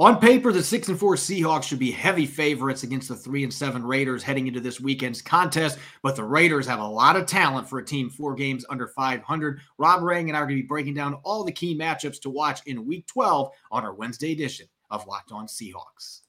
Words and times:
On 0.00 0.18
paper, 0.18 0.50
the 0.50 0.62
six 0.62 0.88
and 0.88 0.98
four 0.98 1.14
Seahawks 1.14 1.64
should 1.64 1.78
be 1.78 1.90
heavy 1.90 2.24
favorites 2.24 2.84
against 2.84 3.08
the 3.08 3.14
three 3.14 3.44
and 3.44 3.52
seven 3.52 3.84
Raiders 3.84 4.22
heading 4.22 4.46
into 4.46 4.58
this 4.58 4.80
weekend's 4.80 5.20
contest. 5.20 5.78
But 6.02 6.16
the 6.16 6.24
Raiders 6.24 6.66
have 6.68 6.80
a 6.80 6.86
lot 6.86 7.16
of 7.16 7.26
talent 7.26 7.68
for 7.68 7.80
a 7.80 7.84
team 7.84 8.08
four 8.08 8.34
games 8.34 8.64
under 8.70 8.88
500. 8.88 9.60
Rob 9.76 10.02
Rang 10.02 10.30
and 10.30 10.36
I 10.38 10.40
are 10.40 10.46
going 10.46 10.56
to 10.56 10.62
be 10.62 10.66
breaking 10.66 10.94
down 10.94 11.18
all 11.22 11.44
the 11.44 11.52
key 11.52 11.78
matchups 11.78 12.18
to 12.22 12.30
watch 12.30 12.62
in 12.64 12.86
Week 12.86 13.06
12 13.08 13.52
on 13.70 13.84
our 13.84 13.92
Wednesday 13.92 14.32
edition 14.32 14.68
of 14.90 15.06
Locked 15.06 15.32
On 15.32 15.46
Seahawks. 15.46 16.20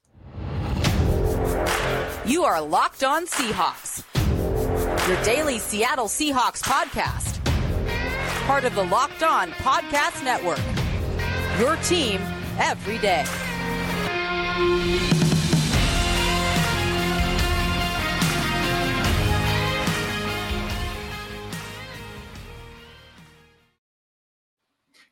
You 2.26 2.44
are 2.44 2.62
Locked 2.62 3.06
On 3.06 3.26
Seahawks, 3.26 4.04
your 5.08 5.24
daily 5.24 5.60
Seattle 5.60 6.08
Seahawks 6.08 6.62
podcast, 6.62 7.42
part 8.48 8.66
of 8.66 8.76
the 8.76 8.84
Locked 8.84 9.24
On 9.24 9.50
Podcast 9.52 10.26
Network. 10.26 10.60
Your 11.58 11.78
team 11.78 12.20
every 12.60 12.98
day. 12.98 13.24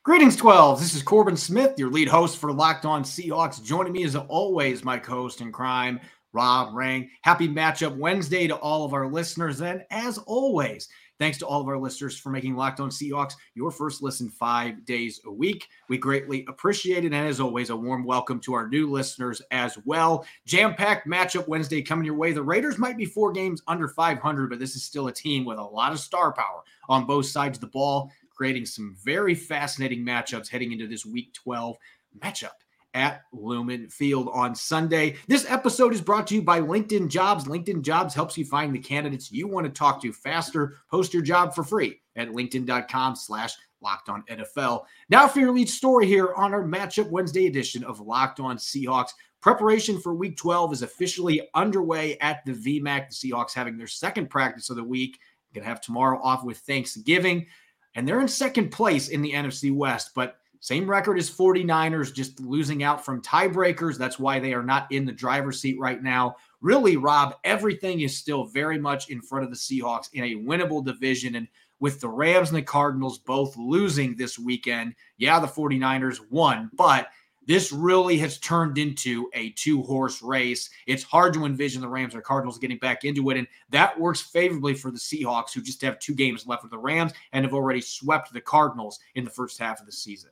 Greetings, 0.10 0.38
12. 0.38 0.80
This 0.80 0.96
is 0.96 1.04
Corbin 1.04 1.38
Smith, 1.38 1.78
your 1.78 1.92
lead 1.92 2.08
host 2.08 2.40
for 2.40 2.52
Locked 2.52 2.84
On 2.84 3.04
Seahawks. 3.04 3.64
Joining 3.64 3.94
me 3.94 4.04
as 4.04 4.16
always, 4.16 4.84
my 4.84 4.98
co 4.98 5.14
host 5.14 5.40
in 5.40 5.52
crime, 5.52 6.00
Rob 6.34 6.74
Rang. 6.74 7.12
Happy 7.22 7.48
Matchup 7.48 7.96
Wednesday 7.96 8.48
to 8.48 8.56
all 8.56 8.84
of 8.84 8.94
our 8.96 9.08
listeners. 9.08 9.62
And 9.62 9.84
as 9.92 10.18
always, 10.18 10.90
Thanks 11.20 11.38
to 11.40 11.46
all 11.46 11.60
of 11.60 11.68
our 11.68 11.78
listeners 11.78 12.18
for 12.18 12.30
making 12.30 12.56
Locked 12.56 12.80
On 12.80 12.90
Seahawks 12.90 13.34
your 13.54 13.72
first 13.72 14.02
listen 14.02 14.30
five 14.30 14.86
days 14.86 15.20
a 15.26 15.32
week. 15.32 15.68
We 15.90 15.98
greatly 15.98 16.46
appreciate 16.48 17.04
it. 17.04 17.08
And 17.08 17.28
as 17.28 17.42
always, 17.42 17.72
a 17.72 17.76
warm 17.76 18.06
welcome 18.06 18.40
to 18.40 18.54
our 18.54 18.70
new 18.70 18.90
listeners 18.90 19.42
as 19.52 19.78
well. 19.84 20.26
Jam 20.46 20.74
packed 20.74 21.10
matchup 21.10 21.50
Wednesday 21.50 21.82
coming 21.82 22.06
your 22.06 22.16
way. 22.16 22.32
The 22.32 22.42
Raiders 22.42 22.78
might 22.78 22.96
be 22.96 23.04
four 23.04 23.34
games 23.34 23.62
under 23.68 23.90
500, 23.90 24.50
but 24.50 24.60
this 24.60 24.78
is 24.78 24.84
still 24.84 25.08
a 25.08 25.12
team 25.12 25.44
with 25.44 25.58
a 25.58 25.62
lot 25.64 25.92
of 25.92 26.00
star 26.00 26.32
power 26.32 26.62
on 26.88 27.06
both 27.06 27.26
sides 27.26 27.58
of 27.58 27.62
the 27.62 27.68
ball, 27.68 28.10
creating 28.34 28.66
some 28.66 28.96
very 29.04 29.36
fascinating 29.36 30.06
matchups 30.06 30.48
heading 30.48 30.72
into 30.72 30.88
this 30.88 31.06
week 31.06 31.34
12 31.34 31.76
matchup 32.24 32.52
at 32.94 33.24
Lumen 33.32 33.90
Field 33.90 34.30
on 34.34 34.56
Sunday. 34.56 35.16
This 35.28 35.46
episode 35.50 35.94
is 35.94 36.02
brought 36.02 36.28
to 36.28 36.36
you 36.36 36.42
by 36.42 36.62
LinkedIn 36.62 37.10
Jobs. 37.10 37.46
LinkedIn 37.46 37.82
Jobs 37.82 38.14
helps 38.14 38.38
you 38.38 38.46
find 38.46 38.74
the 38.74 38.80
candidates 38.80 39.32
you 39.32 39.48
want 39.48 39.66
to 39.66 39.72
talk 39.72 40.02
to 40.02 40.12
faster. 40.12 40.78
Post 40.90 41.14
your 41.14 41.24
job 41.24 41.54
for 41.54 41.64
free 41.64 42.02
at 42.16 42.30
linkedin.com 42.30 43.16
slash 43.16 43.56
locked 43.82 44.10
on 44.10 44.24
NFL. 44.30 44.84
Now 45.10 45.28
for 45.28 45.40
your 45.40 45.54
lead 45.54 45.70
story 45.70 46.06
here 46.06 46.34
on 46.36 46.54
our 46.54 46.64
Matchup 46.64 47.10
Wednesday 47.10 47.48
edition 47.48 47.84
of 47.84 48.00
Locked 48.00 48.40
On 48.40 48.58
Seahawks. 48.58 49.12
Preparation 49.42 50.00
for 50.02 50.14
week 50.14 50.36
12 50.36 50.74
is 50.74 50.82
officially 50.82 51.48
underway 51.54 52.18
at 52.20 52.44
the 52.46 52.52
VMAC. 52.52 53.10
The 53.10 53.32
Seahawks 53.32 53.54
having 53.54 53.78
their 53.78 53.88
second 53.88 54.30
practice 54.30 54.70
of 54.70 54.76
the 54.76 54.84
week. 54.84 55.20
Going 55.54 55.64
to 55.64 55.70
have 55.70 55.82
tomorrow 55.82 56.20
off 56.22 56.44
with 56.44 56.58
Thanksgiving. 56.58 57.48
And 57.96 58.08
they're 58.08 58.22
in 58.22 58.28
second 58.28 58.70
place 58.70 59.08
in 59.08 59.22
the 59.22 59.34
NFC 59.34 59.74
West, 59.74 60.12
but 60.14 60.39
same 60.62 60.90
record 60.90 61.18
as 61.18 61.30
49ers, 61.30 62.14
just 62.14 62.40
losing 62.42 62.84
out 62.84 63.04
from 63.04 63.22
tiebreakers. 63.22 63.98
That's 63.98 64.20
why 64.20 64.40
they 64.40 64.54
are 64.54 64.64
not 64.64 64.92
in 64.92 65.06
the 65.06 65.12
driver's 65.12 65.62
seat 65.62 65.80
right 65.80 66.02
now. 66.04 66.36
Really, 66.62 66.98
Rob, 66.98 67.36
everything 67.46 68.02
is 68.02 68.18
still 68.18 68.44
very 68.44 68.78
much 68.78 69.10
in 69.10 69.22
front 69.22 69.46
of 69.46 69.52
the 69.52 69.56
Seahawks 69.56 70.10
in 70.14 70.24
a 70.26 70.36
winnable 70.36 70.84
division. 70.84 71.36
And 71.36 71.48
with 71.80 72.02
the 72.02 72.10
Rams 72.10 72.50
and 72.50 72.58
the 72.58 72.62
Cardinals 72.62 73.20
both 73.20 73.56
losing 73.56 74.16
this 74.16 74.38
weekend, 74.38 74.96
yeah, 75.18 75.40
the 75.40 75.48
49ers 75.48 76.20
won, 76.30 76.70
but 76.74 77.08
this 77.48 77.72
really 77.72 78.18
has 78.18 78.38
turned 78.38 78.78
into 78.78 79.28
a 79.34 79.50
two 79.52 79.82
horse 79.82 80.22
race. 80.22 80.70
It's 80.86 81.04
hard 81.04 81.34
to 81.34 81.46
envision 81.46 81.82
the 81.82 81.88
Rams 81.88 82.14
or 82.14 82.22
Cardinals 82.22 82.60
getting 82.60 82.78
back 82.78 83.06
into 83.06 83.28
it. 83.32 83.38
And 83.38 83.48
that 83.70 84.00
works 84.00 84.22
favorably 84.22 84.76
for 84.76 84.92
the 84.92 85.00
Seahawks, 85.00 85.54
who 85.54 85.62
just 85.62 85.82
have 85.82 85.98
two 85.98 86.14
games 86.14 86.46
left 86.46 86.62
with 86.62 86.72
the 86.72 86.78
Rams 86.78 87.14
and 87.32 87.44
have 87.44 87.56
already 87.56 87.82
swept 87.82 88.32
the 88.32 88.42
Cardinals 88.42 89.00
in 89.16 89.24
the 89.24 89.32
first 89.32 89.58
half 89.58 89.80
of 89.80 89.88
the 89.88 89.92
season. 89.92 90.30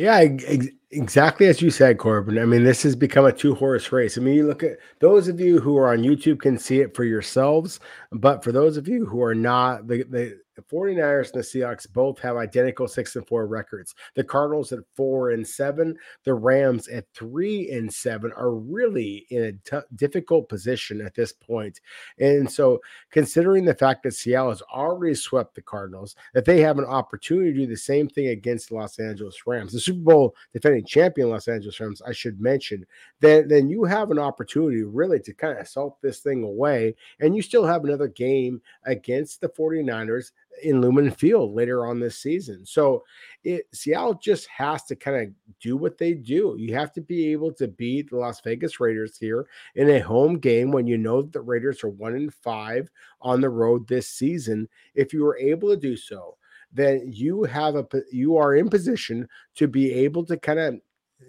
Yeah, 0.00 0.16
ex- 0.20 0.68
exactly 0.90 1.46
as 1.46 1.62
you 1.62 1.70
said, 1.70 1.98
Corbin. 1.98 2.38
I 2.38 2.44
mean, 2.44 2.64
this 2.64 2.82
has 2.82 2.96
become 2.96 3.24
a 3.24 3.32
two 3.32 3.54
horse 3.54 3.92
race. 3.92 4.18
I 4.18 4.20
mean, 4.20 4.34
you 4.34 4.46
look 4.46 4.62
at 4.62 4.78
those 5.00 5.28
of 5.28 5.40
you 5.40 5.60
who 5.60 5.76
are 5.76 5.92
on 5.92 5.98
YouTube 5.98 6.40
can 6.40 6.58
see 6.58 6.80
it 6.80 6.94
for 6.94 7.04
yourselves, 7.04 7.80
but 8.12 8.42
for 8.42 8.52
those 8.52 8.76
of 8.76 8.88
you 8.88 9.06
who 9.06 9.22
are 9.22 9.34
not, 9.34 9.86
the, 9.86 10.04
the 10.04 10.38
the 10.60 10.76
49ers 10.76 11.32
and 11.32 11.42
the 11.42 11.46
Seahawks 11.46 11.90
both 11.90 12.18
have 12.20 12.36
identical 12.36 12.88
six 12.88 13.16
and 13.16 13.26
four 13.26 13.46
records. 13.46 13.94
The 14.14 14.24
Cardinals 14.24 14.72
at 14.72 14.80
four 14.94 15.30
and 15.30 15.46
seven, 15.46 15.96
the 16.24 16.34
Rams 16.34 16.88
at 16.88 17.06
three 17.14 17.70
and 17.70 17.92
seven 17.92 18.32
are 18.36 18.54
really 18.54 19.26
in 19.30 19.42
a 19.44 19.52
t- 19.52 19.86
difficult 19.96 20.48
position 20.48 21.00
at 21.00 21.14
this 21.14 21.32
point. 21.32 21.80
And 22.18 22.50
so, 22.50 22.80
considering 23.10 23.64
the 23.64 23.74
fact 23.74 24.02
that 24.02 24.14
Seattle 24.14 24.50
has 24.50 24.62
already 24.62 25.14
swept 25.14 25.54
the 25.54 25.62
Cardinals, 25.62 26.16
that 26.34 26.44
they 26.44 26.60
have 26.60 26.78
an 26.78 26.84
opportunity 26.84 27.52
to 27.52 27.58
do 27.60 27.66
the 27.66 27.76
same 27.76 28.08
thing 28.08 28.28
against 28.28 28.68
the 28.68 28.74
Los 28.74 28.98
Angeles 28.98 29.46
Rams, 29.46 29.72
the 29.72 29.80
Super 29.80 30.00
Bowl 30.00 30.34
defending 30.52 30.79
champion 30.82 31.30
Los 31.30 31.48
Angeles 31.48 31.78
Rams, 31.80 32.02
I 32.02 32.12
should 32.12 32.40
mention, 32.40 32.86
then, 33.20 33.48
then 33.48 33.68
you 33.68 33.84
have 33.84 34.10
an 34.10 34.18
opportunity 34.18 34.82
really 34.82 35.20
to 35.20 35.34
kind 35.34 35.58
of 35.58 35.68
salt 35.68 36.00
this 36.02 36.20
thing 36.20 36.42
away. 36.42 36.94
And 37.20 37.34
you 37.34 37.42
still 37.42 37.64
have 37.64 37.84
another 37.84 38.08
game 38.08 38.60
against 38.84 39.40
the 39.40 39.48
49ers 39.48 40.32
in 40.62 40.80
Lumen 40.80 41.10
Field 41.10 41.54
later 41.54 41.86
on 41.86 42.00
this 42.00 42.18
season. 42.18 42.64
So 42.66 43.04
it 43.44 43.66
Seattle 43.72 44.14
just 44.14 44.46
has 44.48 44.84
to 44.84 44.96
kind 44.96 45.16
of 45.16 45.34
do 45.60 45.76
what 45.76 45.98
they 45.98 46.14
do. 46.14 46.56
You 46.58 46.74
have 46.74 46.92
to 46.94 47.00
be 47.00 47.32
able 47.32 47.52
to 47.54 47.68
beat 47.68 48.10
the 48.10 48.16
Las 48.16 48.40
Vegas 48.40 48.80
Raiders 48.80 49.16
here 49.18 49.46
in 49.74 49.90
a 49.90 50.00
home 50.00 50.38
game 50.38 50.70
when 50.70 50.86
you 50.86 50.98
know 50.98 51.22
the 51.22 51.40
Raiders 51.40 51.82
are 51.84 51.88
one 51.88 52.14
in 52.14 52.30
five 52.30 52.90
on 53.20 53.40
the 53.40 53.50
road 53.50 53.86
this 53.86 54.08
season. 54.08 54.68
If 54.94 55.12
you 55.12 55.24
were 55.24 55.38
able 55.38 55.70
to 55.70 55.76
do 55.76 55.96
so, 55.96 56.36
then 56.72 57.02
you 57.06 57.44
have 57.44 57.74
a 57.76 57.86
you 58.12 58.36
are 58.36 58.54
in 58.54 58.68
position 58.68 59.28
to 59.56 59.66
be 59.66 59.92
able 59.92 60.24
to 60.26 60.36
kind 60.36 60.58
of 60.58 60.74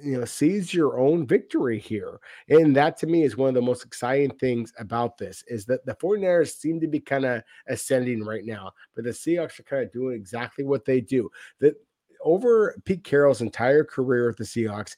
you 0.02 0.18
know 0.18 0.26
seize 0.26 0.74
your 0.74 1.00
own 1.00 1.26
victory 1.26 1.80
here. 1.80 2.20
And 2.50 2.76
that 2.76 2.98
to 2.98 3.08
me 3.08 3.24
is 3.24 3.38
one 3.38 3.50
of 3.50 3.56
the 3.56 3.62
most 3.62 3.86
exciting 3.86 4.32
things 4.38 4.74
about 4.78 5.18
this 5.18 5.44
is 5.48 5.66
that 5.66 5.86
the 5.86 5.96
49ers 5.96 6.56
seem 6.56 6.80
to 6.80 6.88
be 6.88 7.00
kind 7.00 7.26
of 7.26 7.44
ascending 7.68 8.24
right 8.24 8.46
now 8.46 8.72
but 8.96 9.04
the 9.04 9.12
Seahawks 9.12 9.60
are 9.60 9.64
kind 9.64 9.84
of 9.84 9.92
doing 9.92 10.16
exactly 10.16 10.64
what 10.64 10.86
they 10.86 11.02
do. 11.02 11.30
That 11.60 11.76
over 12.24 12.76
Pete 12.86 13.04
Carroll's 13.04 13.42
entire 13.42 13.84
career 13.84 14.28
with 14.28 14.38
the 14.38 14.44
Seahawks 14.44 14.96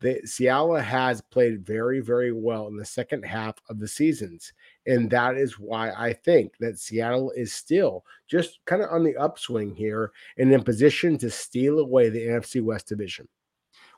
the 0.00 0.20
Seattle 0.24 0.74
has 0.74 1.22
played 1.22 1.64
very 1.64 2.00
very 2.00 2.32
well 2.32 2.66
in 2.66 2.76
the 2.76 2.84
second 2.84 3.24
half 3.24 3.54
of 3.70 3.78
the 3.78 3.88
seasons 3.88 4.52
and 4.86 5.10
that 5.10 5.36
is 5.36 5.58
why 5.58 5.90
I 5.90 6.12
think 6.12 6.52
that 6.60 6.78
Seattle 6.78 7.30
is 7.32 7.52
still 7.52 8.04
just 8.28 8.60
kind 8.66 8.82
of 8.82 8.90
on 8.90 9.04
the 9.04 9.16
upswing 9.16 9.74
here 9.74 10.12
and 10.38 10.52
in 10.52 10.62
position 10.62 11.18
to 11.18 11.30
steal 11.30 11.78
away 11.78 12.08
the 12.08 12.26
NFC 12.26 12.62
West 12.62 12.88
division 12.88 13.28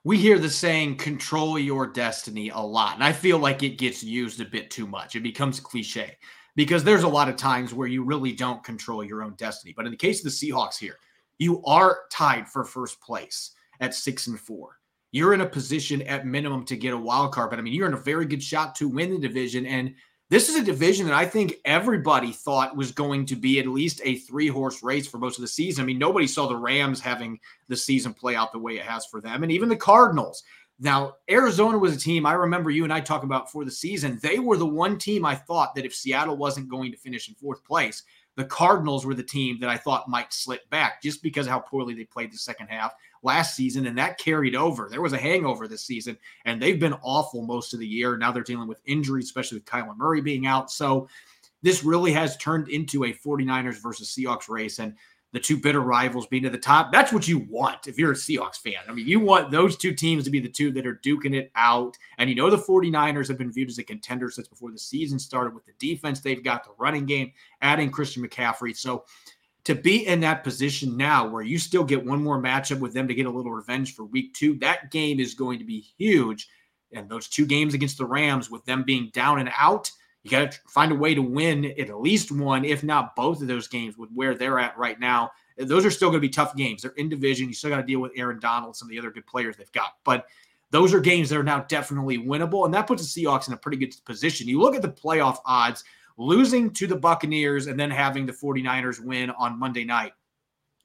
we 0.06 0.16
hear 0.16 0.38
the 0.38 0.48
saying 0.48 0.98
control 0.98 1.58
your 1.58 1.84
destiny 1.84 2.50
a 2.50 2.60
lot. 2.60 2.94
And 2.94 3.02
I 3.02 3.12
feel 3.12 3.38
like 3.38 3.64
it 3.64 3.76
gets 3.76 4.04
used 4.04 4.40
a 4.40 4.44
bit 4.44 4.70
too 4.70 4.86
much. 4.86 5.16
It 5.16 5.24
becomes 5.24 5.58
cliche 5.58 6.16
because 6.54 6.84
there's 6.84 7.02
a 7.02 7.08
lot 7.08 7.28
of 7.28 7.34
times 7.34 7.74
where 7.74 7.88
you 7.88 8.04
really 8.04 8.32
don't 8.32 8.62
control 8.62 9.02
your 9.02 9.24
own 9.24 9.34
destiny. 9.34 9.74
But 9.76 9.84
in 9.84 9.90
the 9.90 9.96
case 9.96 10.20
of 10.20 10.24
the 10.24 10.30
Seahawks 10.30 10.78
here, 10.78 10.94
you 11.38 11.60
are 11.64 12.02
tied 12.12 12.46
for 12.46 12.64
first 12.64 13.00
place 13.00 13.50
at 13.80 13.96
six 13.96 14.28
and 14.28 14.38
four. 14.38 14.78
You're 15.10 15.34
in 15.34 15.40
a 15.40 15.46
position 15.46 16.02
at 16.02 16.24
minimum 16.24 16.64
to 16.66 16.76
get 16.76 16.94
a 16.94 16.96
wild 16.96 17.32
card, 17.32 17.50
but 17.50 17.58
I 17.58 17.62
mean, 17.62 17.74
you're 17.74 17.88
in 17.88 17.94
a 17.94 17.98
very 17.98 18.26
good 18.26 18.42
shot 18.42 18.76
to 18.76 18.88
win 18.88 19.10
the 19.10 19.18
division. 19.18 19.66
And 19.66 19.92
this 20.28 20.48
is 20.48 20.56
a 20.56 20.64
division 20.64 21.06
that 21.06 21.14
I 21.14 21.24
think 21.24 21.56
everybody 21.64 22.32
thought 22.32 22.76
was 22.76 22.90
going 22.90 23.26
to 23.26 23.36
be 23.36 23.60
at 23.60 23.68
least 23.68 24.00
a 24.04 24.16
three 24.16 24.48
horse 24.48 24.82
race 24.82 25.06
for 25.06 25.18
most 25.18 25.38
of 25.38 25.42
the 25.42 25.48
season. 25.48 25.82
I 25.82 25.86
mean, 25.86 25.98
nobody 25.98 26.26
saw 26.26 26.48
the 26.48 26.56
Rams 26.56 27.00
having 27.00 27.38
the 27.68 27.76
season 27.76 28.12
play 28.12 28.34
out 28.34 28.52
the 28.52 28.58
way 28.58 28.76
it 28.76 28.84
has 28.84 29.06
for 29.06 29.20
them, 29.20 29.42
and 29.42 29.52
even 29.52 29.68
the 29.68 29.76
Cardinals. 29.76 30.42
Now, 30.78 31.14
Arizona 31.30 31.78
was 31.78 31.96
a 31.96 31.98
team 31.98 32.26
I 32.26 32.34
remember 32.34 32.70
you 32.70 32.84
and 32.84 32.92
I 32.92 33.00
talking 33.00 33.28
about 33.28 33.50
for 33.50 33.64
the 33.64 33.70
season. 33.70 34.18
They 34.22 34.38
were 34.38 34.58
the 34.58 34.66
one 34.66 34.98
team 34.98 35.24
I 35.24 35.34
thought 35.34 35.74
that 35.74 35.86
if 35.86 35.94
Seattle 35.94 36.36
wasn't 36.36 36.68
going 36.68 36.92
to 36.92 36.98
finish 36.98 37.28
in 37.28 37.34
fourth 37.34 37.64
place, 37.64 38.02
the 38.34 38.44
Cardinals 38.44 39.06
were 39.06 39.14
the 39.14 39.22
team 39.22 39.58
that 39.60 39.70
I 39.70 39.78
thought 39.78 40.08
might 40.08 40.34
slip 40.34 40.68
back 40.68 41.02
just 41.02 41.22
because 41.22 41.46
of 41.46 41.52
how 41.52 41.60
poorly 41.60 41.94
they 41.94 42.04
played 42.04 42.30
the 42.30 42.36
second 42.36 42.66
half 42.66 42.92
last 43.26 43.54
season, 43.54 43.86
and 43.86 43.98
that 43.98 44.18
carried 44.18 44.56
over. 44.56 44.88
There 44.90 45.02
was 45.02 45.12
a 45.12 45.18
hangover 45.18 45.68
this 45.68 45.84
season, 45.84 46.16
and 46.46 46.60
they've 46.60 46.80
been 46.80 46.94
awful 47.02 47.42
most 47.42 47.74
of 47.74 47.80
the 47.80 47.86
year. 47.86 48.16
Now 48.16 48.32
they're 48.32 48.42
dealing 48.42 48.68
with 48.68 48.80
injuries, 48.86 49.26
especially 49.26 49.58
with 49.58 49.66
Kyler 49.66 49.96
Murray 49.96 50.22
being 50.22 50.46
out. 50.46 50.70
So 50.70 51.08
this 51.62 51.84
really 51.84 52.12
has 52.12 52.36
turned 52.38 52.68
into 52.68 53.04
a 53.04 53.12
49ers 53.12 53.82
versus 53.82 54.08
Seahawks 54.08 54.48
race. 54.48 54.78
And 54.78 54.94
the 55.36 55.40
two 55.40 55.58
bitter 55.58 55.82
rivals 55.82 56.26
being 56.26 56.46
at 56.46 56.52
the 56.52 56.58
top. 56.58 56.90
That's 56.90 57.12
what 57.12 57.28
you 57.28 57.40
want 57.50 57.88
if 57.88 57.98
you're 57.98 58.12
a 58.12 58.14
Seahawks 58.14 58.56
fan. 58.56 58.80
I 58.88 58.92
mean, 58.92 59.06
you 59.06 59.20
want 59.20 59.50
those 59.50 59.76
two 59.76 59.92
teams 59.92 60.24
to 60.24 60.30
be 60.30 60.40
the 60.40 60.48
two 60.48 60.70
that 60.72 60.86
are 60.86 60.98
duking 61.04 61.34
it 61.34 61.50
out. 61.56 61.94
And 62.16 62.30
you 62.30 62.36
know, 62.36 62.48
the 62.48 62.56
49ers 62.56 63.28
have 63.28 63.36
been 63.36 63.52
viewed 63.52 63.68
as 63.68 63.76
a 63.76 63.84
contender 63.84 64.30
since 64.30 64.48
before 64.48 64.70
the 64.70 64.78
season 64.78 65.18
started 65.18 65.54
with 65.54 65.66
the 65.66 65.74
defense 65.78 66.20
they've 66.20 66.42
got, 66.42 66.64
the 66.64 66.70
running 66.78 67.04
game, 67.04 67.32
adding 67.60 67.90
Christian 67.90 68.26
McCaffrey. 68.26 68.74
So 68.74 69.04
to 69.66 69.74
be 69.74 70.06
in 70.06 70.20
that 70.20 70.44
position 70.44 70.96
now 70.96 71.26
where 71.26 71.42
you 71.42 71.58
still 71.58 71.82
get 71.82 72.06
one 72.06 72.22
more 72.22 72.40
matchup 72.40 72.78
with 72.78 72.94
them 72.94 73.08
to 73.08 73.14
get 73.14 73.26
a 73.26 73.30
little 73.30 73.50
revenge 73.50 73.96
for 73.96 74.04
week 74.04 74.32
two, 74.32 74.56
that 74.60 74.92
game 74.92 75.18
is 75.18 75.34
going 75.34 75.58
to 75.58 75.64
be 75.64 75.80
huge. 75.98 76.48
And 76.92 77.08
those 77.08 77.26
two 77.26 77.44
games 77.44 77.74
against 77.74 77.98
the 77.98 78.06
Rams, 78.06 78.48
with 78.48 78.64
them 78.64 78.84
being 78.84 79.10
down 79.12 79.40
and 79.40 79.50
out, 79.58 79.90
you 80.22 80.30
got 80.30 80.52
to 80.52 80.58
find 80.68 80.92
a 80.92 80.94
way 80.94 81.16
to 81.16 81.20
win 81.20 81.64
at 81.64 82.00
least 82.00 82.30
one, 82.30 82.64
if 82.64 82.84
not 82.84 83.16
both 83.16 83.42
of 83.42 83.48
those 83.48 83.66
games, 83.66 83.98
with 83.98 84.08
where 84.14 84.36
they're 84.36 84.60
at 84.60 84.78
right 84.78 85.00
now. 85.00 85.32
Those 85.58 85.84
are 85.84 85.90
still 85.90 86.10
going 86.10 86.20
to 86.20 86.28
be 86.28 86.32
tough 86.32 86.54
games. 86.54 86.82
They're 86.82 86.92
in 86.92 87.08
division. 87.08 87.48
You 87.48 87.54
still 87.54 87.70
got 87.70 87.78
to 87.78 87.82
deal 87.82 87.98
with 87.98 88.12
Aaron 88.14 88.38
Donald, 88.38 88.76
some 88.76 88.86
of 88.86 88.90
the 88.90 89.00
other 89.00 89.10
good 89.10 89.26
players 89.26 89.56
they've 89.56 89.72
got. 89.72 89.94
But 90.04 90.26
those 90.70 90.94
are 90.94 91.00
games 91.00 91.28
that 91.30 91.38
are 91.38 91.42
now 91.42 91.62
definitely 91.62 92.18
winnable. 92.18 92.66
And 92.66 92.74
that 92.74 92.86
puts 92.86 93.02
the 93.12 93.24
Seahawks 93.24 93.48
in 93.48 93.54
a 93.54 93.56
pretty 93.56 93.78
good 93.78 93.96
position. 94.04 94.46
You 94.46 94.60
look 94.60 94.76
at 94.76 94.82
the 94.82 94.88
playoff 94.88 95.38
odds, 95.44 95.82
losing 96.18 96.70
to 96.70 96.86
the 96.86 96.96
Buccaneers 96.96 97.66
and 97.66 97.78
then 97.78 97.90
having 97.90 98.26
the 98.26 98.32
49ers 98.32 99.00
win 99.00 99.30
on 99.30 99.58
Monday 99.58 99.84
night 99.84 100.12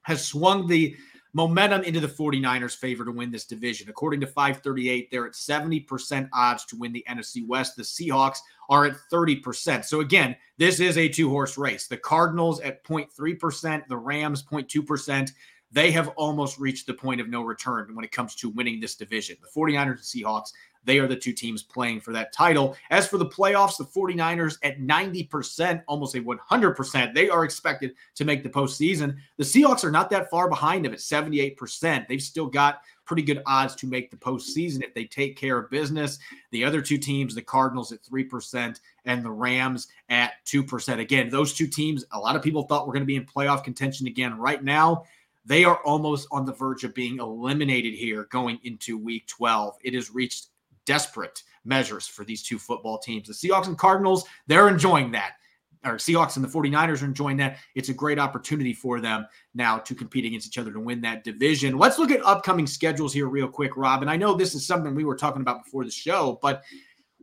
has 0.03 0.25
swung 0.25 0.67
the 0.67 0.95
momentum 1.33 1.83
into 1.83 1.99
the 1.99 2.07
49ers' 2.07 2.75
favor 2.75 3.05
to 3.05 3.11
win 3.11 3.31
this 3.31 3.45
division. 3.45 3.89
According 3.89 4.19
to 4.21 4.27
538, 4.27 5.09
they're 5.09 5.27
at 5.27 5.33
70% 5.33 6.29
odds 6.33 6.65
to 6.65 6.75
win 6.75 6.91
the 6.91 7.05
NFC 7.07 7.47
West. 7.47 7.75
The 7.75 7.83
Seahawks 7.83 8.39
are 8.69 8.85
at 8.85 8.97
30%. 9.11 9.85
So 9.85 10.01
again, 10.01 10.35
this 10.57 10.79
is 10.79 10.97
a 10.97 11.07
two-horse 11.07 11.57
race. 11.57 11.87
The 11.87 11.97
Cardinals 11.97 12.59
at 12.61 12.83
0.3%, 12.83 13.87
the 13.87 13.97
Rams 13.97 14.43
0.2%. 14.43 15.31
They 15.73 15.91
have 15.91 16.09
almost 16.09 16.59
reached 16.59 16.85
the 16.85 16.93
point 16.93 17.21
of 17.21 17.29
no 17.29 17.43
return 17.43 17.95
when 17.95 18.03
it 18.03 18.11
comes 18.11 18.35
to 18.35 18.49
winning 18.49 18.81
this 18.81 18.95
division. 18.95 19.37
The 19.41 19.59
49ers 19.59 19.87
and 19.87 19.99
Seahawks 19.99 20.51
they 20.83 20.99
are 20.99 21.07
the 21.07 21.15
two 21.15 21.33
teams 21.33 21.63
playing 21.63 22.01
for 22.01 22.11
that 22.13 22.33
title. 22.33 22.75
As 22.89 23.07
for 23.07 23.17
the 23.17 23.25
playoffs, 23.25 23.77
the 23.77 23.85
49ers 23.85 24.57
at 24.63 24.79
90%, 24.79 25.83
almost 25.87 26.15
a 26.15 26.21
100%, 26.21 27.13
they 27.13 27.29
are 27.29 27.43
expected 27.43 27.93
to 28.15 28.25
make 28.25 28.43
the 28.43 28.49
postseason. 28.49 29.15
The 29.37 29.43
Seahawks 29.43 29.83
are 29.83 29.91
not 29.91 30.09
that 30.09 30.29
far 30.29 30.49
behind 30.49 30.85
them 30.85 30.93
at 30.93 30.99
78%. 30.99 32.07
They've 32.07 32.21
still 32.21 32.47
got 32.47 32.81
pretty 33.05 33.23
good 33.23 33.43
odds 33.45 33.75
to 33.75 33.87
make 33.87 34.09
the 34.09 34.17
postseason 34.17 34.83
if 34.83 34.93
they 34.93 35.05
take 35.05 35.37
care 35.37 35.57
of 35.57 35.69
business. 35.69 36.17
The 36.51 36.63
other 36.63 36.81
two 36.81 36.97
teams, 36.97 37.35
the 37.35 37.41
Cardinals 37.41 37.91
at 37.91 38.03
3% 38.03 38.79
and 39.05 39.25
the 39.25 39.31
Rams 39.31 39.87
at 40.09 40.33
2%. 40.45 40.99
Again, 40.99 41.29
those 41.29 41.53
two 41.53 41.67
teams, 41.67 42.05
a 42.11 42.19
lot 42.19 42.35
of 42.35 42.41
people 42.41 42.63
thought 42.63 42.87
were 42.87 42.93
going 42.93 43.03
to 43.03 43.07
be 43.07 43.15
in 43.15 43.25
playoff 43.25 43.63
contention 43.63 44.07
again. 44.07 44.37
Right 44.37 44.63
now, 44.63 45.03
they 45.45 45.63
are 45.63 45.77
almost 45.83 46.27
on 46.31 46.45
the 46.45 46.53
verge 46.53 46.83
of 46.83 46.93
being 46.93 47.19
eliminated 47.19 47.93
here 47.93 48.25
going 48.31 48.59
into 48.63 48.97
week 48.97 49.27
12. 49.27 49.75
It 49.83 49.93
has 49.95 50.11
reached 50.11 50.47
desperate 50.85 51.43
measures 51.63 52.07
for 52.07 52.25
these 52.25 52.43
two 52.43 52.57
football 52.57 52.97
teams. 52.97 53.27
The 53.27 53.33
Seahawks 53.33 53.67
and 53.67 53.77
Cardinals, 53.77 54.25
they're 54.47 54.67
enjoying 54.67 55.11
that. 55.11 55.33
Or 55.83 55.93
Seahawks 55.93 56.35
and 56.35 56.45
the 56.45 56.49
49ers 56.49 57.01
are 57.01 57.05
enjoying 57.05 57.37
that. 57.37 57.57
It's 57.73 57.89
a 57.89 57.93
great 57.93 58.19
opportunity 58.19 58.73
for 58.73 58.99
them 58.99 59.25
now 59.55 59.79
to 59.79 59.95
compete 59.95 60.25
against 60.25 60.45
each 60.45 60.59
other 60.59 60.71
to 60.71 60.79
win 60.79 61.01
that 61.01 61.23
division. 61.23 61.77
Let's 61.77 61.97
look 61.97 62.11
at 62.11 62.23
upcoming 62.23 62.67
schedules 62.67 63.13
here, 63.13 63.27
real 63.27 63.47
quick, 63.47 63.75
Rob. 63.75 64.01
And 64.01 64.11
I 64.11 64.15
know 64.15 64.35
this 64.35 64.53
is 64.53 64.65
something 64.65 64.93
we 64.93 65.05
were 65.05 65.15
talking 65.15 65.41
about 65.41 65.63
before 65.63 65.83
the 65.83 65.91
show, 65.91 66.37
but 66.41 66.61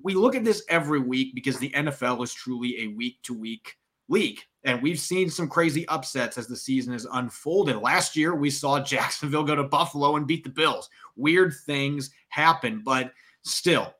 we 0.02 0.14
look 0.14 0.34
at 0.34 0.44
this 0.44 0.64
every 0.68 1.00
week 1.00 1.34
because 1.34 1.58
the 1.58 1.70
NFL 1.70 2.22
is 2.24 2.34
truly 2.34 2.82
a 2.82 2.88
week 2.88 3.22
to 3.24 3.34
week 3.34 3.76
league. 4.08 4.40
And 4.64 4.82
we've 4.82 4.98
seen 4.98 5.30
some 5.30 5.48
crazy 5.48 5.86
upsets 5.88 6.36
as 6.36 6.48
the 6.48 6.56
season 6.56 6.92
has 6.92 7.06
unfolded. 7.12 7.76
Last 7.76 8.16
year, 8.16 8.34
we 8.34 8.50
saw 8.50 8.80
Jacksonville 8.84 9.44
go 9.44 9.54
to 9.54 9.64
Buffalo 9.64 10.16
and 10.16 10.26
beat 10.26 10.44
the 10.44 10.50
Bills. 10.50 10.90
Weird 11.16 11.54
things 11.64 12.10
happen, 12.28 12.82
but 12.84 13.12
Still, 13.48 13.94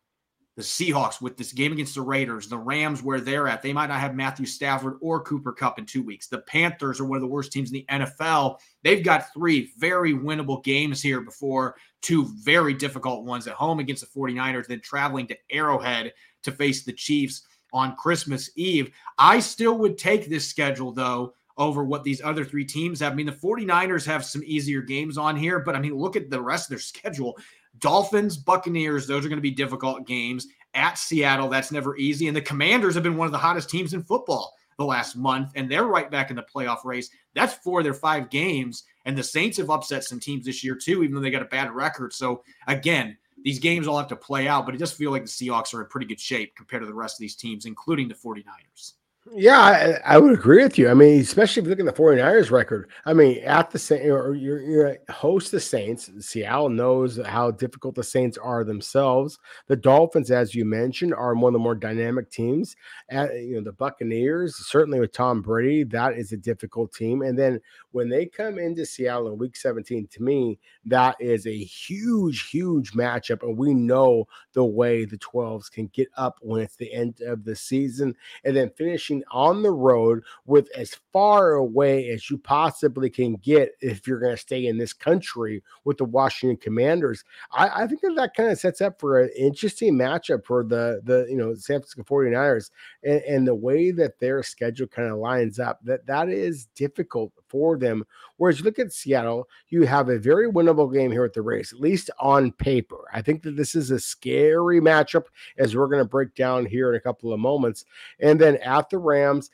the 0.56 0.62
Seahawks 0.62 1.20
with 1.22 1.36
this 1.36 1.52
game 1.52 1.72
against 1.72 1.94
the 1.94 2.02
Raiders, 2.02 2.48
the 2.48 2.58
Rams 2.58 3.00
where 3.00 3.20
they're 3.20 3.46
at, 3.46 3.62
they 3.62 3.72
might 3.72 3.86
not 3.86 4.00
have 4.00 4.16
Matthew 4.16 4.44
Stafford 4.44 4.98
or 5.00 5.22
Cooper 5.22 5.52
Kupp 5.52 5.78
in 5.78 5.86
two 5.86 6.02
weeks. 6.02 6.26
The 6.26 6.40
Panthers 6.40 6.98
are 6.98 7.04
one 7.04 7.16
of 7.16 7.22
the 7.22 7.28
worst 7.28 7.52
teams 7.52 7.70
in 7.70 7.74
the 7.74 7.86
NFL. 7.88 8.58
They've 8.82 9.04
got 9.04 9.32
three 9.32 9.70
very 9.78 10.12
winnable 10.12 10.64
games 10.64 11.00
here 11.00 11.20
before 11.20 11.76
two 12.02 12.26
very 12.42 12.74
difficult 12.74 13.24
ones 13.24 13.46
at 13.46 13.54
home 13.54 13.78
against 13.78 14.02
the 14.02 14.20
49ers, 14.20 14.66
then 14.66 14.80
traveling 14.80 15.28
to 15.28 15.38
Arrowhead 15.50 16.12
to 16.42 16.50
face 16.50 16.84
the 16.84 16.92
Chiefs 16.92 17.42
on 17.72 17.94
Christmas 17.96 18.50
Eve. 18.56 18.90
I 19.16 19.38
still 19.38 19.78
would 19.78 19.96
take 19.96 20.28
this 20.28 20.48
schedule, 20.48 20.90
though, 20.92 21.34
over 21.56 21.84
what 21.84 22.04
these 22.04 22.22
other 22.22 22.44
three 22.44 22.64
teams 22.64 23.00
have. 23.00 23.12
I 23.12 23.16
mean, 23.16 23.26
the 23.26 23.32
49ers 23.32 24.06
have 24.06 24.24
some 24.24 24.42
easier 24.44 24.80
games 24.80 25.18
on 25.18 25.36
here, 25.36 25.58
but 25.58 25.74
I 25.74 25.80
mean, 25.80 25.94
look 25.94 26.16
at 26.16 26.30
the 26.30 26.40
rest 26.40 26.66
of 26.66 26.70
their 26.70 26.78
schedule. 26.78 27.36
Dolphins, 27.80 28.36
Buccaneers, 28.36 29.06
those 29.06 29.24
are 29.24 29.28
going 29.28 29.38
to 29.38 29.42
be 29.42 29.50
difficult 29.50 30.06
games. 30.06 30.46
At 30.74 30.98
Seattle, 30.98 31.48
that's 31.48 31.72
never 31.72 31.96
easy. 31.96 32.28
And 32.28 32.36
the 32.36 32.42
Commanders 32.42 32.94
have 32.94 33.02
been 33.02 33.16
one 33.16 33.26
of 33.26 33.32
the 33.32 33.38
hottest 33.38 33.70
teams 33.70 33.94
in 33.94 34.02
football 34.02 34.54
the 34.78 34.84
last 34.84 35.16
month, 35.16 35.50
and 35.56 35.70
they're 35.70 35.86
right 35.86 36.10
back 36.10 36.30
in 36.30 36.36
the 36.36 36.42
playoff 36.54 36.84
race. 36.84 37.10
That's 37.34 37.54
four 37.54 37.80
of 37.80 37.84
their 37.84 37.94
five 37.94 38.30
games. 38.30 38.84
And 39.06 39.16
the 39.16 39.22
Saints 39.22 39.56
have 39.58 39.70
upset 39.70 40.04
some 40.04 40.20
teams 40.20 40.46
this 40.46 40.62
year, 40.62 40.76
too, 40.76 41.02
even 41.02 41.14
though 41.14 41.20
they 41.20 41.30
got 41.30 41.42
a 41.42 41.46
bad 41.46 41.72
record. 41.72 42.12
So, 42.12 42.42
again, 42.66 43.16
these 43.44 43.58
games 43.58 43.86
all 43.86 43.98
have 43.98 44.08
to 44.08 44.16
play 44.16 44.46
out, 44.46 44.66
but 44.66 44.74
it 44.74 44.78
just 44.78 44.96
feels 44.96 45.12
like 45.12 45.24
the 45.24 45.28
Seahawks 45.28 45.74
are 45.74 45.80
in 45.80 45.88
pretty 45.88 46.06
good 46.06 46.20
shape 46.20 46.54
compared 46.56 46.82
to 46.82 46.86
the 46.86 46.94
rest 46.94 47.16
of 47.16 47.20
these 47.20 47.36
teams, 47.36 47.66
including 47.66 48.08
the 48.08 48.14
49ers. 48.14 48.92
Yeah, 49.32 49.58
I, 49.60 50.14
I, 50.14 50.18
would 50.18 50.32
agree 50.32 50.62
with 50.62 50.78
you. 50.78 50.88
I 50.88 50.94
mean, 50.94 51.20
especially 51.20 51.60
if 51.60 51.66
you 51.66 51.70
look 51.70 51.80
at 51.80 51.86
the 51.86 52.02
49ers 52.02 52.50
record. 52.50 52.88
I 53.04 53.12
mean, 53.12 53.42
at 53.44 53.70
the 53.70 53.78
Saints, 53.78 54.06
or 54.06 54.34
you're, 54.34 54.60
you're 54.60 54.96
host 55.10 55.50
the 55.50 55.60
Saints. 55.60 56.10
Seattle 56.20 56.68
knows 56.68 57.20
how 57.26 57.50
difficult 57.50 57.94
the 57.94 58.02
Saints 58.02 58.38
are 58.38 58.64
themselves. 58.64 59.38
The 59.66 59.76
Dolphins, 59.76 60.30
as 60.30 60.54
you 60.54 60.64
mentioned, 60.64 61.14
are 61.14 61.34
one 61.34 61.50
of 61.50 61.52
the 61.54 61.58
more 61.58 61.74
dynamic 61.74 62.30
teams. 62.30 62.74
At, 63.10 63.34
you 63.34 63.56
know, 63.56 63.62
the 63.62 63.72
Buccaneers, 63.72 64.56
certainly 64.56 65.00
with 65.00 65.12
Tom 65.12 65.42
Brady, 65.42 65.84
that 65.84 66.16
is 66.16 66.32
a 66.32 66.36
difficult 66.36 66.92
team. 66.92 67.22
And 67.22 67.38
then 67.38 67.60
when 67.92 68.08
they 68.08 68.26
come 68.26 68.58
into 68.58 68.86
Seattle 68.86 69.28
in 69.32 69.38
Week 69.38 69.56
17, 69.56 70.08
to 70.12 70.22
me, 70.22 70.58
that 70.86 71.16
is 71.20 71.46
a 71.46 71.56
huge, 71.56 72.48
huge 72.48 72.92
matchup, 72.92 73.42
and 73.42 73.58
we 73.58 73.74
know 73.74 74.26
the 74.52 74.64
way 74.64 75.04
the 75.04 75.18
12s 75.18 75.70
can 75.70 75.88
get 75.88 76.08
up 76.16 76.38
when 76.40 76.62
it's 76.62 76.76
the 76.76 76.92
end 76.92 77.20
of 77.20 77.44
the 77.44 77.56
season, 77.56 78.14
and 78.44 78.56
then 78.56 78.70
finishing 78.76 79.17
on 79.30 79.62
the 79.62 79.70
road 79.70 80.22
with 80.46 80.68
as 80.76 80.96
far 81.12 81.54
away 81.54 82.08
as 82.10 82.30
you 82.30 82.38
possibly 82.38 83.10
can 83.10 83.34
get 83.36 83.72
if 83.80 84.06
you're 84.06 84.20
going 84.20 84.34
to 84.34 84.40
stay 84.40 84.66
in 84.66 84.78
this 84.78 84.92
country 84.92 85.62
with 85.84 85.98
the 85.98 86.04
Washington 86.04 86.56
Commanders. 86.56 87.24
I, 87.52 87.82
I 87.82 87.86
think 87.86 88.00
that 88.02 88.14
that 88.16 88.34
kind 88.34 88.50
of 88.50 88.58
sets 88.58 88.80
up 88.80 89.00
for 89.00 89.20
an 89.20 89.30
interesting 89.36 89.94
matchup 89.94 90.44
for 90.44 90.64
the 90.64 91.00
the 91.04 91.26
you 91.28 91.36
know 91.36 91.54
San 91.54 91.80
Francisco 91.80 92.02
49ers 92.02 92.70
and, 93.02 93.22
and 93.22 93.46
the 93.46 93.54
way 93.54 93.90
that 93.92 94.18
their 94.18 94.42
schedule 94.42 94.86
kind 94.86 95.08
of 95.08 95.18
lines 95.18 95.58
up 95.58 95.80
that 95.84 96.06
that 96.06 96.28
is 96.28 96.66
difficult 96.74 97.32
for 97.48 97.76
them. 97.76 98.04
Whereas 98.36 98.58
you 98.58 98.64
look 98.64 98.78
at 98.78 98.92
Seattle, 98.92 99.48
you 99.68 99.82
have 99.84 100.08
a 100.08 100.18
very 100.18 100.50
winnable 100.50 100.92
game 100.92 101.10
here 101.10 101.24
at 101.24 101.32
the 101.32 101.42
race, 101.42 101.72
at 101.72 101.80
least 101.80 102.10
on 102.20 102.52
paper. 102.52 103.04
I 103.12 103.22
think 103.22 103.42
that 103.42 103.56
this 103.56 103.74
is 103.74 103.90
a 103.90 103.98
scary 103.98 104.80
matchup 104.80 105.24
as 105.56 105.74
we're 105.74 105.88
going 105.88 106.02
to 106.02 106.08
break 106.08 106.34
down 106.34 106.66
here 106.66 106.90
in 106.90 106.96
a 106.96 107.00
couple 107.00 107.32
of 107.32 107.40
moments. 107.40 107.84
And 108.20 108.40
then 108.40 108.56
at 108.56 108.90
the 108.90 108.98
Rams, 109.08 109.50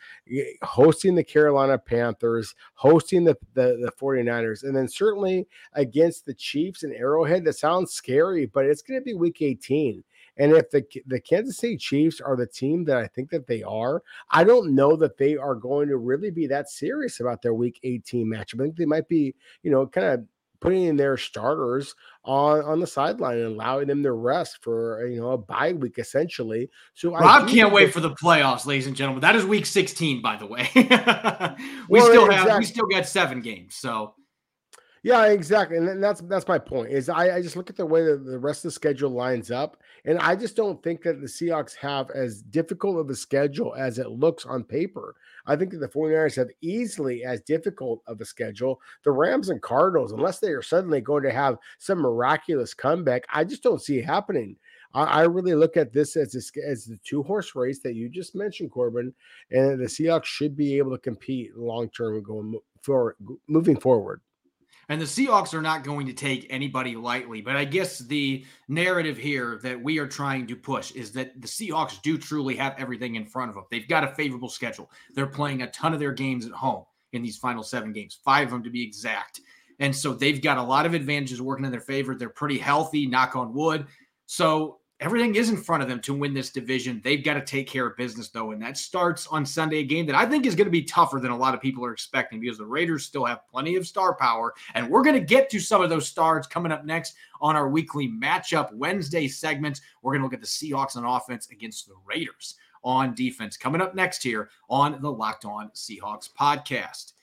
hosting 0.62 1.14
the 1.14 1.24
Carolina 1.24 1.78
Panthers, 1.78 2.54
hosting 2.74 3.24
the, 3.24 3.36
the, 3.54 3.78
the 3.80 3.92
49ers, 4.00 4.64
and 4.64 4.76
then 4.76 4.88
certainly 4.88 5.46
against 5.72 6.26
the 6.26 6.34
Chiefs 6.34 6.82
and 6.82 6.92
Arrowhead. 6.92 7.44
That 7.44 7.54
sounds 7.54 7.92
scary, 7.92 8.46
but 8.46 8.66
it's 8.66 8.82
going 8.82 9.00
to 9.00 9.04
be 9.04 9.14
week 9.14 9.40
18. 9.40 10.02
And 10.36 10.52
if 10.52 10.70
the 10.70 10.84
the 11.06 11.20
Kansas 11.20 11.58
City 11.58 11.76
Chiefs 11.76 12.20
are 12.20 12.36
the 12.36 12.46
team 12.46 12.84
that 12.86 12.96
I 12.96 13.06
think 13.06 13.30
that 13.30 13.46
they 13.46 13.62
are, 13.62 14.02
I 14.30 14.42
don't 14.42 14.74
know 14.74 14.96
that 14.96 15.16
they 15.16 15.36
are 15.36 15.54
going 15.54 15.88
to 15.88 15.96
really 15.96 16.30
be 16.30 16.46
that 16.48 16.70
serious 16.70 17.20
about 17.20 17.40
their 17.40 17.54
Week 17.54 17.78
18 17.84 18.26
matchup. 18.26 18.60
I 18.60 18.64
think 18.64 18.76
they 18.76 18.84
might 18.84 19.08
be, 19.08 19.34
you 19.62 19.70
know, 19.70 19.86
kind 19.86 20.06
of 20.06 20.24
putting 20.64 20.84
in 20.84 20.96
their 20.96 21.18
starters 21.18 21.94
on 22.24 22.62
on 22.62 22.80
the 22.80 22.86
sideline 22.86 23.36
and 23.36 23.46
allowing 23.48 23.86
them 23.86 24.02
to 24.02 24.12
rest 24.12 24.58
for 24.62 25.06
you 25.06 25.20
know 25.20 25.32
a 25.32 25.38
bye 25.38 25.72
week 25.74 25.98
essentially. 25.98 26.70
So 26.94 27.14
Rob 27.14 27.46
can't 27.46 27.70
wait 27.70 27.92
for 27.92 28.00
the 28.00 28.12
playoffs, 28.12 28.64
ladies 28.64 28.86
and 28.86 28.96
gentlemen. 28.96 29.20
That 29.20 29.36
is 29.36 29.44
week 29.44 29.66
16, 29.66 30.22
by 30.22 30.36
the 30.36 30.46
way. 30.46 30.68
we 30.74 32.00
well, 32.00 32.06
still 32.06 32.30
have 32.30 32.58
we 32.58 32.64
still 32.64 32.86
got 32.86 33.06
seven 33.06 33.42
games, 33.42 33.76
so 33.76 34.14
yeah, 35.04 35.26
exactly, 35.26 35.76
and 35.76 36.02
that's 36.02 36.22
that's 36.22 36.48
my 36.48 36.58
point. 36.58 36.90
Is 36.90 37.10
I, 37.10 37.36
I 37.36 37.42
just 37.42 37.56
look 37.56 37.68
at 37.68 37.76
the 37.76 37.84
way 37.84 38.02
that 38.02 38.24
the 38.24 38.38
rest 38.38 38.64
of 38.64 38.70
the 38.70 38.72
schedule 38.72 39.10
lines 39.10 39.50
up, 39.50 39.76
and 40.06 40.18
I 40.18 40.34
just 40.34 40.56
don't 40.56 40.82
think 40.82 41.02
that 41.02 41.20
the 41.20 41.26
Seahawks 41.26 41.76
have 41.76 42.10
as 42.12 42.40
difficult 42.40 42.96
of 42.96 43.10
a 43.10 43.14
schedule 43.14 43.74
as 43.74 43.98
it 43.98 44.08
looks 44.08 44.46
on 44.46 44.64
paper. 44.64 45.14
I 45.44 45.56
think 45.56 45.72
that 45.72 45.78
the 45.80 45.88
49ers 45.88 46.36
have 46.36 46.48
easily 46.62 47.22
as 47.22 47.42
difficult 47.42 48.02
of 48.06 48.18
a 48.22 48.24
schedule. 48.24 48.80
The 49.04 49.10
Rams 49.10 49.50
and 49.50 49.60
Cardinals, 49.60 50.12
unless 50.12 50.38
they 50.38 50.52
are 50.52 50.62
suddenly 50.62 51.02
going 51.02 51.24
to 51.24 51.32
have 51.32 51.58
some 51.78 51.98
miraculous 51.98 52.72
comeback, 52.72 53.26
I 53.30 53.44
just 53.44 53.62
don't 53.62 53.82
see 53.82 53.98
it 53.98 54.06
happening. 54.06 54.56
I, 54.94 55.22
really 55.24 55.54
look 55.54 55.76
at 55.76 55.92
this 55.92 56.16
as 56.16 56.34
as 56.66 56.86
the 56.86 56.98
two 57.04 57.22
horse 57.24 57.54
race 57.54 57.80
that 57.80 57.94
you 57.94 58.08
just 58.08 58.34
mentioned, 58.34 58.70
Corbin, 58.70 59.12
and 59.50 59.78
the 59.78 59.84
Seahawks 59.84 60.24
should 60.24 60.56
be 60.56 60.78
able 60.78 60.92
to 60.92 60.98
compete 60.98 61.54
long 61.54 61.90
term 61.90 62.22
going 62.22 62.58
forward, 62.80 63.16
moving 63.48 63.76
forward. 63.76 64.22
And 64.88 65.00
the 65.00 65.06
Seahawks 65.06 65.54
are 65.54 65.62
not 65.62 65.84
going 65.84 66.06
to 66.06 66.12
take 66.12 66.46
anybody 66.50 66.96
lightly. 66.96 67.40
But 67.40 67.56
I 67.56 67.64
guess 67.64 67.98
the 68.00 68.44
narrative 68.68 69.16
here 69.16 69.58
that 69.62 69.80
we 69.80 69.98
are 69.98 70.06
trying 70.06 70.46
to 70.48 70.56
push 70.56 70.92
is 70.92 71.12
that 71.12 71.40
the 71.40 71.48
Seahawks 71.48 72.00
do 72.02 72.18
truly 72.18 72.56
have 72.56 72.74
everything 72.78 73.14
in 73.14 73.26
front 73.26 73.48
of 73.48 73.54
them. 73.54 73.64
They've 73.70 73.88
got 73.88 74.04
a 74.04 74.14
favorable 74.14 74.48
schedule. 74.48 74.90
They're 75.14 75.26
playing 75.26 75.62
a 75.62 75.70
ton 75.70 75.94
of 75.94 76.00
their 76.00 76.12
games 76.12 76.46
at 76.46 76.52
home 76.52 76.84
in 77.12 77.22
these 77.22 77.36
final 77.36 77.62
seven 77.62 77.92
games, 77.92 78.18
five 78.24 78.48
of 78.48 78.52
them 78.52 78.62
to 78.64 78.70
be 78.70 78.82
exact. 78.82 79.40
And 79.80 79.94
so 79.94 80.12
they've 80.12 80.42
got 80.42 80.58
a 80.58 80.62
lot 80.62 80.86
of 80.86 80.94
advantages 80.94 81.40
working 81.40 81.64
in 81.64 81.72
their 81.72 81.80
favor. 81.80 82.14
They're 82.14 82.28
pretty 82.28 82.58
healthy, 82.58 83.06
knock 83.06 83.36
on 83.36 83.54
wood. 83.54 83.86
So 84.26 84.78
Everything 85.04 85.34
is 85.34 85.50
in 85.50 85.58
front 85.58 85.82
of 85.82 85.88
them 85.90 86.00
to 86.00 86.14
win 86.14 86.32
this 86.32 86.48
division. 86.48 86.98
They've 87.04 87.22
got 87.22 87.34
to 87.34 87.42
take 87.42 87.68
care 87.68 87.86
of 87.86 87.94
business, 87.94 88.30
though. 88.30 88.52
And 88.52 88.62
that 88.62 88.78
starts 88.78 89.26
on 89.26 89.44
Sunday, 89.44 89.80
a 89.80 89.84
game 89.84 90.06
that 90.06 90.16
I 90.16 90.24
think 90.24 90.46
is 90.46 90.54
going 90.54 90.64
to 90.64 90.70
be 90.70 90.82
tougher 90.82 91.20
than 91.20 91.30
a 91.30 91.36
lot 91.36 91.52
of 91.52 91.60
people 91.60 91.84
are 91.84 91.92
expecting 91.92 92.40
because 92.40 92.56
the 92.56 92.64
Raiders 92.64 93.04
still 93.04 93.26
have 93.26 93.46
plenty 93.46 93.76
of 93.76 93.86
star 93.86 94.14
power. 94.14 94.54
And 94.72 94.88
we're 94.88 95.02
going 95.02 95.20
to 95.20 95.20
get 95.20 95.50
to 95.50 95.60
some 95.60 95.82
of 95.82 95.90
those 95.90 96.08
stars 96.08 96.46
coming 96.46 96.72
up 96.72 96.86
next 96.86 97.16
on 97.42 97.54
our 97.54 97.68
weekly 97.68 98.08
matchup 98.08 98.72
Wednesday 98.72 99.28
segments. 99.28 99.82
We're 100.00 100.12
going 100.12 100.22
to 100.22 100.24
look 100.24 100.32
at 100.32 100.40
the 100.40 100.46
Seahawks 100.46 100.96
on 100.96 101.04
offense 101.04 101.50
against 101.50 101.86
the 101.86 101.96
Raiders 102.06 102.54
on 102.82 103.14
defense 103.14 103.58
coming 103.58 103.82
up 103.82 103.94
next 103.94 104.22
here 104.22 104.48
on 104.70 105.02
the 105.02 105.12
Locked 105.12 105.44
On 105.44 105.68
Seahawks 105.74 106.30
podcast. 106.32 107.13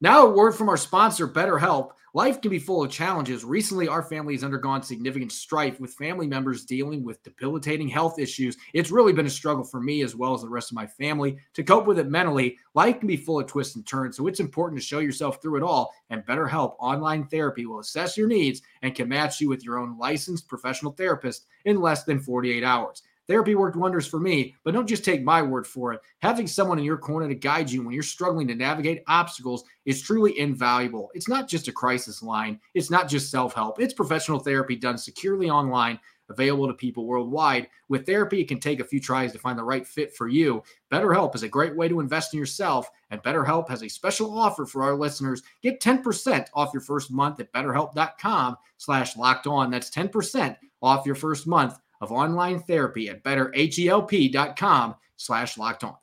Now, 0.00 0.26
a 0.26 0.30
word 0.30 0.52
from 0.52 0.68
our 0.68 0.76
sponsor, 0.76 1.26
BetterHelp. 1.26 1.92
Life 2.12 2.42
can 2.42 2.50
be 2.50 2.58
full 2.58 2.84
of 2.84 2.90
challenges. 2.90 3.44
Recently, 3.44 3.88
our 3.88 4.02
family 4.02 4.34
has 4.34 4.44
undergone 4.44 4.82
significant 4.82 5.32
strife 5.32 5.80
with 5.80 5.94
family 5.94 6.26
members 6.26 6.64
dealing 6.64 7.02
with 7.02 7.22
debilitating 7.22 7.88
health 7.88 8.18
issues. 8.18 8.56
It's 8.74 8.90
really 8.90 9.14
been 9.14 9.26
a 9.26 9.30
struggle 9.30 9.64
for 9.64 9.80
me 9.80 10.02
as 10.02 10.14
well 10.14 10.34
as 10.34 10.42
the 10.42 10.48
rest 10.48 10.70
of 10.70 10.76
my 10.76 10.86
family 10.86 11.38
to 11.54 11.62
cope 11.62 11.86
with 11.86 11.98
it 11.98 12.08
mentally. 12.08 12.58
Life 12.74 13.00
can 13.00 13.06
be 13.06 13.16
full 13.16 13.40
of 13.40 13.46
twists 13.46 13.76
and 13.76 13.86
turns, 13.86 14.16
so 14.16 14.26
it's 14.26 14.40
important 14.40 14.80
to 14.80 14.86
show 14.86 14.98
yourself 14.98 15.40
through 15.40 15.56
it 15.56 15.62
all. 15.62 15.92
And 16.10 16.24
BetterHelp 16.26 16.76
Online 16.78 17.24
Therapy 17.24 17.64
will 17.64 17.80
assess 17.80 18.16
your 18.18 18.28
needs 18.28 18.60
and 18.82 18.94
can 18.94 19.08
match 19.08 19.40
you 19.40 19.48
with 19.48 19.64
your 19.64 19.78
own 19.78 19.98
licensed 19.98 20.48
professional 20.48 20.92
therapist 20.92 21.46
in 21.64 21.80
less 21.80 22.04
than 22.04 22.20
48 22.20 22.64
hours. 22.64 23.02
Therapy 23.28 23.56
worked 23.56 23.76
wonders 23.76 24.06
for 24.06 24.20
me, 24.20 24.54
but 24.62 24.72
don't 24.72 24.88
just 24.88 25.04
take 25.04 25.22
my 25.22 25.42
word 25.42 25.66
for 25.66 25.92
it. 25.92 26.00
Having 26.22 26.46
someone 26.46 26.78
in 26.78 26.84
your 26.84 26.96
corner 26.96 27.28
to 27.28 27.34
guide 27.34 27.70
you 27.70 27.82
when 27.82 27.92
you're 27.92 28.02
struggling 28.02 28.46
to 28.48 28.54
navigate 28.54 29.02
obstacles 29.08 29.64
is 29.84 30.00
truly 30.00 30.38
invaluable. 30.38 31.10
It's 31.14 31.28
not 31.28 31.48
just 31.48 31.66
a 31.68 31.72
crisis 31.72 32.22
line, 32.22 32.60
it's 32.74 32.90
not 32.90 33.08
just 33.08 33.30
self 33.30 33.52
help, 33.54 33.80
it's 33.80 33.94
professional 33.94 34.38
therapy 34.38 34.76
done 34.76 34.98
securely 34.98 35.50
online. 35.50 35.98
Available 36.28 36.66
to 36.66 36.74
people 36.74 37.06
worldwide. 37.06 37.68
With 37.88 38.04
therapy, 38.04 38.40
it 38.40 38.48
can 38.48 38.58
take 38.58 38.80
a 38.80 38.84
few 38.84 38.98
tries 38.98 39.30
to 39.32 39.38
find 39.38 39.56
the 39.56 39.62
right 39.62 39.86
fit 39.86 40.12
for 40.12 40.26
you. 40.26 40.60
BetterHelp 40.92 41.36
is 41.36 41.44
a 41.44 41.48
great 41.48 41.76
way 41.76 41.86
to 41.86 42.00
invest 42.00 42.34
in 42.34 42.40
yourself, 42.40 42.90
and 43.10 43.22
BetterHelp 43.22 43.68
has 43.68 43.84
a 43.84 43.88
special 43.88 44.36
offer 44.36 44.66
for 44.66 44.82
our 44.82 44.96
listeners. 44.96 45.42
Get 45.62 45.80
10% 45.80 46.48
off 46.52 46.70
your 46.74 46.80
first 46.80 47.12
month 47.12 47.38
at 47.38 47.52
betterhelp.com 47.52 48.56
slash 48.76 49.16
locked 49.16 49.46
on. 49.46 49.70
That's 49.70 49.88
10% 49.88 50.56
off 50.82 51.06
your 51.06 51.14
first 51.14 51.46
month 51.46 51.78
of 52.00 52.12
online 52.12 52.60
therapy 52.60 53.08
at 53.08 53.22
betterhelp.com 53.22 54.94
slash 55.16 55.58
locked 55.58 55.84
on. 55.84 55.96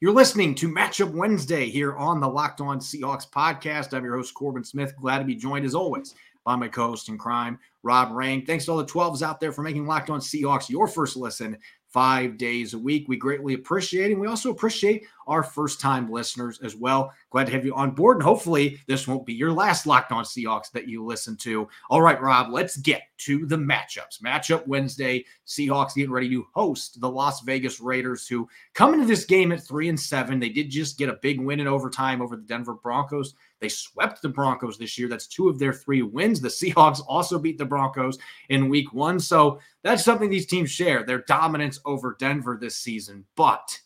You're 0.00 0.12
listening 0.12 0.54
to 0.56 0.68
Matchup 0.68 1.12
Wednesday 1.12 1.70
here 1.70 1.94
on 1.96 2.20
the 2.20 2.28
Locked 2.28 2.60
On 2.60 2.78
Seahawks 2.78 3.30
podcast. 3.30 3.94
I'm 3.94 4.04
your 4.04 4.16
host, 4.16 4.34
Corbin 4.34 4.64
Smith. 4.64 4.94
Glad 4.96 5.18
to 5.18 5.24
be 5.24 5.34
joined 5.34 5.64
as 5.64 5.74
always 5.74 6.14
by 6.44 6.56
my 6.56 6.68
co-host 6.68 7.08
in 7.08 7.16
crime, 7.16 7.58
Rob 7.82 8.12
Rang. 8.12 8.44
Thanks 8.44 8.66
to 8.66 8.72
all 8.72 8.76
the 8.76 8.84
12s 8.84 9.22
out 9.22 9.40
there 9.40 9.52
for 9.52 9.62
making 9.62 9.86
Locked 9.86 10.10
On 10.10 10.20
Seahawks 10.20 10.68
your 10.68 10.86
first 10.86 11.16
listen 11.16 11.56
five 11.94 12.36
days 12.36 12.74
a 12.74 12.78
week. 12.78 13.06
We 13.06 13.16
greatly 13.16 13.54
appreciate 13.54 14.10
it. 14.10 14.14
And 14.14 14.20
we 14.20 14.26
also 14.26 14.50
appreciate 14.50 15.04
our 15.28 15.44
first 15.44 15.80
time 15.80 16.10
listeners 16.10 16.58
as 16.60 16.74
well. 16.74 17.12
Glad 17.30 17.46
to 17.46 17.52
have 17.52 17.64
you 17.64 17.72
on 17.72 17.92
board. 17.92 18.16
And 18.16 18.24
hopefully, 18.24 18.80
this 18.88 19.06
won't 19.06 19.24
be 19.24 19.32
your 19.32 19.52
last 19.52 19.86
Locked 19.86 20.10
On 20.10 20.24
Seahawks 20.24 20.72
that 20.72 20.88
you 20.88 21.04
listen 21.04 21.36
to. 21.36 21.68
All 21.90 22.02
right, 22.02 22.20
Rob, 22.20 22.50
let's 22.50 22.76
get 22.78 23.02
to 23.18 23.46
the 23.46 23.56
matchups. 23.56 24.20
Matchup 24.20 24.66
Wednesday 24.66 25.24
Seahawks 25.46 25.94
getting 25.94 26.10
ready 26.10 26.28
to 26.30 26.44
host 26.52 27.00
the 27.00 27.08
Las 27.08 27.42
Vegas 27.42 27.80
Raiders, 27.80 28.26
who 28.26 28.48
come 28.74 28.92
into 28.92 29.06
this 29.06 29.24
game 29.24 29.52
at 29.52 29.62
three 29.62 29.88
and 29.88 29.98
seven. 29.98 30.40
They 30.40 30.48
did 30.48 30.70
just 30.70 30.98
get 30.98 31.08
a 31.08 31.18
big 31.22 31.40
win 31.40 31.60
in 31.60 31.68
overtime 31.68 32.20
over 32.20 32.34
the 32.34 32.42
Denver 32.42 32.74
Broncos. 32.74 33.34
They 33.64 33.70
swept 33.70 34.20
the 34.20 34.28
Broncos 34.28 34.76
this 34.76 34.98
year. 34.98 35.08
That's 35.08 35.26
two 35.26 35.48
of 35.48 35.58
their 35.58 35.72
three 35.72 36.02
wins. 36.02 36.38
The 36.38 36.48
Seahawks 36.48 37.00
also 37.08 37.38
beat 37.38 37.56
the 37.56 37.64
Broncos 37.64 38.18
in 38.50 38.68
week 38.68 38.92
one. 38.92 39.18
So 39.18 39.58
that's 39.82 40.04
something 40.04 40.28
these 40.28 40.44
teams 40.44 40.70
share 40.70 41.02
their 41.02 41.22
dominance 41.22 41.80
over 41.86 42.14
Denver 42.20 42.58
this 42.60 42.76
season. 42.76 43.24
But 43.36 43.80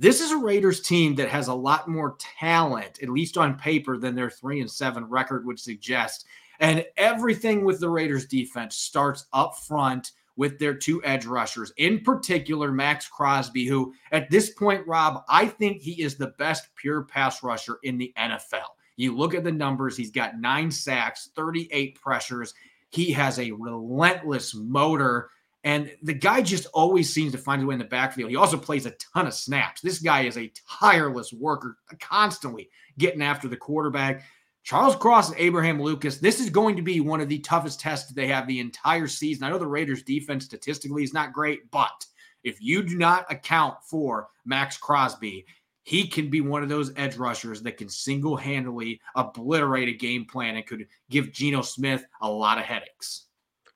this 0.00 0.20
is 0.20 0.32
a 0.32 0.36
Raiders 0.36 0.80
team 0.80 1.14
that 1.14 1.28
has 1.28 1.46
a 1.46 1.54
lot 1.54 1.86
more 1.86 2.16
talent, 2.18 2.98
at 3.00 3.08
least 3.08 3.38
on 3.38 3.56
paper, 3.56 3.98
than 3.98 4.16
their 4.16 4.30
three 4.30 4.60
and 4.60 4.68
seven 4.68 5.04
record 5.04 5.46
would 5.46 5.60
suggest. 5.60 6.26
And 6.58 6.84
everything 6.96 7.64
with 7.64 7.78
the 7.78 7.88
Raiders 7.88 8.26
defense 8.26 8.74
starts 8.74 9.26
up 9.32 9.56
front 9.58 10.10
with 10.34 10.58
their 10.58 10.74
two 10.74 11.00
edge 11.04 11.24
rushers, 11.24 11.72
in 11.76 12.00
particular, 12.00 12.72
Maxx 12.72 13.06
Crosby, 13.06 13.64
who 13.66 13.94
at 14.10 14.28
this 14.28 14.50
point, 14.50 14.84
Rob, 14.88 15.22
I 15.28 15.46
think 15.46 15.82
he 15.82 16.02
is 16.02 16.16
the 16.16 16.34
best 16.36 16.66
pure 16.74 17.04
pass 17.04 17.44
rusher 17.44 17.78
in 17.84 17.96
the 17.96 18.12
NFL. 18.18 18.70
You 19.00 19.16
look 19.16 19.34
at 19.34 19.44
the 19.44 19.52
numbers, 19.52 19.96
he's 19.96 20.10
got 20.10 20.38
nine 20.38 20.70
sacks, 20.70 21.30
38 21.34 21.98
pressures. 21.98 22.52
He 22.90 23.10
has 23.12 23.38
a 23.38 23.50
relentless 23.50 24.54
motor. 24.54 25.30
And 25.64 25.90
the 26.02 26.12
guy 26.12 26.42
just 26.42 26.66
always 26.74 27.10
seems 27.10 27.32
to 27.32 27.38
find 27.38 27.62
a 27.62 27.66
way 27.66 27.72
in 27.72 27.78
the 27.78 27.86
backfield. 27.86 28.28
He 28.28 28.36
also 28.36 28.58
plays 28.58 28.84
a 28.84 28.94
ton 29.14 29.26
of 29.26 29.32
snaps. 29.32 29.80
This 29.80 30.00
guy 30.00 30.24
is 30.24 30.36
a 30.36 30.52
tireless 30.68 31.32
worker, 31.32 31.78
constantly 31.98 32.68
getting 32.98 33.22
after 33.22 33.48
the 33.48 33.56
quarterback. 33.56 34.22
Charles 34.64 34.96
Cross 34.96 35.30
and 35.30 35.40
Abraham 35.40 35.80
Lucas, 35.80 36.18
this 36.18 36.38
is 36.38 36.50
going 36.50 36.76
to 36.76 36.82
be 36.82 37.00
one 37.00 37.22
of 37.22 37.30
the 37.30 37.38
toughest 37.38 37.80
tests 37.80 38.12
they 38.12 38.26
have 38.26 38.46
the 38.46 38.60
entire 38.60 39.06
season. 39.06 39.44
I 39.44 39.48
know 39.48 39.58
the 39.58 39.66
Raiders 39.66 40.02
defense 40.02 40.44
statistically 40.44 41.04
is 41.04 41.14
not 41.14 41.32
great, 41.32 41.70
but 41.70 42.04
if 42.44 42.60
you 42.60 42.82
do 42.82 42.98
not 42.98 43.32
account 43.32 43.76
for 43.82 44.28
Maxx 44.44 44.76
Crosby 44.76 45.46
he 45.82 46.06
can 46.06 46.28
be 46.28 46.40
one 46.40 46.62
of 46.62 46.68
those 46.68 46.92
edge 46.96 47.16
rushers 47.16 47.62
that 47.62 47.78
can 47.78 47.88
single 47.88 48.36
handedly 48.36 49.00
obliterate 49.16 49.88
a 49.88 49.94
game 49.94 50.24
plan 50.24 50.56
and 50.56 50.66
could 50.66 50.86
give 51.08 51.32
Geno 51.32 51.62
Smith 51.62 52.04
a 52.20 52.30
lot 52.30 52.58
of 52.58 52.64
headaches. 52.64 53.26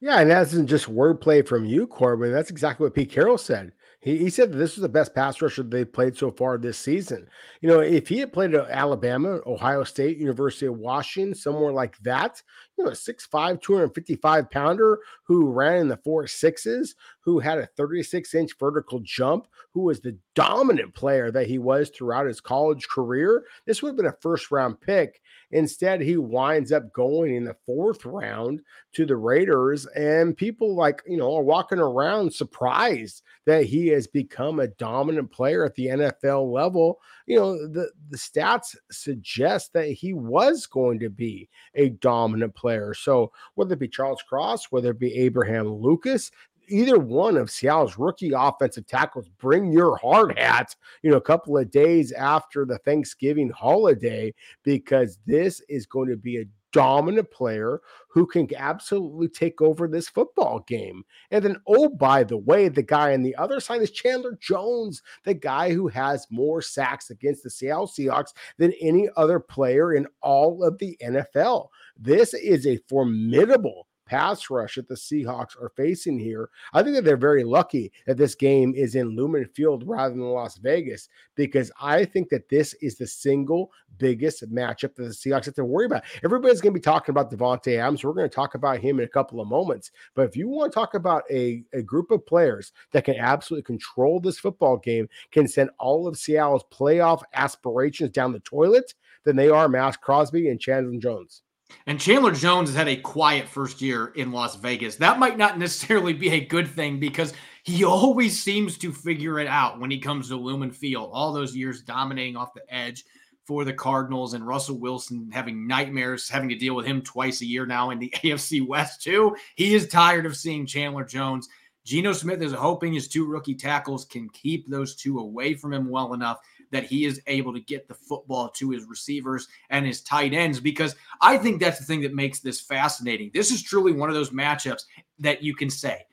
Yeah, 0.00 0.20
and 0.20 0.30
that 0.30 0.46
isn't 0.49 0.66
just 0.66 0.92
wordplay 0.92 1.46
from 1.46 1.64
you, 1.64 1.87
Corbin. 1.87 2.32
That's 2.32 2.50
exactly 2.50 2.84
what 2.84 2.94
Pete 2.94 3.11
Carroll 3.11 3.38
said. 3.38 3.73
He, 4.00 4.18
he 4.18 4.28
said 4.28 4.52
that 4.52 4.58
this 4.58 4.76
was 4.76 4.82
the 4.82 4.88
best 4.88 5.14
pass 5.14 5.40
rusher 5.40 5.62
they've 5.62 5.90
played 5.90 6.14
so 6.14 6.30
far 6.30 6.58
this 6.58 6.76
season. 6.76 7.26
You 7.62 7.70
know, 7.70 7.80
if 7.80 8.06
he 8.06 8.18
had 8.18 8.34
played 8.34 8.54
at 8.54 8.68
Alabama, 8.68 9.40
Ohio 9.46 9.82
State, 9.82 10.18
University 10.18 10.66
of 10.66 10.76
Washington, 10.76 11.34
somewhere 11.34 11.73
like 11.73 11.96
that, 12.00 12.42
you 12.76 12.84
know, 12.84 12.90
a 12.90 12.94
6'5, 12.94 13.60
255 13.60 14.50
pounder 14.50 14.98
who 15.24 15.50
ran 15.50 15.78
in 15.78 15.88
the 15.88 15.96
four 15.98 16.26
sixes, 16.26 16.94
who 17.20 17.38
had 17.38 17.58
a 17.58 17.66
36 17.66 18.34
inch 18.34 18.52
vertical 18.58 19.00
jump, 19.00 19.46
who 19.72 19.80
was 19.80 20.00
the 20.00 20.16
dominant 20.34 20.94
player 20.94 21.30
that 21.30 21.46
he 21.46 21.58
was 21.58 21.90
throughout 21.90 22.26
his 22.26 22.40
college 22.40 22.88
career, 22.88 23.44
this 23.66 23.82
would 23.82 23.90
have 23.90 23.96
been 23.96 24.06
a 24.06 24.16
first 24.20 24.50
round 24.50 24.80
pick. 24.80 25.20
Instead, 25.50 26.00
he 26.00 26.16
winds 26.16 26.72
up 26.72 26.92
going 26.92 27.34
in 27.34 27.44
the 27.44 27.56
fourth 27.64 28.04
round 28.04 28.60
to 28.92 29.06
the 29.06 29.16
Raiders, 29.16 29.86
and 29.86 30.36
people 30.36 30.74
like, 30.74 31.02
you 31.06 31.16
know, 31.16 31.34
are 31.36 31.42
walking 31.42 31.78
around 31.78 32.32
surprised 32.32 33.22
that 33.46 33.64
he 33.64 33.88
has 33.88 34.06
become 34.06 34.58
a 34.58 34.68
dominant 34.68 35.30
player 35.30 35.64
at 35.64 35.74
the 35.74 35.86
NFL 35.86 36.52
level. 36.52 37.00
You 37.26 37.36
know, 37.36 37.68
the, 37.68 37.90
the 38.10 38.16
stats 38.16 38.76
suggest 38.90 39.72
that 39.74 39.88
he 39.88 40.12
was 40.12 40.66
going 40.66 40.98
to 41.00 41.10
be 41.10 41.48
a 41.74 41.90
dominant 41.90 42.54
player. 42.54 42.63
So 42.94 43.33
whether 43.54 43.75
it 43.75 43.80
be 43.80 43.88
Charles 43.88 44.23
Cross, 44.23 44.66
whether 44.71 44.90
it 44.90 44.99
be 44.99 45.14
Abraham 45.14 45.66
Lucas, 45.66 46.30
either 46.68 46.99
one 46.99 47.37
of 47.37 47.50
Seattle's 47.50 47.99
rookie 47.99 48.33
offensive 48.35 48.87
tackles 48.87 49.28
bring 49.38 49.71
your 49.71 49.97
hard 49.97 50.38
hat, 50.38 50.75
you 51.02 51.11
know, 51.11 51.16
a 51.16 51.21
couple 51.21 51.59
of 51.59 51.71
days 51.71 52.12
after 52.12 52.64
the 52.64 52.78
Thanksgiving 52.78 53.50
holiday, 53.50 54.33
because 54.62 55.18
this 55.26 55.61
is 55.68 55.87
going 55.87 56.09
to 56.09 56.16
be 56.16 56.38
a 56.38 56.44
dominant 56.74 57.30
player 57.30 57.80
who 58.08 58.26
can 58.26 58.48
absolutely 58.56 59.28
take 59.28 59.62
over 59.62 59.88
this 59.88 60.08
football 60.08 60.58
game. 60.66 61.04
And 61.30 61.44
then, 61.44 61.56
oh, 61.66 61.88
by 61.88 62.24
the 62.24 62.36
way, 62.36 62.68
the 62.68 62.82
guy 62.82 63.14
on 63.14 63.22
the 63.22 63.34
other 63.36 63.60
side 63.60 63.80
is 63.80 63.92
Chandler 63.92 64.36
Jones, 64.40 65.00
the 65.22 65.34
guy 65.34 65.72
who 65.72 65.88
has 65.88 66.26
more 66.30 66.60
sacks 66.60 67.10
against 67.10 67.44
the 67.44 67.50
Seattle 67.50 67.86
Seahawks 67.86 68.34
than 68.58 68.72
any 68.80 69.08
other 69.16 69.38
player 69.38 69.94
in 69.94 70.06
all 70.20 70.64
of 70.64 70.76
the 70.78 70.98
NFL. 71.02 71.68
This 71.96 72.34
is 72.34 72.66
a 72.66 72.80
formidable 72.88 73.86
pass 74.14 74.49
rush 74.49 74.76
that 74.76 74.87
the 74.87 74.94
Seahawks 74.94 75.61
are 75.61 75.73
facing 75.76 76.18
here. 76.18 76.49
I 76.73 76.83
think 76.83 76.94
that 76.94 77.04
they're 77.04 77.16
very 77.16 77.42
lucky 77.42 77.90
that 78.06 78.16
this 78.16 78.37
game 78.37 78.73
is 78.76 78.94
in 78.94 79.16
Lumen 79.16 79.44
Field 79.56 79.83
rather 79.87 80.14
than 80.14 80.23
Las 80.23 80.56
Vegas 80.59 81.09
because 81.35 81.73
I 81.80 82.04
think 82.04 82.28
that 82.28 82.49
this 82.49 82.75
is 82.75 82.97
the 82.97 83.09
single 83.09 83.73
biggest 83.99 84.49
matchup 84.52 84.94
that 84.94 85.02
the 85.02 85.09
Seahawks 85.09 85.47
have 85.47 85.54
to 85.54 85.64
worry 85.64 85.87
about. 85.87 86.04
Everybody's 86.23 86.61
going 86.61 86.73
to 86.73 86.78
be 86.78 86.83
talking 86.83 87.12
about 87.12 87.33
Davante 87.33 87.76
Adams. 87.76 88.04
We're 88.04 88.12
going 88.12 88.30
to 88.30 88.35
talk 88.35 88.54
about 88.54 88.78
him 88.78 89.00
in 89.00 89.04
a 89.04 89.09
couple 89.09 89.40
of 89.40 89.49
moments. 89.49 89.90
But 90.14 90.28
if 90.28 90.37
you 90.37 90.49
want 90.49 90.71
to 90.71 90.75
talk 90.78 90.94
about 90.94 91.25
a, 91.30 91.64
a 91.73 91.83
group 91.83 92.12
of 92.12 92.25
players 92.25 92.73
that 92.92 93.04
can 93.04 93.16
absolutely 93.16 93.64
control 93.64 94.21
this 94.21 94.38
football 94.38 94.76
game, 94.76 95.09
can 95.33 95.49
send 95.49 95.71
all 95.80 96.06
of 96.06 96.16
Seattle's 96.16 96.64
playoff 96.73 97.23
aspirations 97.35 98.11
down 98.11 98.33
the 98.33 98.40
toilet, 98.40 98.94
then 99.25 99.35
they 99.35 99.49
are 99.49 99.68
Maxx 99.68 99.97
Crosby 99.97 100.50
and 100.50 100.61
Chandler 100.61 100.99
Jones. 101.00 101.43
And 101.87 102.00
Chandler 102.00 102.33
Jones 102.33 102.71
has 102.71 102.76
had 102.76 102.88
a 102.88 102.97
quiet 102.97 103.49
first 103.49 103.80
year 103.80 104.06
in 104.16 104.33
Las 104.33 104.56
Vegas. 104.56 104.97
That 104.97 105.18
might 105.18 105.37
not 105.37 105.59
necessarily 105.59 106.12
be 106.12 106.30
a 106.30 106.44
good 106.44 106.68
thing 106.68 106.99
because 106.99 107.33
he 107.62 107.85
always 107.85 108.42
seems 108.42 108.78
to 108.78 108.92
figure 108.92 109.38
it 109.38 109.47
out 109.47 109.80
when 109.80 109.90
he 109.90 109.99
comes 109.99 110.28
to 110.28 110.37
Lumen 110.37 110.71
Field. 110.71 111.11
All 111.12 111.33
those 111.33 111.56
years 111.56 111.83
dominating 111.83 112.37
off 112.37 112.54
the 112.54 112.62
edge 112.73 113.04
for 113.47 113.64
the 113.64 113.73
Cardinals 113.73 114.33
and 114.33 114.47
Russell 114.47 114.78
Wilson 114.78 115.30
having 115.30 115.66
nightmares, 115.66 116.28
having 116.28 116.49
to 116.49 116.54
deal 116.54 116.75
with 116.75 116.87
him 116.87 117.02
twice 117.02 117.42
a 117.42 117.47
year 117.47 117.66
now 117.66 117.90
in 117.90 117.99
the 117.99 118.11
AFC 118.16 118.66
West, 118.66 119.02
too. 119.02 119.37
He 119.56 119.75
is 119.75 119.88
tired 119.88 120.25
of 120.26 120.37
seeing 120.37 120.66
Chandler 120.66 121.04
Jones 121.04 121.49
Geno 121.85 122.14
Smith 122.14 122.40
is 122.40 122.52
hoping 122.52 122.94
his 122.94 123.09
two 123.09 123.26
rookie 123.26 123.54
tackles 123.54 124.06
can 124.06 124.28
keep 124.30 124.68
those 124.68 124.97
two 124.97 125.18
away 125.18 125.54
from 125.54 125.73
him 125.73 125.88
well 125.88 126.14
enough 126.14 126.38
that 126.74 126.84
he 126.84 127.04
is 127.04 127.22
able 127.28 127.52
to 127.52 127.60
get 127.60 127.86
the 127.86 127.94
football 127.94 128.48
to 128.48 128.70
his 128.70 128.84
receivers 128.86 129.46
and 129.70 129.86
his 129.86 130.02
tight 130.02 130.34
ends 130.34 130.58
because 130.58 130.96
I 131.20 131.38
think 131.38 131.60
that's 131.60 131.78
the 131.78 131.84
thing 131.84 132.00
that 132.00 132.12
makes 132.12 132.40
this 132.40 132.60
fascinating. 132.60 133.30
This 133.32 133.52
is 133.52 133.62
truly 133.62 133.92
one 133.92 134.08
of 134.08 134.16
those 134.16 134.30
matchups 134.30 134.86
that 135.20 135.40
you 135.40 135.54
can 135.54 135.70
say, 135.70 136.04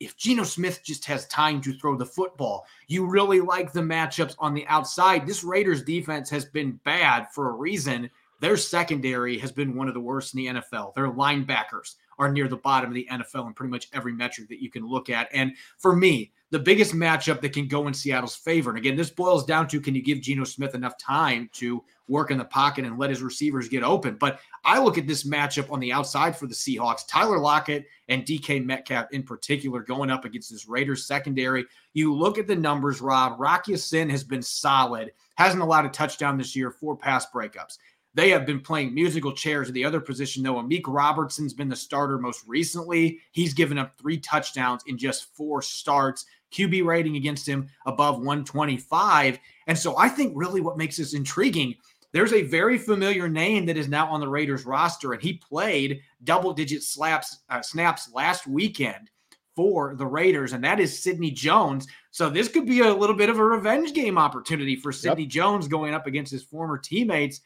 if 0.00 0.16
Geno 0.16 0.44
Smith 0.44 0.80
just 0.82 1.04
has 1.04 1.26
time 1.26 1.60
to 1.60 1.74
throw 1.74 1.98
the 1.98 2.06
football, 2.06 2.64
you 2.88 3.06
really 3.06 3.42
like 3.42 3.74
the 3.74 3.80
matchups 3.80 4.34
on 4.38 4.54
the 4.54 4.66
outside. 4.68 5.26
This 5.26 5.44
Raiders 5.44 5.82
defense 5.82 6.30
has 6.30 6.46
been 6.46 6.80
bad 6.86 7.26
for 7.34 7.50
a 7.50 7.54
reason. 7.54 8.08
Their 8.40 8.56
secondary 8.56 9.36
has 9.36 9.52
been 9.52 9.76
one 9.76 9.86
of 9.86 9.92
the 9.92 10.00
worst 10.00 10.34
in 10.34 10.38
the 10.38 10.60
NFL. 10.60 10.94
Their 10.94 11.10
linebackers 11.10 11.96
are 12.18 12.32
near 12.32 12.48
the 12.48 12.56
bottom 12.56 12.88
of 12.88 12.94
the 12.94 13.08
NFL 13.10 13.48
in 13.48 13.52
pretty 13.52 13.70
much 13.70 13.88
every 13.92 14.14
metric 14.14 14.48
that 14.48 14.62
you 14.62 14.70
can 14.70 14.86
look 14.86 15.10
at. 15.10 15.28
And 15.30 15.52
for 15.76 15.94
me, 15.94 16.32
the 16.50 16.58
biggest 16.58 16.94
matchup 16.94 17.40
that 17.40 17.52
can 17.52 17.66
go 17.66 17.88
in 17.88 17.94
Seattle's 17.94 18.36
favor. 18.36 18.70
And 18.70 18.78
again, 18.78 18.96
this 18.96 19.10
boils 19.10 19.44
down 19.44 19.66
to 19.68 19.80
can 19.80 19.94
you 19.94 20.02
give 20.02 20.20
Geno 20.20 20.44
Smith 20.44 20.74
enough 20.74 20.96
time 20.98 21.50
to 21.54 21.82
work 22.08 22.30
in 22.30 22.38
the 22.38 22.44
pocket 22.44 22.84
and 22.84 22.98
let 22.98 23.10
his 23.10 23.22
receivers 23.22 23.68
get 23.68 23.82
open? 23.82 24.16
But 24.16 24.38
I 24.64 24.78
look 24.78 24.96
at 24.96 25.08
this 25.08 25.24
matchup 25.24 25.72
on 25.72 25.80
the 25.80 25.92
outside 25.92 26.36
for 26.36 26.46
the 26.46 26.54
Seahawks. 26.54 27.06
Tyler 27.08 27.38
Lockett 27.38 27.86
and 28.08 28.24
DK 28.24 28.64
Metcalf 28.64 29.06
in 29.10 29.24
particular 29.24 29.80
going 29.80 30.10
up 30.10 30.24
against 30.24 30.52
this 30.52 30.68
Raiders 30.68 31.06
secondary. 31.06 31.64
You 31.94 32.14
look 32.14 32.38
at 32.38 32.46
the 32.46 32.56
numbers, 32.56 33.00
Rob. 33.00 33.40
Rock 33.40 33.66
Ya-Sin 33.66 34.08
has 34.10 34.22
been 34.22 34.42
solid, 34.42 35.12
hasn't 35.34 35.62
allowed 35.62 35.86
a 35.86 35.90
touchdown 35.90 36.38
this 36.38 36.54
year, 36.54 36.70
four 36.70 36.96
pass 36.96 37.26
breakups. 37.26 37.78
They 38.16 38.30
have 38.30 38.46
been 38.46 38.62
playing 38.62 38.94
musical 38.94 39.30
chairs 39.30 39.68
at 39.68 39.74
the 39.74 39.84
other 39.84 40.00
position, 40.00 40.42
though. 40.42 40.54
Amik 40.54 40.84
Robertson's 40.86 41.52
been 41.52 41.68
the 41.68 41.76
starter 41.76 42.18
most 42.18 42.44
recently. 42.46 43.20
He's 43.32 43.52
given 43.52 43.76
up 43.76 43.98
three 43.98 44.16
touchdowns 44.16 44.82
in 44.86 44.96
just 44.96 45.36
four 45.36 45.60
starts. 45.60 46.24
QB 46.52 46.84
rating 46.84 47.16
against 47.16 47.48
him 47.48 47.68
above 47.86 48.18
125. 48.18 49.38
And 49.66 49.78
so 49.78 49.96
I 49.96 50.08
think 50.08 50.32
really 50.34 50.60
what 50.60 50.78
makes 50.78 50.96
this 50.96 51.14
intriguing, 51.14 51.74
there's 52.12 52.32
a 52.32 52.42
very 52.42 52.78
familiar 52.78 53.28
name 53.28 53.66
that 53.66 53.76
is 53.76 53.88
now 53.88 54.08
on 54.08 54.20
the 54.20 54.28
Raiders 54.28 54.64
roster, 54.64 55.12
and 55.12 55.22
he 55.22 55.34
played 55.34 56.00
double 56.24 56.52
digit 56.52 56.82
slaps, 56.82 57.40
uh, 57.50 57.60
snaps 57.60 58.10
last 58.12 58.46
weekend 58.46 59.10
for 59.54 59.94
the 59.94 60.06
Raiders, 60.06 60.52
and 60.52 60.62
that 60.64 60.80
is 60.80 61.02
Sidney 61.02 61.30
Jones. 61.30 61.86
So 62.10 62.30
this 62.30 62.48
could 62.48 62.66
be 62.66 62.80
a 62.80 62.94
little 62.94 63.16
bit 63.16 63.30
of 63.30 63.38
a 63.38 63.44
revenge 63.44 63.92
game 63.94 64.18
opportunity 64.18 64.76
for 64.76 64.92
Sidney 64.92 65.24
yep. 65.24 65.30
Jones 65.30 65.68
going 65.68 65.94
up 65.94 66.06
against 66.06 66.32
his 66.32 66.42
former 66.42 66.78
teammates, 66.78 67.40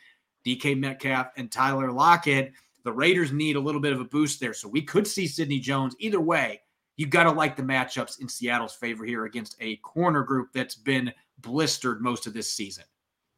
DK 0.45 0.79
Metcalf 0.79 1.29
and 1.37 1.51
Tyler 1.51 1.91
Lockett. 1.91 2.53
The 2.85 2.93
Raiders 2.93 3.33
need 3.33 3.57
a 3.57 3.61
little 3.61 3.81
bit 3.81 3.93
of 3.93 4.01
a 4.01 4.05
boost 4.05 4.41
there. 4.41 4.55
So 4.55 4.69
we 4.69 4.83
could 4.83 5.07
see 5.07 5.27
Sidney 5.27 5.61
Jones 5.61 5.95
either 5.99 6.21
way 6.21 6.61
you 6.97 7.07
got 7.07 7.25
to 7.25 7.31
like 7.31 7.57
the 7.57 7.63
matchups 7.63 8.21
in 8.21 8.29
Seattle's 8.29 8.75
favor 8.75 9.05
here 9.05 9.25
against 9.25 9.57
a 9.61 9.77
corner 9.77 10.23
group 10.23 10.49
that's 10.53 10.75
been 10.75 11.13
blistered 11.39 12.03
most 12.03 12.27
of 12.27 12.35
this 12.35 12.53
season. 12.53 12.85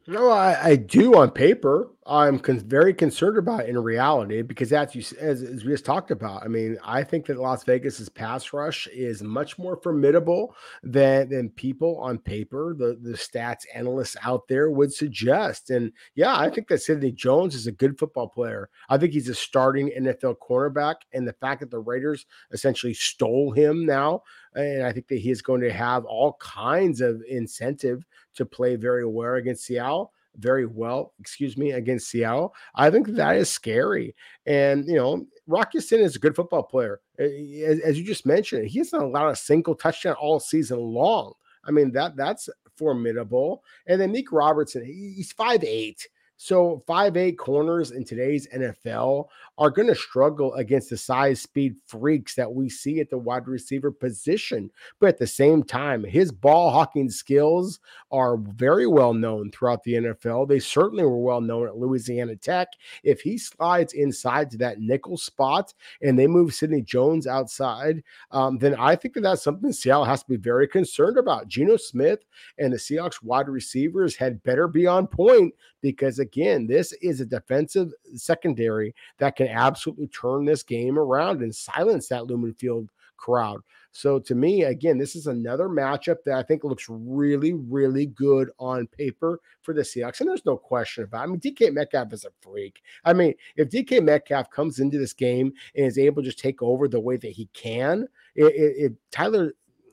No, 0.09 0.31
I, 0.31 0.71
I 0.71 0.77
do 0.77 1.17
on 1.17 1.31
paper. 1.31 1.89
I'm 2.05 2.41
con- 2.41 2.59
very 2.59 2.93
concerned 2.93 3.39
about 3.39 3.69
in 3.69 3.79
reality 3.79 4.43
because 4.43 4.71
that's 4.71 4.97
you 4.97 5.03
as, 5.21 5.43
as, 5.45 5.65
we 5.65 5.71
just 5.71 5.85
talked 5.85 6.11
about. 6.11 6.43
I 6.43 6.49
mean, 6.49 6.77
I 6.85 7.05
think 7.05 7.27
that 7.27 7.39
Las 7.39 7.63
Vegas's 7.63 8.09
pass 8.09 8.53
rush 8.53 8.89
is 8.89 9.23
much 9.23 9.57
more 9.57 9.77
formidable 9.77 10.57
than 10.83 11.29
than 11.29 11.51
people 11.51 11.99
on 11.99 12.19
paper, 12.19 12.75
the 12.77 12.99
the 13.01 13.17
stats 13.17 13.65
analysts 13.73 14.17
out 14.25 14.49
there 14.49 14.71
would 14.73 14.93
suggest. 14.93 15.71
And 15.71 15.93
yeah, 16.17 16.37
I 16.37 16.51
think 16.51 16.67
that 16.69 16.83
Sidney 16.83 17.13
Jones 17.13 17.55
is 17.55 17.69
a 17.69 17.73
good 17.73 17.97
football 17.97 18.29
player. 18.29 18.69
I 18.89 18.99
think 18.99 19.13
he's 19.13 19.29
a 19.29 19.35
starting 19.35 19.93
NFL 19.97 20.39
cornerback, 20.39 20.97
and 21.13 21.29
the 21.29 21.35
fact 21.35 21.61
that 21.61 21.71
the 21.71 21.79
Raiders 21.79 22.27
essentially 22.51 22.95
stole 22.95 23.53
him 23.53 23.87
now, 23.87 24.25
and 24.55 24.83
I 24.83 24.93
think 24.93 25.07
that 25.07 25.21
he 25.21 25.31
is 25.31 25.43
going 25.43 25.61
to 25.61 25.73
have 25.73 26.05
all 26.05 26.37
kinds 26.41 27.01
of 27.01 27.23
incentive 27.29 28.05
to 28.35 28.47
play 28.47 28.77
very 28.77 29.07
well 29.07 29.35
against 29.35 29.65
Seattle 29.65 30.13
very 30.37 30.67
well, 30.67 31.13
excuse 31.21 31.57
me, 31.57 31.73
against 31.73 32.09
Seattle. 32.09 32.55
I 32.75 32.91
think 32.91 33.09
that 33.09 33.37
is 33.37 33.51
scary. 33.51 34.15
And, 34.47 34.87
you 34.87 34.97
know, 34.97 35.27
Rock 35.47 35.75
is 35.75 35.93
a 35.93 36.19
good 36.19 36.35
football 36.35 36.63
player. 36.63 37.01
As, 37.19 37.81
as 37.81 37.99
you 37.99 38.05
just 38.05 38.27
mentioned, 38.27 38.67
he 38.67 38.79
hasn't 38.79 39.03
allowed 39.03 39.31
a 39.31 39.37
single 39.37 39.75
touchdown 39.75 40.15
all 40.15 40.41
season 40.41 40.79
long. 40.79 41.35
I 41.65 41.71
mean, 41.71 41.93
that 41.93 42.17
that's 42.17 42.49
formidable. 42.77 43.63
And 43.87 44.01
then 44.01 44.13
Nick 44.13 44.33
Robertson, 44.33 44.85
he's 44.85 45.33
five 45.33 45.63
eight. 45.65 46.09
So 46.37 46.83
five 46.87 47.17
eight 47.17 47.39
corners 47.39 47.93
in 47.93 48.05
today's 48.05 48.49
NFL 48.49 49.29
are 49.59 49.71
going 49.71 49.87
to 49.87 49.95
struggle 49.95 50.55
against 50.55 50.91
the 50.91 50.97
size 50.97 51.41
speed 51.41 51.77
freaks 51.87 52.35
that 52.35 52.53
we 52.53 52.69
see 52.69 52.99
at 52.99 53.11
the 53.11 53.19
wide 53.19 53.47
receiver 53.47 53.93
position. 53.93 54.71
But 54.99 55.11
at 55.11 55.19
the 55.19 55.27
same 55.27 55.63
time, 55.63 56.03
his 56.03 56.33
ball 56.33 56.71
hawking 56.71 57.11
skills 57.11 57.79
are 58.11 58.39
very 58.39 58.87
well 58.87 59.15
known 59.15 59.51
throughout 59.51 59.85
the 59.85 59.95
NFL. 59.95 60.49
They 60.49 60.59
certainly 60.59 61.05
were 61.05 61.21
well 61.21 61.41
known 61.41 61.69
at 61.69 61.77
Louisiana 61.77 62.35
Tech. 62.35 62.69
If 63.05 63.21
he 63.21 63.39
slides 63.39 63.93
inside 63.93 64.51
to 64.51 64.59
that 64.59 64.81
nickel 64.81 65.17
spot 65.17 65.73
and 66.01 66.19
they 66.19 66.27
move 66.27 66.55
Sidney 66.55 66.83
Jones 66.83 67.27
outside, 67.27 68.03
um, 68.33 68.59
then 68.59 68.75
I 68.75 68.97
think 68.97 69.15
that 69.15 69.21
that's 69.21 69.45
something 69.45 69.73
Seattle 69.73 70.05
has 70.05 70.23
to 70.25 70.29
be 70.29 70.37
very 70.37 70.67
concerned 70.67 71.19
about. 71.19 71.47
Geno 71.47 71.77
Smith 71.77 72.25
and 72.59 72.73
the 72.73 72.79
Seahawks 72.79 73.23
wide 73.23 73.49
receivers 73.49 74.17
had 74.17 74.43
better 74.43 74.67
be 74.67 74.87
on 74.87 75.07
point 75.07 75.55
because 75.83 76.19
again, 76.19 76.32
this 76.35 76.93
is 77.03 77.21
a 77.21 77.27
defensive 77.27 77.93
secondary 78.15 78.95
that 79.19 79.37
can 79.37 79.49
absolutely 79.49 80.09
turn 80.09 80.45
this 80.45 80.63
game 80.63 80.99
around 80.99 81.43
and 81.43 81.55
silence 81.55 82.09
that 82.09 82.27
Lumen 82.27 82.55
Field 82.55 82.91
crowd. 83.17 83.61
So 83.93 84.19
to 84.19 84.35
me, 84.35 84.65
again, 84.65 84.99
this 84.99 85.15
is 85.15 85.27
another 85.27 85.69
matchup 85.69 86.17
that 86.25 86.37
I 86.39 86.43
think 86.43 86.65
looks 86.65 86.87
really, 86.89 87.53
really 87.53 88.07
good 88.07 88.51
on 88.59 88.87
paper 88.89 89.39
for 89.61 89.75
the 89.75 89.83
Seahawks. 89.83 90.21
And 90.21 90.29
there's 90.29 90.47
no 90.47 90.57
question 90.57 91.05
about 91.05 91.21
it. 91.21 91.23
I 91.23 91.27
mean, 91.27 91.41
DK 91.41 91.73
Metcalf 91.73 92.13
is 92.13 92.25
a 92.25 92.31
freak. 92.41 92.83
I 93.05 93.13
mean, 93.13 93.35
if 93.57 93.69
DK 93.69 94.03
Metcalf 94.03 94.51
comes 94.51 94.81
into 94.81 94.99
this 94.99 95.13
game 95.13 95.53
and 95.77 95.87
is 95.87 95.99
able 95.99 96.23
to 96.23 96.29
just 96.29 96.39
take 96.39 96.63
over 96.63 96.89
the 96.89 97.01
way 97.01 97.17
that 97.19 97.33
he 97.33 97.49
can, 97.53 98.09
if 98.35 98.93
Tyler 99.11 99.53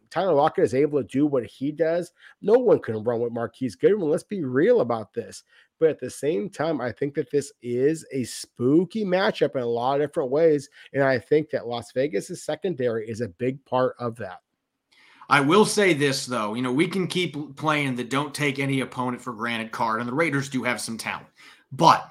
Tyler 0.10 0.34
Lockett 0.34 0.64
is 0.64 0.74
able 0.74 1.02
to 1.02 1.08
do 1.08 1.26
what 1.26 1.46
he 1.46 1.72
does, 1.72 2.12
no 2.42 2.54
one 2.54 2.80
can 2.80 3.04
run 3.04 3.20
with 3.20 3.34
Marquise 3.34 3.76
Goodwin. 3.76 4.10
Let's 4.10 4.24
be 4.24 4.44
real 4.44 4.82
about 4.82 5.14
this. 5.14 5.44
But 5.80 5.90
at 5.90 6.00
the 6.00 6.10
same 6.10 6.50
time, 6.50 6.82
I 6.82 6.92
think 6.92 7.14
that 7.16 7.32
this 7.32 7.54
is 7.62 8.06
a 8.12 8.24
spooky 8.26 9.06
matchup 9.06 9.56
in 9.56 9.62
a 9.62 9.66
lot 9.66 10.02
of 10.02 10.08
different 10.08 10.32
ways. 10.32 10.70
And 10.94 11.04
I 11.04 11.20
think 11.20 11.50
that 11.52 11.68
Las 11.68 11.92
Vegas' 11.94 12.44
secondary 12.44 13.10
is 13.10 13.22
a 13.22 13.30
big 13.30 13.64
part 13.66 13.96
of 14.00 14.16
that. 14.18 14.40
I 15.30 15.42
will 15.42 15.66
say 15.66 15.94
this 15.94 16.26
though, 16.26 16.56
you 16.56 16.64
know, 16.64 16.74
we 16.74 16.88
can 16.88 17.06
keep 17.06 17.56
playing 17.56 17.96
the 17.96 18.04
don't 18.04 18.34
take 18.34 18.58
any 18.58 18.82
opponent 18.82 19.22
for 19.22 19.32
granted 19.32 19.72
card, 19.72 20.00
and 20.00 20.10
the 20.10 20.14
Raiders 20.14 20.50
do 20.50 20.64
have 20.64 20.82
some 20.82 20.98
talent. 20.98 21.28
But 21.72 22.10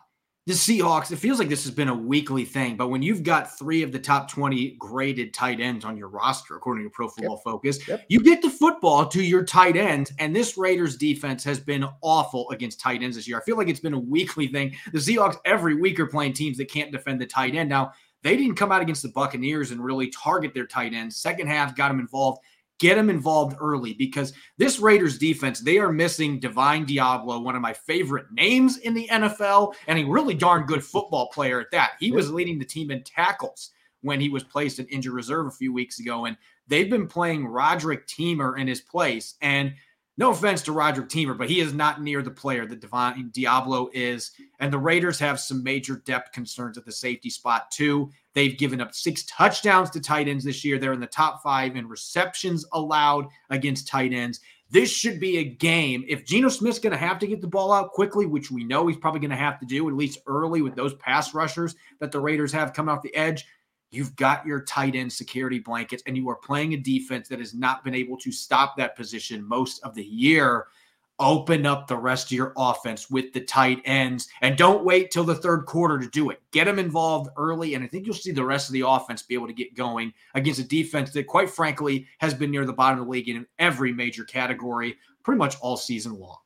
the 0.49 0.55
Seahawks, 0.55 1.13
it 1.13 1.17
feels 1.17 1.39
like 1.39 1.51
this 1.51 1.65
has 1.65 1.75
been 1.75 1.89
a 1.89 1.95
weekly 1.95 2.43
thing, 2.43 2.75
but 2.75 2.89
when 2.89 3.03
you've 3.03 3.23
got 3.23 3.59
three 3.59 3.83
of 3.83 3.93
the 3.93 3.99
top 3.99 4.31
20 4.31 4.77
graded 4.79 5.35
tight 5.35 5.61
ends 5.61 5.85
on 5.85 5.95
your 5.95 6.09
roster, 6.09 6.57
according 6.57 6.85
to 6.85 6.91
Pro 6.91 7.07
Football 7.07 7.35
yep. 7.37 7.45
Focus, 7.45 7.87
yep. 7.87 8.07
you 8.09 8.23
get 8.23 8.41
the 8.41 8.49
football 8.49 9.07
to 9.09 9.23
your 9.23 9.45
tight 9.45 9.77
ends. 9.77 10.11
And 10.19 10.35
this 10.35 10.57
Raiders 10.57 10.97
defense 10.97 11.45
has 11.45 11.61
been 11.61 11.85
awful 12.01 12.49
against 12.49 12.81
tight 12.81 13.03
ends 13.03 13.17
this 13.17 13.29
year. 13.29 13.39
I 13.39 13.43
feel 13.43 13.59
like 13.59 13.69
it's 13.69 13.79
been 13.79 13.93
a 13.93 13.99
weekly 13.99 14.49
thing. 14.49 14.75
The 14.91 14.99
Seahawks 14.99 15.37
every 15.45 15.75
week 15.75 16.01
are 16.01 16.07
playing 16.07 16.33
teams 16.33 16.57
that 16.57 16.71
can't 16.71 16.91
defend 16.91 17.21
the 17.21 17.27
tight 17.27 17.55
end. 17.55 17.69
Now, 17.69 17.93
they 18.23 18.35
didn't 18.35 18.57
come 18.57 18.73
out 18.73 18.81
against 18.81 19.03
the 19.03 19.11
Buccaneers 19.11 19.71
and 19.71 19.85
really 19.85 20.09
target 20.09 20.55
their 20.55 20.67
tight 20.67 20.95
ends. 20.95 21.19
Second 21.19 21.49
half 21.49 21.77
got 21.77 21.89
them 21.89 22.01
involved 22.01 22.41
get 22.79 22.99
him 22.99 23.11
involved 23.11 23.57
early 23.61 23.93
because 23.95 24.33
this 24.57 24.79
Raiders 24.79 25.19
defense, 25.19 25.61
they 25.61 25.79
are 25.79 25.93
missing 25.93 26.39
Divine 26.39 26.87
Deablo, 26.87 27.43
one 27.43 27.57
of 27.57 27.63
my 27.63 27.73
favorite 27.73 28.27
names 28.33 28.79
in 28.79 28.95
the 28.95 29.09
NFL, 29.09 29.75
and 29.87 29.99
a 29.99 30.05
really 30.05 30.35
darn 30.35 30.67
good 30.67 30.85
football 30.85 31.29
player 31.29 31.61
at 31.61 31.71
that. 31.73 31.93
He 31.99 32.13
was 32.13 32.31
leading 32.31 32.59
the 32.59 32.65
team 32.65 32.91
in 32.91 33.03
tackles 33.03 33.71
when 34.03 34.21
he 34.21 34.29
was 34.29 34.45
placed 34.45 34.79
in 34.79 34.87
injured 34.87 35.13
reserve 35.13 35.47
a 35.47 35.51
few 35.51 35.73
weeks 35.73 35.99
ago. 35.99 36.27
And 36.27 36.37
they've 36.69 36.91
been 36.91 37.09
playing 37.09 37.47
Roderick 37.47 38.07
Teamer 38.07 38.59
in 38.59 38.69
his 38.69 38.81
place. 38.81 39.35
And 39.43 39.75
no 40.19 40.33
offense 40.33 40.63
to 40.63 40.73
Roderick 40.73 41.09
Teamer, 41.09 41.39
but 41.39 41.49
he 41.49 41.61
is 41.61 41.73
not 41.73 42.03
near 42.03 42.23
the 42.23 42.31
player 42.31 42.67
that 42.67 42.81
Divine 42.81 43.31
Deablo 43.31 43.89
is. 43.95 44.33
And 44.59 44.73
the 44.73 44.79
Raiders 44.79 45.21
have 45.21 45.39
some 45.39 45.63
major 45.63 46.03
depth 46.05 46.33
concerns 46.33 46.77
at 46.77 46.85
the 46.85 46.91
safety 46.91 47.31
spot, 47.31 47.71
too. 47.71 48.11
They've 48.35 48.59
given 48.59 48.81
up 48.81 48.95
six 48.95 49.23
touchdowns 49.25 49.91
to 49.91 50.01
tight 50.01 50.27
ends 50.27 50.45
this 50.45 50.65
year. 50.65 50.77
They're 50.77 50.93
in 50.93 51.01
the 51.01 51.07
top 51.07 51.41
five 51.41 51.77
in 51.77 51.89
receptions 51.89 52.67
allowed 52.73 53.29
against 53.51 53.87
tight 53.87 54.13
ends. 54.13 54.41
This 54.71 54.91
should 54.91 55.21
be 55.21 55.39
a 55.39 55.45
game. 55.45 56.05
If 56.09 56.27
Geno 56.27 56.49
Smith's 56.49 56.81
going 56.81 56.93
to 56.93 56.99
have 56.99 57.19
to 57.21 57.27
get 57.27 57.41
the 57.41 57.47
ball 57.47 57.73
out 57.73 57.93
quickly, 57.93 58.27
which 58.27 58.51
we 58.51 58.65
know 58.65 58.87
he's 58.87 58.99
probably 58.99 59.21
going 59.21 59.31
to 59.31 59.37
have 59.37 59.59
to 59.61 59.67
do, 59.67 59.89
at 59.89 59.95
least 59.95 60.19
early 60.27 60.63
with 60.63 60.75
those 60.75 60.95
pass 60.95 61.33
rushers 61.33 61.75
that 62.01 62.13
the 62.13 62.21
Raiders 62.21 62.53
have 62.53 62.75
coming 62.75 62.95
off 62.95 63.03
the 63.03 63.15
edge, 63.15 63.47
You've 63.91 64.17
got 64.17 64.45
your 64.45 64.63
tight 64.63 64.95
end 64.95 65.13
security 65.13 65.59
blankets, 65.59 66.03
and 66.07 66.17
you 66.17 66.29
are 66.29 66.37
playing 66.37 66.75
a 66.75 66.77
defense 66.77 67.29
that 67.29 67.39
has 67.39 67.55
not 67.55 67.85
been 67.85 67.95
able 67.95 68.19
to 68.19 68.31
stop 68.31 68.77
that 68.77 68.97
position 68.97 69.43
most 69.47 69.83
of 69.83 69.95
the 69.95 70.05
year. 70.05 70.67
open 71.21 71.67
up 71.67 71.87
the 71.87 71.97
rest 71.97 72.27
of 72.27 72.33
your 72.33 72.53
offense 72.57 73.11
with 73.11 73.33
the 73.33 73.41
tight 73.41 73.83
ends 73.85 74.29
and 74.41 74.57
don't 74.57 74.85
wait 74.85 75.11
till 75.11 75.25
the 75.25 75.35
third 75.35 75.67
quarter 75.67 75.99
to 75.99 76.09
do 76.11 76.31
it. 76.31 76.41
Get 76.53 76.65
them 76.65 76.79
involved 76.79 77.31
early, 77.37 77.75
and 77.75 77.85
I 77.85 77.89
think 77.89 78.07
you'll 78.07 78.15
see 78.15 78.31
the 78.31 78.45
rest 78.45 78.69
of 78.69 78.73
the 78.73 78.87
offense 78.87 79.23
be 79.23 79.35
able 79.35 79.49
to 79.49 79.53
get 79.53 79.75
going 79.75 80.13
against 80.35 80.61
a 80.61 80.65
defense 80.65 81.13
that, 81.13 81.27
quite 81.27 81.51
frankly, 81.51 82.07
has 82.19 82.35
been 82.35 82.51
near 82.51 82.65
the 82.65 82.73
bottom 82.73 83.01
of 83.01 83.07
the 83.07 83.11
league 83.11 83.29
in 83.29 83.47
every 83.59 83.93
major 83.93 84.25
category 84.25 84.97
pretty 85.25 85.39
much 85.39 85.57
all 85.61 85.77
season 85.77 86.19
long. 86.19 86.39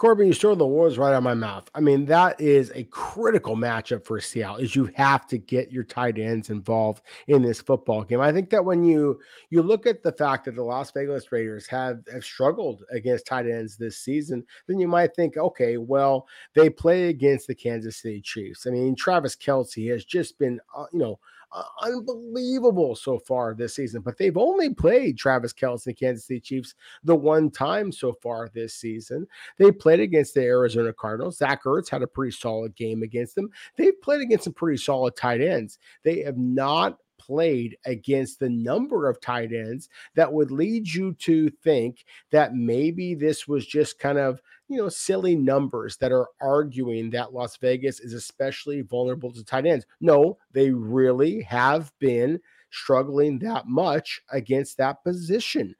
Corbin, 0.00 0.28
you 0.28 0.32
stole 0.32 0.56
the 0.56 0.66
words 0.66 0.96
right 0.96 1.10
out 1.10 1.18
of 1.18 1.22
my 1.22 1.34
mouth. 1.34 1.68
I 1.74 1.80
mean, 1.80 2.06
that 2.06 2.40
is 2.40 2.72
a 2.74 2.84
critical 2.84 3.54
matchup 3.54 4.06
for 4.06 4.18
Seattle. 4.18 4.56
Is 4.56 4.74
you 4.74 4.90
have 4.94 5.26
to 5.26 5.36
get 5.36 5.70
your 5.70 5.84
tight 5.84 6.18
ends 6.18 6.48
involved 6.48 7.02
in 7.26 7.42
this 7.42 7.60
football 7.60 8.04
game. 8.04 8.22
I 8.22 8.32
think 8.32 8.48
that 8.48 8.64
when 8.64 8.82
you 8.82 9.20
you 9.50 9.60
look 9.60 9.86
at 9.86 10.02
the 10.02 10.12
fact 10.12 10.46
that 10.46 10.54
the 10.54 10.62
Las 10.62 10.90
Vegas 10.92 11.30
Raiders 11.30 11.66
have, 11.66 11.98
have 12.10 12.24
struggled 12.24 12.82
against 12.90 13.26
tight 13.26 13.46
ends 13.46 13.76
this 13.76 13.98
season, 13.98 14.42
then 14.66 14.80
you 14.80 14.88
might 14.88 15.14
think, 15.14 15.36
okay, 15.36 15.76
well, 15.76 16.26
they 16.54 16.70
play 16.70 17.08
against 17.08 17.46
the 17.46 17.54
Kansas 17.54 17.98
City 17.98 18.22
Chiefs. 18.22 18.66
I 18.66 18.70
mean, 18.70 18.96
Travis 18.96 19.36
Kelce 19.36 19.90
has 19.90 20.06
just 20.06 20.38
been, 20.38 20.60
uh, 20.74 20.86
you 20.94 21.00
know 21.00 21.20
uh, 21.52 21.62
unbelievable 21.82 22.94
so 22.94 23.18
far 23.18 23.54
this 23.54 23.74
season. 23.74 24.02
But 24.02 24.18
they've 24.18 24.36
only 24.36 24.72
played 24.74 25.18
Travis 25.18 25.52
Kelce 25.52 25.86
and 25.86 25.98
Kansas 25.98 26.26
City 26.26 26.40
Chiefs 26.40 26.74
the 27.02 27.16
one 27.16 27.50
time 27.50 27.92
so 27.92 28.14
far 28.22 28.48
this 28.52 28.74
season. 28.74 29.26
They 29.58 29.72
played 29.72 30.00
against 30.00 30.34
the 30.34 30.42
Arizona 30.42 30.92
Cardinals. 30.92 31.38
Zach 31.38 31.64
Ertz 31.64 31.88
had 31.88 32.02
a 32.02 32.06
pretty 32.06 32.32
solid 32.32 32.74
game 32.76 33.02
against 33.02 33.34
them. 33.34 33.50
They've 33.76 34.00
played 34.00 34.20
against 34.20 34.44
some 34.44 34.52
pretty 34.54 34.78
solid 34.78 35.16
tight 35.16 35.40
ends. 35.40 35.78
They 36.04 36.20
have 36.20 36.38
not 36.38 36.98
played 37.18 37.76
against 37.84 38.40
the 38.40 38.48
number 38.48 39.08
of 39.08 39.20
tight 39.20 39.52
ends 39.52 39.88
that 40.14 40.32
would 40.32 40.50
lead 40.50 40.88
you 40.88 41.12
to 41.14 41.50
think 41.62 42.04
that 42.30 42.54
maybe 42.54 43.14
this 43.14 43.46
was 43.46 43.66
just 43.66 43.98
kind 43.98 44.18
of 44.18 44.40
you 44.70 44.76
know, 44.76 44.88
silly 44.88 45.34
numbers 45.34 45.96
that 45.96 46.12
are 46.12 46.28
arguing 46.40 47.10
that 47.10 47.34
Las 47.34 47.56
Vegas 47.56 47.98
is 47.98 48.14
especially 48.14 48.82
vulnerable 48.82 49.32
to 49.32 49.44
tight 49.44 49.66
ends. 49.66 49.84
No, 50.00 50.38
they 50.52 50.70
really 50.70 51.42
have 51.42 51.92
been 51.98 52.40
struggling 52.70 53.40
that 53.40 53.66
much 53.66 54.22
against 54.30 54.76
that 54.76 55.02
position. 55.02 55.74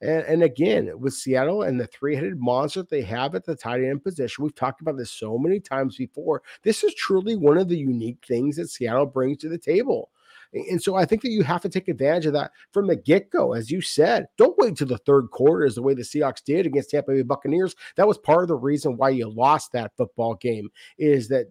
And, 0.00 0.22
and, 0.26 0.42
again, 0.44 0.92
with 1.00 1.14
Seattle 1.14 1.62
and 1.62 1.80
the 1.80 1.88
three 1.88 2.14
headed 2.14 2.38
monster 2.38 2.82
they 2.84 3.02
have 3.02 3.34
at 3.34 3.44
the 3.44 3.56
tight 3.56 3.82
end 3.82 4.04
position, 4.04 4.44
we've 4.44 4.54
talked 4.54 4.80
about 4.80 4.96
this 4.96 5.10
so 5.10 5.38
many 5.38 5.58
times 5.58 5.96
before. 5.96 6.42
This 6.62 6.84
is 6.84 6.94
truly 6.94 7.34
one 7.34 7.58
of 7.58 7.68
the 7.68 7.78
unique 7.78 8.24
things 8.28 8.56
that 8.56 8.70
Seattle 8.70 9.06
brings 9.06 9.38
to 9.38 9.48
the 9.48 9.58
table. 9.58 10.10
And 10.56 10.82
so 10.82 10.94
I 10.94 11.04
think 11.04 11.22
that 11.22 11.30
you 11.30 11.42
have 11.42 11.60
to 11.62 11.68
take 11.68 11.88
advantage 11.88 12.26
of 12.26 12.32
that 12.32 12.52
from 12.72 12.86
the 12.86 12.96
get 12.96 13.30
go. 13.30 13.52
As 13.52 13.70
you 13.70 13.80
said, 13.80 14.26
don't 14.38 14.56
wait 14.56 14.76
to 14.76 14.84
the 14.84 14.98
third 14.98 15.30
quarter 15.30 15.66
as 15.66 15.74
the 15.74 15.82
way 15.82 15.94
the 15.94 16.02
Seahawks 16.02 16.42
did 16.42 16.64
against 16.64 16.90
Tampa 16.90 17.12
Bay 17.12 17.22
Buccaneers. 17.22 17.76
That 17.96 18.08
was 18.08 18.16
part 18.18 18.42
of 18.42 18.48
the 18.48 18.56
reason 18.56 18.96
why 18.96 19.10
you 19.10 19.28
lost 19.28 19.72
that 19.72 19.92
football 19.96 20.34
game, 20.34 20.70
is 20.98 21.28
that 21.28 21.46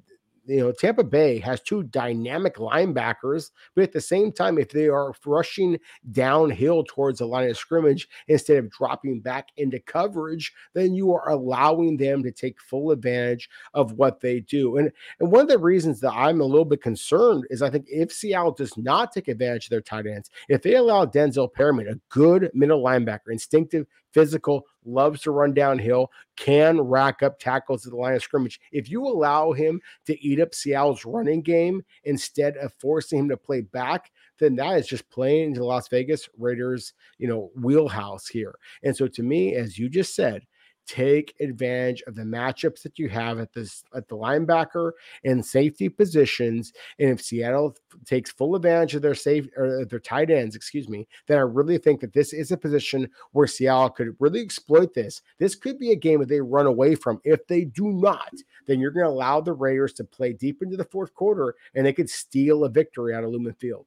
you 0.47 0.59
know, 0.59 0.71
Tampa 0.71 1.03
Bay 1.03 1.39
has 1.39 1.61
two 1.61 1.83
dynamic 1.83 2.55
linebackers, 2.55 3.51
but 3.73 3.83
at 3.83 3.91
the 3.93 4.01
same 4.01 4.31
time, 4.31 4.57
if 4.57 4.69
they 4.69 4.87
are 4.87 5.13
rushing 5.25 5.79
downhill 6.11 6.83
towards 6.87 7.19
the 7.19 7.25
line 7.25 7.49
of 7.49 7.57
scrimmage 7.57 8.07
instead 8.27 8.57
of 8.57 8.69
dropping 8.69 9.19
back 9.19 9.49
into 9.57 9.79
coverage, 9.79 10.53
then 10.73 10.93
you 10.93 11.13
are 11.13 11.29
allowing 11.29 11.97
them 11.97 12.23
to 12.23 12.31
take 12.31 12.61
full 12.61 12.91
advantage 12.91 13.49
of 13.73 13.93
what 13.93 14.21
they 14.21 14.39
do. 14.39 14.77
And 14.77 14.91
and 15.19 15.31
one 15.31 15.41
of 15.41 15.47
the 15.47 15.57
reasons 15.57 15.99
that 16.01 16.13
I'm 16.13 16.41
a 16.41 16.45
little 16.45 16.65
bit 16.65 16.81
concerned 16.81 17.45
is 17.49 17.61
I 17.61 17.69
think 17.69 17.85
if 17.87 18.11
Seattle 18.11 18.51
does 18.51 18.77
not 18.77 19.11
take 19.11 19.27
advantage 19.27 19.65
of 19.65 19.69
their 19.71 19.81
tight 19.81 20.07
ends, 20.07 20.29
if 20.49 20.61
they 20.61 20.75
allow 20.75 21.05
Denzel 21.05 21.51
Perryman, 21.51 21.87
a 21.87 21.99
good 22.09 22.51
middle 22.53 22.83
linebacker, 22.83 23.31
instinctive, 23.31 23.85
physical, 24.11 24.65
loves 24.85 25.21
to 25.21 25.31
run 25.31 25.53
downhill, 25.53 26.11
can 26.35 26.79
rack 26.79 27.23
up 27.23 27.39
tackles 27.39 27.85
at 27.85 27.91
the 27.91 27.97
line 27.97 28.15
of 28.15 28.23
scrimmage. 28.23 28.59
If 28.71 28.89
you 28.89 29.05
allow 29.05 29.51
him 29.51 29.81
to 30.05 30.25
eat 30.25 30.39
up 30.39 30.53
Seattle's 30.53 31.05
running 31.05 31.41
game 31.41 31.83
instead 32.03 32.57
of 32.57 32.73
forcing 32.79 33.19
him 33.19 33.29
to 33.29 33.37
play 33.37 33.61
back, 33.61 34.11
then 34.39 34.55
that 34.55 34.77
is 34.77 34.87
just 34.87 35.09
playing 35.09 35.49
into 35.49 35.65
Las 35.65 35.87
Vegas 35.87 36.27
Raiders, 36.37 36.93
you 37.17 37.27
know, 37.27 37.51
wheelhouse 37.55 38.27
here. 38.27 38.55
And 38.83 38.95
so 38.95 39.07
to 39.07 39.23
me, 39.23 39.55
as 39.55 39.77
you 39.79 39.89
just 39.89 40.15
said, 40.15 40.43
take 40.85 41.35
advantage 41.39 42.03
of 42.07 42.15
the 42.15 42.23
matchups 42.23 42.81
that 42.83 42.99
you 42.99 43.09
have 43.09 43.39
at 43.39 43.53
this 43.53 43.83
at 43.95 44.07
the 44.07 44.15
linebacker 44.15 44.91
and 45.23 45.45
safety 45.45 45.89
positions. 45.89 46.73
And 46.99 47.11
if 47.11 47.21
Seattle 47.21 47.75
takes 48.05 48.31
full 48.31 48.55
advantage 48.55 48.95
of 48.95 49.01
their 49.01 49.15
safe 49.15 49.47
or 49.57 49.85
their 49.85 49.99
tight 49.99 50.29
ends, 50.29 50.55
excuse 50.55 50.87
me, 50.87 51.07
then 51.27 51.37
I 51.37 51.41
really 51.41 51.77
think 51.77 52.01
that 52.01 52.13
this 52.13 52.33
is 52.33 52.51
a 52.51 52.57
position 52.57 53.09
where 53.31 53.47
Seattle 53.47 53.89
could 53.89 54.15
really 54.19 54.41
exploit 54.41 54.93
this. 54.93 55.21
This 55.39 55.55
could 55.55 55.79
be 55.79 55.91
a 55.91 55.95
game 55.95 56.19
that 56.19 56.29
they 56.29 56.41
run 56.41 56.67
away 56.67 56.95
from. 56.95 57.19
If 57.23 57.45
they 57.47 57.65
do 57.65 57.91
not, 57.91 58.33
then 58.67 58.79
you're 58.79 58.91
going 58.91 59.05
to 59.05 59.11
allow 59.11 59.41
the 59.41 59.53
Raiders 59.53 59.93
to 59.93 60.03
play 60.03 60.33
deep 60.33 60.61
into 60.61 60.77
the 60.77 60.85
fourth 60.85 61.13
quarter 61.13 61.55
and 61.73 61.85
they 61.85 61.93
could 61.93 62.09
steal 62.09 62.63
a 62.63 62.69
victory 62.69 63.13
out 63.13 63.23
of 63.23 63.31
Lumen 63.31 63.53
Field. 63.53 63.85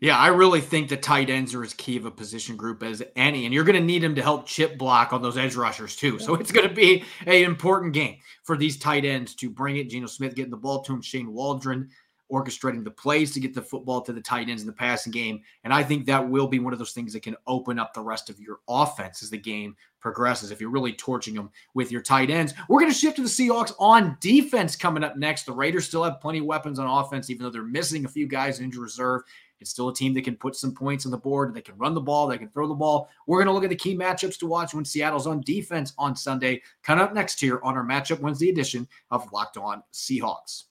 Yeah, 0.00 0.16
I 0.16 0.28
really 0.28 0.60
think 0.60 0.88
the 0.88 0.96
tight 0.96 1.28
ends 1.28 1.54
are 1.54 1.62
as 1.62 1.74
key 1.74 1.96
of 1.96 2.06
a 2.06 2.10
position 2.10 2.56
group 2.56 2.82
as 2.82 3.02
any, 3.16 3.44
and 3.44 3.52
you're 3.52 3.64
going 3.64 3.78
to 3.78 3.84
need 3.84 4.02
them 4.02 4.14
to 4.14 4.22
help 4.22 4.46
chip 4.46 4.78
block 4.78 5.12
on 5.12 5.22
those 5.22 5.36
edge 5.36 5.56
rushers 5.56 5.94
too. 5.94 6.18
So 6.18 6.34
it's 6.34 6.52
going 6.52 6.68
to 6.68 6.74
be 6.74 7.04
an 7.26 7.44
important 7.44 7.92
game 7.92 8.18
for 8.42 8.56
these 8.56 8.78
tight 8.78 9.04
ends 9.04 9.34
to 9.36 9.50
bring 9.50 9.76
it. 9.76 9.90
Geno 9.90 10.06
Smith 10.06 10.34
getting 10.34 10.50
the 10.50 10.56
ball 10.56 10.82
to 10.82 10.94
him, 10.94 11.02
Shane 11.02 11.32
Waldron 11.32 11.90
orchestrating 12.32 12.84
the 12.84 12.90
plays 12.90 13.32
to 13.32 13.40
get 13.40 13.54
the 13.54 13.62
football 13.62 14.00
to 14.00 14.12
the 14.12 14.20
tight 14.20 14.48
ends 14.48 14.62
in 14.62 14.66
the 14.66 14.72
passing 14.72 15.10
game, 15.10 15.40
and 15.64 15.74
I 15.74 15.82
think 15.82 16.06
that 16.06 16.28
will 16.28 16.46
be 16.46 16.60
one 16.60 16.72
of 16.72 16.78
those 16.78 16.92
things 16.92 17.12
that 17.12 17.22
can 17.22 17.36
open 17.46 17.78
up 17.78 17.92
the 17.92 18.00
rest 18.00 18.30
of 18.30 18.40
your 18.40 18.60
offense 18.68 19.22
as 19.22 19.30
the 19.30 19.38
game 19.38 19.76
progresses. 20.00 20.50
If 20.50 20.60
you're 20.60 20.70
really 20.70 20.92
torching 20.92 21.34
them 21.34 21.50
with 21.74 21.90
your 21.92 22.02
tight 22.02 22.30
ends, 22.30 22.54
we're 22.68 22.80
going 22.80 22.92
to 22.92 22.96
shift 22.96 23.16
to 23.16 23.22
the 23.22 23.28
Seahawks 23.28 23.72
on 23.78 24.16
defense 24.20 24.76
coming 24.76 25.04
up 25.04 25.16
next. 25.16 25.44
The 25.44 25.52
Raiders 25.52 25.86
still 25.86 26.04
have 26.04 26.20
plenty 26.20 26.38
of 26.38 26.46
weapons 26.46 26.78
on 26.78 26.86
offense, 26.86 27.30
even 27.30 27.42
though 27.42 27.50
they're 27.50 27.62
missing 27.62 28.04
a 28.04 28.08
few 28.08 28.26
guys 28.26 28.58
in 28.58 28.64
injury 28.64 28.84
reserve. 28.84 29.22
It's 29.60 29.70
still 29.70 29.88
a 29.88 29.94
team 29.94 30.14
that 30.14 30.24
can 30.24 30.36
put 30.36 30.56
some 30.56 30.72
points 30.72 31.04
on 31.04 31.10
the 31.10 31.18
board. 31.18 31.52
They 31.54 31.60
can 31.60 31.76
run 31.76 31.94
the 31.94 32.00
ball. 32.00 32.26
They 32.26 32.38
can 32.38 32.48
throw 32.48 32.66
the 32.66 32.74
ball. 32.74 33.08
We're 33.26 33.38
going 33.38 33.48
to 33.48 33.52
look 33.52 33.64
at 33.64 33.70
the 33.70 33.76
key 33.76 33.96
matchups 33.96 34.38
to 34.38 34.46
watch 34.46 34.74
when 34.74 34.84
Seattle's 34.84 35.26
on 35.26 35.42
defense 35.42 35.92
on 35.98 36.16
Sunday. 36.16 36.62
Coming 36.82 37.04
up 37.04 37.14
next 37.14 37.40
here 37.40 37.60
on 37.62 37.76
our 37.76 37.84
Matchup 37.84 38.20
Wednesday 38.20 38.50
edition 38.50 38.88
of 39.10 39.30
Locked 39.32 39.58
On 39.58 39.82
Seahawks. 39.92 40.64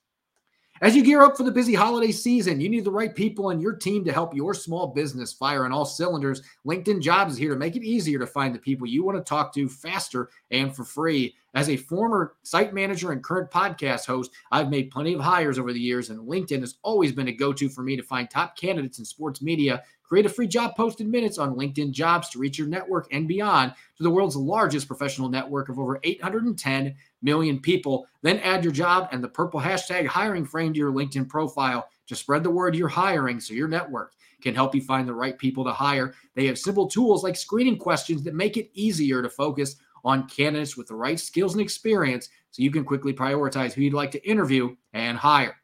As 0.82 0.96
you 0.96 1.04
gear 1.04 1.22
up 1.22 1.36
for 1.36 1.44
the 1.44 1.52
busy 1.52 1.74
holiday 1.74 2.12
season, 2.14 2.62
you 2.62 2.70
need 2.70 2.86
the 2.86 2.92
right 2.92 3.14
people 3.14 3.48
on 3.48 3.60
your 3.60 3.76
team 3.76 4.06
to 4.06 4.14
help 4.14 4.34
your 4.34 4.54
small 4.54 4.88
business 4.88 5.34
fire 5.34 5.66
on 5.66 5.74
all 5.74 5.84
cylinders. 5.84 6.42
LinkedIn 6.66 7.02
Jobs 7.02 7.34
is 7.34 7.38
here 7.38 7.52
to 7.52 7.60
make 7.60 7.76
it 7.76 7.84
easier 7.84 8.18
to 8.18 8.26
find 8.26 8.56
the 8.56 8.60
people 8.60 8.88
you 8.88 9.04
want 9.04 9.18
to 9.18 9.24
talk 9.24 9.54
to 9.56 9.68
faster 9.68 10.30
and 10.52 10.74
for 10.74 10.86
free. 10.86 11.36
As 11.54 11.68
a 11.68 11.76
former 11.76 12.36
site 12.44 12.74
manager 12.74 13.12
and 13.12 13.22
current 13.22 13.52
podcast 13.52 14.06
host, 14.06 14.32
I've 14.54 14.70
made 14.70 14.90
plenty 14.90 15.14
of 15.14 15.20
hires 15.20 15.60
over 15.60 15.74
the 15.74 15.80
years, 15.82 16.12
and 16.12 16.20
LinkedIn 16.26 16.62
has 16.62 16.76
always 16.82 17.12
been 17.12 17.28
a 17.28 17.34
go 17.34 17.52
to 17.52 17.68
for 17.68 17.82
me 17.82 17.98
to 17.98 18.04
find 18.04 18.30
top 18.30 18.56
candidates 18.56 19.00
in 19.00 19.06
sports 19.06 19.42
media. 19.42 19.84
Create 20.10 20.26
a 20.26 20.30
free 20.30 20.48
job 20.48 20.76
post 20.76 21.02
in 21.02 21.12
minutes 21.12 21.38
on 21.38 21.56
LinkedIn 21.56 21.92
Jobs 21.92 22.30
to 22.30 22.40
reach 22.40 22.58
your 22.58 22.68
network 22.68 23.08
and 23.12 23.28
beyond 23.28 23.74
to 23.96 24.02
the 24.02 24.10
world's 24.10 24.36
largest 24.36 24.88
professional 24.88 25.30
network 25.30 25.70
of 25.70 25.78
over 25.78 26.00
810 26.04 26.96
million 27.22 27.60
people. 27.60 28.08
Then 28.24 28.40
add 28.40 28.64
your 28.64 28.74
job 28.74 29.10
and 29.12 29.24
the 29.24 29.28
purple 29.28 29.62
hashtag 29.62 30.08
hiring 30.08 30.46
frame 30.46 30.74
to 30.74 30.80
your 30.80 30.92
LinkedIn 30.92 31.30
profile 31.30 31.90
to 32.08 32.16
spread 32.16 32.42
the 32.42 32.50
word 32.50 32.76
you're 32.76 32.88
hiring 32.88 33.40
so 33.40 33.54
your 33.54 33.68
network 33.68 34.14
can 34.42 34.56
help 34.56 34.74
you 34.74 34.82
find 34.82 35.08
the 35.08 35.14
right 35.14 35.38
people 35.38 35.64
to 35.64 35.72
hire. 35.72 36.16
They 36.34 36.48
have 36.48 36.58
simple 36.58 36.88
tools 36.88 37.24
like 37.24 37.36
screening 37.36 37.78
questions 37.78 38.24
that 38.24 38.34
make 38.34 38.58
it 38.58 38.72
easier 38.74 39.22
to 39.22 39.30
focus 39.30 39.76
on 40.04 40.28
candidates 40.28 40.76
with 40.76 40.88
the 40.88 40.96
right 40.96 41.20
skills 41.20 41.54
and 41.54 41.62
experience 41.62 42.30
so 42.50 42.64
you 42.64 42.72
can 42.72 42.84
quickly 42.84 43.14
prioritize 43.14 43.74
who 43.74 43.84
you'd 43.84 43.94
like 43.94 44.12
to 44.12 44.28
interview 44.28 44.76
and 44.94 45.20
hire. 45.20 45.59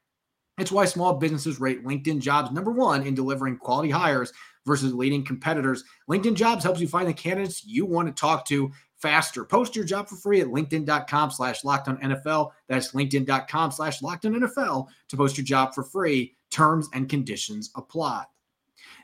It's 0.58 0.72
why 0.72 0.86
small 0.86 1.15
businesses 1.15 1.60
rate 1.60 1.86
LinkedIn 1.86 2.20
jobs 2.20 2.52
number 2.52 2.72
one 2.72 3.06
in 3.06 3.13
delivering 3.13 3.58
quality 3.58 3.89
hires 3.89 4.32
versus 4.65 4.94
leading 4.94 5.24
competitors. 5.24 5.84
LinkedIn 6.10 6.36
jobs 6.36 6.63
helps 6.63 6.80
you 6.80 6.88
find 6.88 7.08
the 7.08 7.13
candidates 7.13 7.65
you 7.65 7.86
want 7.86 8.08
to 8.08 8.20
talk 8.20 8.46
to 8.48 8.72
faster. 8.98 9.44
Post 9.44 9.76
your 9.76 9.86
job 9.86 10.08
for 10.08 10.15
free 10.15 10.41
at 10.41 10.48
LinkedIn.com 10.48 11.32
slash 11.32 11.63
locked 11.63 11.88
on 11.88 11.98
NFL. 11.98 12.52
That's 12.68 12.94
LinkedIn.com 12.94 13.72
slash 13.72 14.02
locked 14.02 14.26
on 14.26 14.34
NFL 14.34 14.88
to 15.10 15.18
post 15.18 15.38
your 15.38 15.46
job 15.46 15.74
for 15.74 15.84
free. 15.84 16.36
Terms 16.52 16.88
and 16.94 17.10
conditions 17.10 17.72
apply. 17.76 18.24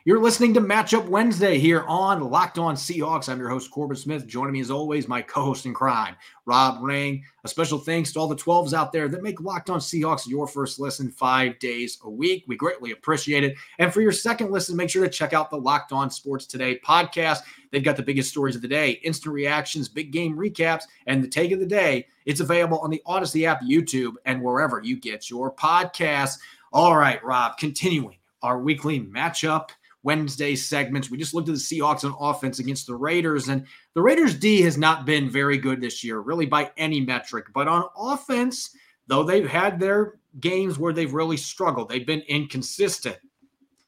You're 0.04 0.20
listening 0.20 0.56
to 0.56 0.62
Matchup 0.62 1.08
Wednesday 1.08 1.60
here 1.60 1.86
on 1.88 2.28
Locked 2.28 2.58
On 2.58 2.74
Seahawks. 2.74 3.30
I'm 3.30 3.38
your 3.38 3.50
host, 3.50 3.70
Corbin 3.70 3.96
Smith. 3.96 4.26
Joining 4.26 4.54
me 4.54 4.60
as 4.60 4.72
always, 4.72 5.08
my 5.08 5.22
co 5.22 5.44
host 5.44 5.68
in 5.68 5.76
crime, 5.76 6.16
Rob 6.48 6.82
Rang. 6.82 7.24
A 7.44 7.48
special 7.48 7.78
thanks 7.78 8.12
to 8.12 8.20
all 8.20 8.28
the 8.28 8.36
12s 8.36 8.74
out 8.74 8.92
there 8.92 9.08
that 9.08 9.22
make 9.22 9.40
Locked 9.40 9.70
On 9.70 9.80
Seahawks 9.80 10.28
your 10.28 10.48
first 10.48 10.80
listen 10.80 11.12
five 11.12 11.60
days 11.60 12.00
a 12.04 12.10
week. 12.10 12.46
We 12.48 12.56
greatly 12.56 12.94
appreciate 12.94 13.44
it. 13.44 13.56
And 13.78 13.94
for 13.94 14.02
your 14.02 14.12
second 14.12 14.50
listen, 14.50 14.76
make 14.76 14.90
sure 14.90 15.04
to 15.04 15.10
check 15.10 15.34
out 15.34 15.52
the 15.52 15.58
Locked 15.58 15.92
On 15.92 16.10
Sports 16.10 16.48
Today 16.48 16.80
podcast. 16.84 17.42
They've 17.70 17.84
got 17.84 17.96
the 17.96 18.02
biggest 18.02 18.32
stories 18.32 18.56
of 18.56 18.64
the 18.64 18.68
day, 18.68 18.94
instant 19.04 19.36
reactions, 19.36 19.88
big 19.88 20.12
game 20.12 20.36
recaps, 20.36 20.86
and 21.06 21.24
the 21.24 21.28
take 21.28 21.52
of 21.52 21.60
the 21.60 21.66
day. 21.68 22.08
It's 22.26 22.40
available 22.40 22.80
on 22.80 22.90
the 22.90 23.04
Audacy 23.06 23.46
app, 23.48 23.62
YouTube, 23.62 24.14
and 24.26 24.42
wherever 24.42 24.82
you 24.84 25.00
get 25.00 25.30
your 25.30 25.54
podcasts. 25.54 26.40
All 26.74 26.98
right, 26.98 27.24
Rob, 27.24 27.58
continuing 27.60 28.18
our 28.42 28.58
weekly 28.58 29.00
matchup 29.00 29.70
Wednesday 30.04 30.56
segments. 30.56 31.10
We 31.10 31.18
just 31.18 31.34
looked 31.34 31.50
at 31.50 31.56
the 31.56 31.60
Seahawks 31.60 32.04
on 32.04 32.16
offense 32.20 32.60
against 32.60 32.88
the 32.88 32.96
Raiders, 32.96 33.50
and 33.50 33.66
the 33.94 34.02
Raiders 34.02 34.36
D 34.36 34.62
has 34.62 34.78
not 34.78 35.06
been 35.06 35.30
very 35.30 35.58
good 35.58 35.82
this 35.82 36.04
year, 36.04 36.20
really 36.20 36.46
by 36.46 36.72
any 36.78 37.02
metric. 37.02 37.46
But 37.54 37.68
on 37.68 37.86
offense, 37.98 38.76
though 39.08 39.24
they've 39.24 39.48
had 39.48 39.80
their 39.80 40.20
games 40.40 40.80
where 40.80 40.94
they've 40.94 41.14
really 41.14 41.38
struggled, 41.38 41.90
they've 41.90 42.06
been 42.06 42.24
inconsistent. 42.28 43.18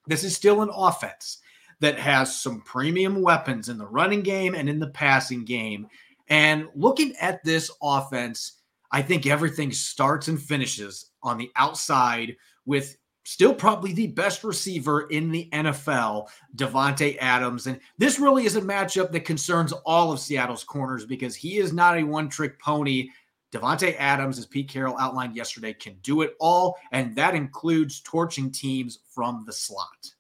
This 0.07 0.23
is 0.23 0.35
still 0.35 0.61
an 0.61 0.69
offense 0.73 1.39
that 1.79 1.97
has 1.97 2.39
some 2.39 2.61
premium 2.61 3.21
weapons 3.21 3.69
in 3.69 3.77
the 3.77 3.87
running 3.87 4.21
game 4.21 4.55
and 4.55 4.69
in 4.69 4.79
the 4.79 4.89
passing 4.89 5.43
game. 5.43 5.87
And 6.29 6.67
looking 6.75 7.15
at 7.17 7.43
this 7.43 7.71
offense, 7.81 8.61
I 8.91 9.01
think 9.01 9.25
everything 9.25 9.71
starts 9.71 10.27
and 10.27 10.41
finishes 10.41 11.11
on 11.23 11.37
the 11.37 11.51
outside 11.55 12.35
with 12.65 12.95
still 13.23 13.53
probably 13.53 13.93
the 13.93 14.07
best 14.07 14.43
receiver 14.43 15.07
in 15.09 15.31
the 15.31 15.49
NFL, 15.53 16.27
Davante 16.55 17.17
Adams. 17.19 17.67
And 17.67 17.79
this 17.97 18.19
really 18.19 18.45
is 18.45 18.55
a 18.55 18.61
matchup 18.61 19.11
that 19.11 19.25
concerns 19.25 19.71
all 19.85 20.11
of 20.11 20.19
Seattle's 20.19 20.63
corners 20.63 21.05
because 21.05 21.35
he 21.35 21.57
is 21.57 21.73
not 21.73 21.97
a 21.97 22.03
one-trick 22.03 22.59
pony. 22.59 23.09
Davante 23.51 23.95
Adams, 23.97 24.39
as 24.39 24.45
Pete 24.45 24.69
Carroll 24.69 24.97
outlined 24.99 25.35
yesterday, 25.35 25.73
can 25.73 25.95
do 26.01 26.21
it 26.21 26.35
all, 26.39 26.75
and 26.91 27.15
that 27.15 27.35
includes 27.35 28.01
torching 28.01 28.51
teams 28.51 28.99
from 29.13 29.43
the 29.45 29.53
slot. 29.53 30.11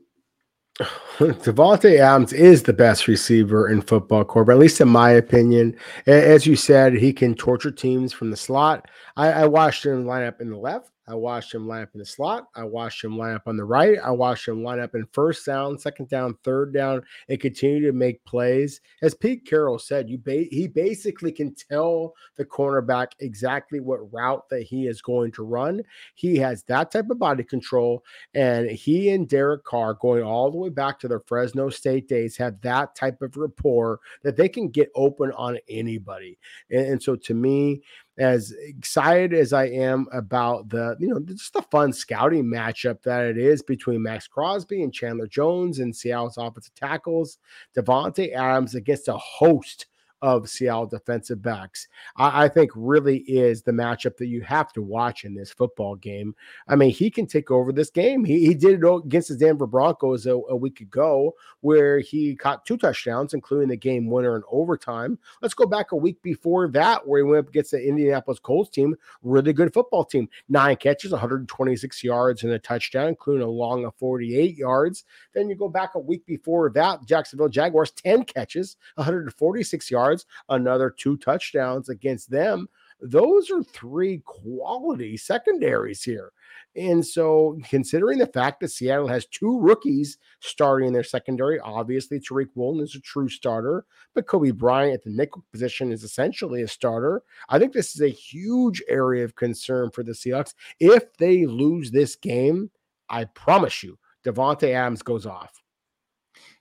Davante 1.17 1.99
Adams 1.99 2.31
is 2.31 2.63
the 2.63 2.73
best 2.73 3.07
receiver 3.07 3.69
in 3.69 3.81
football, 3.81 4.23
Corb, 4.23 4.49
at 4.49 4.59
least 4.59 4.81
in 4.81 4.87
my 4.87 5.11
opinion. 5.11 5.75
As 6.05 6.45
you 6.45 6.55
said, 6.55 6.93
he 6.93 7.11
can 7.11 7.35
torture 7.35 7.71
teams 7.71 8.13
from 8.13 8.31
the 8.31 8.37
slot. 8.37 8.87
I, 9.17 9.31
I 9.31 9.45
watched 9.45 9.85
him 9.85 10.05
line 10.05 10.25
up 10.25 10.41
in 10.41 10.49
the 10.49 10.57
left. 10.57 10.92
I 11.07 11.15
watched 11.15 11.53
him 11.53 11.67
line 11.67 11.83
up 11.83 11.89
in 11.93 11.99
the 11.99 12.05
slot. 12.05 12.47
I 12.55 12.63
watched 12.63 13.03
him 13.03 13.17
line 13.17 13.35
up 13.35 13.47
on 13.47 13.57
the 13.57 13.65
right. 13.65 13.97
I 14.01 14.11
watched 14.11 14.47
him 14.47 14.63
line 14.63 14.79
up 14.79 14.95
in 14.95 15.05
first 15.11 15.45
down, 15.45 15.77
second 15.77 16.07
down, 16.07 16.37
third 16.43 16.73
down, 16.73 17.01
and 17.27 17.39
continue 17.39 17.85
to 17.85 17.91
make 17.91 18.23
plays. 18.23 18.79
As 19.01 19.13
Pete 19.13 19.45
Carroll 19.45 19.79
said, 19.79 20.09
you 20.09 20.17
ba- 20.17 20.47
he 20.49 20.67
basically 20.67 21.31
can 21.31 21.53
tell 21.55 22.13
the 22.37 22.45
cornerback 22.45 23.07
exactly 23.19 23.81
what 23.81 24.11
route 24.13 24.47
that 24.49 24.63
he 24.63 24.87
is 24.87 25.01
going 25.01 25.31
to 25.33 25.43
run. 25.43 25.81
He 26.15 26.37
has 26.37 26.63
that 26.63 26.91
type 26.91 27.09
of 27.09 27.19
body 27.19 27.43
control, 27.43 28.03
and 28.33 28.69
he 28.69 29.09
and 29.09 29.27
Derek 29.27 29.65
Carr, 29.65 29.95
going 29.95 30.23
all 30.23 30.51
the 30.51 30.57
way 30.57 30.69
back 30.69 30.99
to 30.99 31.07
their 31.09 31.21
Fresno 31.21 31.69
State 31.69 32.07
days, 32.07 32.37
have 32.37 32.61
that 32.61 32.95
type 32.95 33.21
of 33.21 33.35
rapport 33.35 33.99
that 34.23 34.37
they 34.37 34.47
can 34.47 34.69
get 34.69 34.89
open 34.95 35.31
on 35.33 35.57
anybody. 35.67 36.37
and, 36.69 36.85
and 36.85 37.03
so, 37.03 37.15
to 37.17 37.33
me, 37.33 37.81
as 38.17 38.53
excited 38.59 39.33
as 39.33 39.53
I 39.53 39.65
am 39.65 40.07
about 40.11 40.69
the, 40.69 40.95
you 40.99 41.07
know, 41.07 41.19
just 41.19 41.53
the 41.53 41.63
fun 41.63 41.91
scouting 41.91 42.45
matchup 42.45 43.01
that 43.03 43.25
it 43.25 43.37
is 43.37 43.63
between 43.63 44.03
Maxx 44.03 44.27
Crosby 44.27 44.83
and 44.83 44.93
Chandler 44.93 45.27
Jones 45.27 45.79
and 45.79 45.95
Seattle's 45.95 46.37
offensive 46.37 46.75
tackles, 46.75 47.39
Davante 47.75 48.33
Adams 48.33 48.75
against 48.75 49.07
a 49.07 49.17
host 49.17 49.87
of 50.23 50.49
Seattle 50.49 50.85
defensive 50.85 51.41
backs. 51.41 51.89
I, 52.15 52.45
I, 52.45 52.47
think 52.47 52.71
really 52.75 53.17
is 53.17 53.61
the 53.61 53.73
matchup 53.73 54.15
that 54.15 54.27
you 54.27 54.41
have 54.41 54.71
to 54.71 54.81
watch 54.81 55.25
in 55.25 55.35
this 55.35 55.51
football 55.51 55.97
game. 55.97 56.33
I 56.69 56.77
mean, 56.77 56.91
he 56.91 57.11
can 57.11 57.27
take 57.27 57.51
over 57.51 57.73
this 57.73 57.89
game. 57.89 58.23
He, 58.23 58.45
he 58.45 58.53
did 58.53 58.81
it 58.81 59.05
against 59.05 59.27
the 59.27 59.35
Denver 59.35 59.67
Broncos 59.67 60.25
a, 60.25 60.31
a 60.31 60.55
week 60.55 60.79
ago, 60.79 61.35
where 61.59 61.99
he 61.99 62.37
caught 62.37 62.65
two 62.65 62.77
touchdowns, 62.77 63.33
including 63.33 63.67
the 63.67 63.75
game 63.75 64.09
winner 64.09 64.37
in 64.37 64.43
overtime. 64.49 65.19
Let's 65.41 65.53
go 65.53 65.65
back 65.65 65.91
a 65.91 65.97
week 65.97 66.21
before 66.21 66.69
that, 66.69 67.05
where 67.05 67.19
he 67.19 67.29
went 67.29 67.45
up 67.45 67.49
against 67.49 67.71
the 67.71 67.85
Indianapolis 67.85 68.39
Colts 68.39 68.69
team, 68.69 68.95
really 69.23 69.51
good 69.51 69.73
football 69.73 70.05
team. 70.05 70.29
Nine 70.47 70.77
catches, 70.77 71.11
126 71.11 72.01
yards, 72.01 72.43
and 72.43 72.53
a 72.53 72.59
touchdown, 72.59 73.09
including 73.09 73.43
a 73.43 73.49
long 73.49 73.83
of 73.83 73.93
48 73.95 74.55
yards. 74.55 75.03
Then 75.33 75.49
you 75.49 75.55
go 75.55 75.67
back 75.67 75.95
a 75.95 75.99
week 75.99 76.25
before 76.25 76.69
that, 76.69 77.05
Jacksonville 77.05 77.49
Jaguars, 77.49 77.91
10 77.91 78.23
catches, 78.23 78.77
146 78.95 79.91
yards 79.91 80.12
yards, 80.13 80.25
another 80.49 80.89
two 80.89 81.17
touchdowns 81.17 81.89
against 81.89 82.29
them. 82.29 82.67
Those 83.01 83.51
are 83.51 83.63
three 83.63 84.21
quality 84.23 85.17
secondaries 85.17 86.03
here. 86.03 86.31
And 86.75 87.05
so, 87.05 87.59
considering 87.69 88.17
the 88.17 88.27
fact 88.27 88.61
that 88.61 88.69
Seattle 88.69 89.07
has 89.07 89.25
two 89.25 89.59
rookies 89.59 90.17
starting 90.39 90.87
in 90.87 90.93
their 90.93 91.03
secondary, 91.03 91.59
obviously 91.59 92.19
Tariq 92.19 92.47
Woolen 92.55 92.83
is 92.83 92.95
a 92.95 93.01
true 93.01 93.27
starter, 93.27 93.85
but 94.15 94.25
Coby 94.25 94.55
Bryant 94.55 94.93
at 94.93 95.03
the 95.03 95.09
nickel 95.09 95.43
position 95.51 95.91
is 95.91 96.03
essentially 96.03 96.61
a 96.61 96.67
starter. 96.67 97.23
I 97.49 97.59
think 97.59 97.73
this 97.73 97.93
is 97.93 98.01
a 98.01 98.07
huge 98.07 98.81
area 98.87 99.25
of 99.25 99.35
concern 99.35 99.91
for 99.91 100.03
the 100.03 100.13
Seahawks. 100.13 100.53
If 100.79 101.13
they 101.17 101.45
lose 101.45 101.91
this 101.91 102.15
game, 102.15 102.71
I 103.09 103.25
promise 103.25 103.83
you, 103.83 103.99
Davante 104.25 104.73
Adams 104.73 105.01
goes 105.01 105.25
off. 105.25 105.62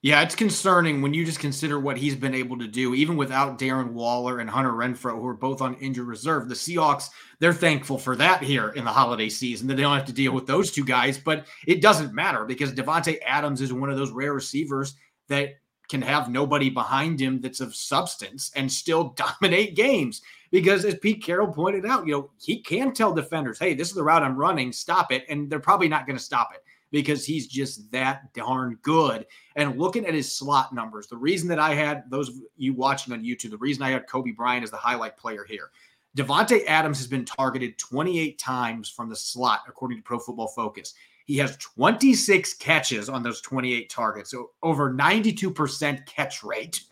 Yeah, 0.03 0.21
it's 0.23 0.35
concerning 0.35 1.01
when 1.01 1.15
you 1.15 1.25
just 1.25 1.38
consider 1.38 1.79
what 1.79 1.97
he's 1.97 2.17
been 2.17 2.35
able 2.35 2.59
to 2.59 2.67
do, 2.67 2.93
even 2.93 3.17
without 3.17 3.57
Darren 3.57 3.93
Waller 3.93 4.41
and 4.41 4.51
Hunter 4.51 4.73
Renfrow, 4.73 5.15
who 5.15 5.27
are 5.29 5.35
both 5.35 5.62
on 5.62 5.77
injured 5.77 6.09
reserve. 6.09 6.49
The 6.49 6.57
Seahawks, 6.57 7.11
they're 7.38 7.53
thankful 7.53 7.99
for 7.99 8.17
that 8.17 8.43
here 8.43 8.71
in 8.71 8.85
the 8.85 8.91
holiday 8.91 9.29
season 9.29 9.69
that 9.69 9.77
they 9.77 9.83
don't 9.83 9.97
have 9.97 10.07
to 10.07 10.12
deal 10.12 10.33
with 10.33 10.49
those 10.49 10.73
two 10.73 10.85
guys. 10.85 11.19
But 11.19 11.47
it 11.69 11.81
doesn't 11.81 12.12
matter 12.12 12.45
because 12.45 12.73
Davante 12.73 13.19
Adams 13.25 13.61
is 13.61 13.73
one 13.73 13.91
of 13.91 13.97
those 13.97 14.11
rare 14.11 14.35
receivers 14.35 14.97
that 15.29 15.61
can 15.88 16.03
have 16.03 16.29
nobody 16.29 16.69
behind 16.69 17.21
him 17.21 17.41
that's 17.41 17.61
of 17.61 17.73
substance 17.73 18.51
and 18.57 18.73
still 18.73 19.11
dominate 19.41 19.77
games. 19.77 20.21
Because 20.51 20.85
as 20.85 20.97
Pete 20.97 21.23
Carroll 21.23 21.53
pointed 21.53 21.87
out, 21.87 22.09
you 22.09 22.12
know, 22.12 22.31
he 22.41 22.59
can 22.59 22.93
tell 22.93 23.15
defenders, 23.15 23.61
hey, 23.61 23.75
this 23.75 23.91
is 23.91 23.95
the 23.95 24.03
route 24.03 24.25
I'm 24.25 24.37
running, 24.37 24.73
stop 24.73 25.12
it. 25.12 25.25
And 25.29 25.49
they're 25.49 25.61
probably 25.61 25.88
not 25.88 26.09
going 26.09 26.19
to 26.19 26.25
stop 26.25 26.51
it 26.53 26.62
because 26.92 27.24
he's 27.26 27.48
just 27.48 27.90
that 27.90 28.33
darn 28.35 28.78
good. 28.83 29.26
And 29.57 29.78
looking 29.78 30.07
at 30.07 30.14
his 30.14 30.33
slot 30.33 30.72
numbers, 30.72 31.09
the 31.09 31.16
reason 31.16 31.48
that 31.48 31.59
I 31.59 31.74
had 31.74 32.05
those 32.09 32.28
of 32.28 32.37
you 32.57 32.74
watching 32.74 33.12
on 33.12 33.24
YouTube, 33.24 33.50
the 33.50 33.57
reason 33.57 33.83
I 33.83 33.90
had 33.90 34.07
Coby 34.07 34.37
Bryant 34.37 34.62
as 34.62 34.70
the 34.70 34.76
highlight 34.76 35.16
player 35.16 35.44
here. 35.48 35.70
Davante 36.16 36.64
Adams 36.66 36.98
has 36.98 37.07
been 37.07 37.24
targeted 37.24 37.78
28 37.78 38.38
times 38.38 38.90
from 38.90 39.09
the 39.09 39.16
slot, 39.16 39.62
according 39.66 39.98
to 39.98 40.02
Pro 40.05 40.18
Football 40.18 40.48
Focus. 40.48 40.92
He 41.24 41.38
has 41.38 41.57
26 41.57 42.55
catches 42.55 43.09
on 43.09 43.22
those 43.22 43.40
28 43.40 43.88
targets, 43.88 44.31
so 44.31 44.50
over 44.62 44.92
92% 44.92 46.07
catch 46.07 46.44
rate. 46.44 46.83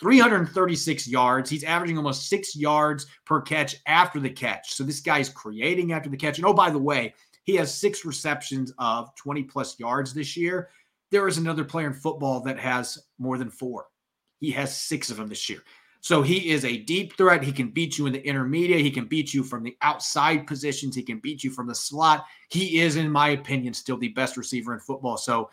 336 0.00 1.06
yards. 1.06 1.48
He's 1.48 1.62
averaging 1.62 1.96
almost 1.96 2.28
six 2.28 2.56
yards 2.56 3.06
per 3.24 3.40
catch 3.40 3.76
after 3.86 4.18
the 4.18 4.30
catch. 4.30 4.74
So 4.74 4.82
this 4.82 4.98
guy's 4.98 5.28
creating 5.28 5.92
after 5.92 6.08
the 6.08 6.16
catch. 6.16 6.38
And 6.38 6.46
oh, 6.46 6.52
by 6.52 6.70
the 6.70 6.78
way, 6.78 7.14
he 7.44 7.56
has 7.56 7.74
six 7.74 8.04
receptions 8.04 8.72
of 8.78 9.14
20 9.16 9.44
plus 9.44 9.78
yards 9.78 10.12
this 10.12 10.36
year. 10.36 10.70
There 11.10 11.26
is 11.26 11.38
another 11.38 11.64
player 11.64 11.88
in 11.88 11.94
football 11.94 12.40
that 12.42 12.58
has 12.58 12.98
more 13.18 13.38
than 13.38 13.50
four. 13.50 13.86
He 14.38 14.50
has 14.52 14.76
six 14.76 15.10
of 15.10 15.16
them 15.16 15.28
this 15.28 15.48
year. 15.48 15.62
So 16.02 16.22
he 16.22 16.50
is 16.50 16.64
a 16.64 16.78
deep 16.78 17.16
threat. 17.16 17.42
He 17.42 17.52
can 17.52 17.68
beat 17.68 17.98
you 17.98 18.06
in 18.06 18.14
the 18.14 18.26
intermediate. 18.26 18.80
He 18.80 18.90
can 18.90 19.04
beat 19.04 19.34
you 19.34 19.42
from 19.42 19.62
the 19.62 19.76
outside 19.82 20.46
positions. 20.46 20.96
He 20.96 21.02
can 21.02 21.18
beat 21.18 21.44
you 21.44 21.50
from 21.50 21.66
the 21.66 21.74
slot. 21.74 22.24
He 22.48 22.80
is, 22.80 22.96
in 22.96 23.10
my 23.10 23.30
opinion, 23.30 23.74
still 23.74 23.98
the 23.98 24.08
best 24.08 24.38
receiver 24.38 24.72
in 24.72 24.80
football. 24.80 25.18
So 25.18 25.50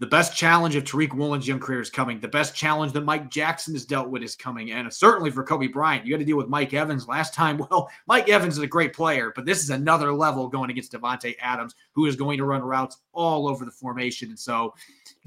the 0.00 0.06
best 0.06 0.36
challenge 0.36 0.74
of 0.74 0.84
Tariq 0.84 1.14
Woolen's 1.14 1.46
young 1.46 1.60
career 1.60 1.80
is 1.80 1.88
coming. 1.88 2.18
The 2.18 2.28
best 2.28 2.54
challenge 2.54 2.92
that 2.92 3.04
Mike 3.04 3.30
Jackson 3.30 3.74
has 3.74 3.84
dealt 3.84 4.08
with 4.08 4.22
is 4.22 4.34
coming. 4.34 4.72
And 4.72 4.92
certainly 4.92 5.30
for 5.30 5.44
Coby 5.44 5.72
Bryant, 5.72 6.04
you 6.04 6.12
got 6.12 6.18
to 6.18 6.24
deal 6.24 6.36
with 6.36 6.48
Mike 6.48 6.74
Evans 6.74 7.06
last 7.06 7.32
time. 7.32 7.58
Well, 7.70 7.88
Mike 8.06 8.28
Evans 8.28 8.58
is 8.58 8.62
a 8.62 8.66
great 8.66 8.92
player, 8.92 9.32
but 9.34 9.46
this 9.46 9.62
is 9.62 9.70
another 9.70 10.12
level 10.12 10.48
going 10.48 10.70
against 10.70 10.92
Davante 10.92 11.34
Adams, 11.40 11.74
who 11.94 12.06
is 12.06 12.16
going 12.16 12.36
to 12.38 12.44
run 12.44 12.62
routes 12.62 12.98
all 13.12 13.48
over 13.48 13.64
the 13.64 13.70
formation. 13.70 14.28
And 14.28 14.38
so 14.38 14.74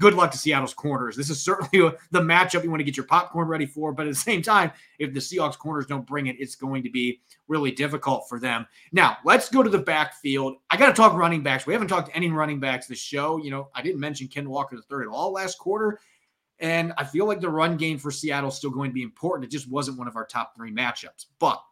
good 0.00 0.14
luck 0.14 0.30
to 0.32 0.38
Seattle's 0.38 0.74
corners. 0.74 1.16
This 1.16 1.30
is 1.30 1.42
certainly 1.42 1.96
the 2.10 2.20
matchup 2.20 2.62
you 2.62 2.70
want 2.70 2.80
to 2.80 2.84
get 2.84 2.96
your 2.96 3.06
popcorn 3.06 3.48
ready 3.48 3.66
for. 3.66 3.92
But 3.92 4.06
at 4.06 4.10
the 4.10 4.18
same 4.18 4.42
time, 4.42 4.70
if 4.98 5.14
the 5.14 5.20
Seahawks 5.20 5.58
corners 5.58 5.86
don't 5.86 6.06
bring 6.06 6.26
it, 6.26 6.36
it's 6.38 6.54
going 6.54 6.82
to 6.82 6.90
be 6.90 7.20
really 7.48 7.70
difficult 7.70 8.28
for 8.28 8.38
them. 8.38 8.66
Now, 8.92 9.16
let's 9.24 9.48
go 9.48 9.62
to 9.62 9.70
the 9.70 9.78
backfield. 9.78 10.56
I 10.70 10.76
got 10.76 10.88
to 10.88 10.92
talk 10.92 11.14
running 11.14 11.42
backs. 11.42 11.66
We 11.66 11.72
haven't 11.72 11.88
talked 11.88 12.10
to 12.10 12.16
any 12.16 12.30
running 12.30 12.60
backs 12.60 12.86
this 12.86 12.98
show. 12.98 13.38
You 13.38 13.50
know, 13.50 13.68
I 13.74 13.82
didn't 13.82 14.00
mention 14.00 14.28
Ken 14.28 14.48
Walker 14.48 14.76
the 14.76 14.82
third 14.82 15.02
at 15.02 15.08
all 15.08 15.32
last 15.32 15.58
quarter. 15.58 16.00
And 16.60 16.92
I 16.98 17.04
feel 17.04 17.26
like 17.26 17.40
the 17.40 17.48
run 17.48 17.76
game 17.76 17.98
for 17.98 18.10
Seattle 18.10 18.48
is 18.48 18.56
still 18.56 18.70
going 18.70 18.90
to 18.90 18.94
be 18.94 19.02
important. 19.02 19.44
It 19.46 19.50
just 19.50 19.70
wasn't 19.70 19.96
one 19.96 20.08
of 20.08 20.16
our 20.16 20.26
top 20.26 20.56
three 20.56 20.72
matchups. 20.72 21.26
But 21.38 21.62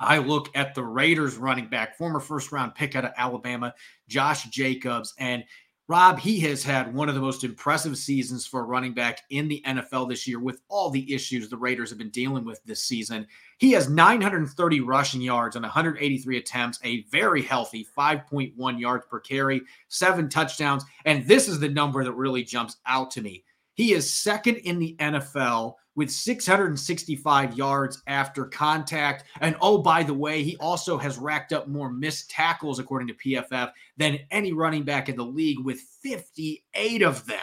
I 0.00 0.18
look 0.18 0.50
at 0.54 0.74
the 0.74 0.84
Raiders 0.84 1.36
running 1.36 1.68
back, 1.68 1.96
former 1.96 2.20
first 2.20 2.52
round 2.52 2.74
pick 2.74 2.94
out 2.94 3.04
of 3.04 3.12
Alabama, 3.16 3.74
Josh 4.08 4.44
Jacobs, 4.44 5.14
and 5.18 5.44
Rob, 5.88 6.18
he 6.18 6.38
has 6.40 6.62
had 6.62 6.92
one 6.92 7.08
of 7.08 7.14
the 7.14 7.20
most 7.20 7.44
impressive 7.44 7.96
seasons 7.96 8.46
for 8.46 8.60
a 8.60 8.64
running 8.64 8.92
back 8.92 9.22
in 9.30 9.48
the 9.48 9.62
NFL 9.66 10.10
this 10.10 10.28
year 10.28 10.38
with 10.38 10.60
all 10.68 10.90
the 10.90 11.14
issues 11.14 11.48
the 11.48 11.56
Raiders 11.56 11.88
have 11.88 11.96
been 11.96 12.10
dealing 12.10 12.44
with 12.44 12.62
this 12.64 12.84
season. 12.84 13.26
He 13.56 13.72
has 13.72 13.88
930 13.88 14.80
rushing 14.82 15.22
yards 15.22 15.56
on 15.56 15.62
183 15.62 16.36
attempts, 16.36 16.78
a 16.84 17.04
very 17.04 17.40
healthy 17.40 17.86
5.1 17.96 18.78
yards 18.78 19.06
per 19.06 19.18
carry, 19.18 19.62
seven 19.88 20.28
touchdowns. 20.28 20.84
And 21.06 21.26
this 21.26 21.48
is 21.48 21.58
the 21.58 21.70
number 21.70 22.04
that 22.04 22.12
really 22.12 22.44
jumps 22.44 22.76
out 22.84 23.10
to 23.12 23.22
me. 23.22 23.42
He 23.78 23.92
is 23.92 24.12
second 24.12 24.56
in 24.56 24.80
the 24.80 24.96
NFL 24.98 25.74
with 25.94 26.10
665 26.10 27.56
yards 27.56 28.02
after 28.08 28.46
contact. 28.46 29.22
And 29.40 29.54
oh, 29.60 29.78
by 29.78 30.02
the 30.02 30.14
way, 30.14 30.42
he 30.42 30.56
also 30.56 30.98
has 30.98 31.16
racked 31.16 31.52
up 31.52 31.68
more 31.68 31.88
missed 31.88 32.28
tackles, 32.28 32.80
according 32.80 33.06
to 33.06 33.14
PFF, 33.14 33.70
than 33.96 34.18
any 34.32 34.52
running 34.52 34.82
back 34.82 35.08
in 35.08 35.14
the 35.14 35.24
league 35.24 35.60
with 35.60 35.78
58 36.02 37.02
of 37.02 37.24
them. 37.24 37.38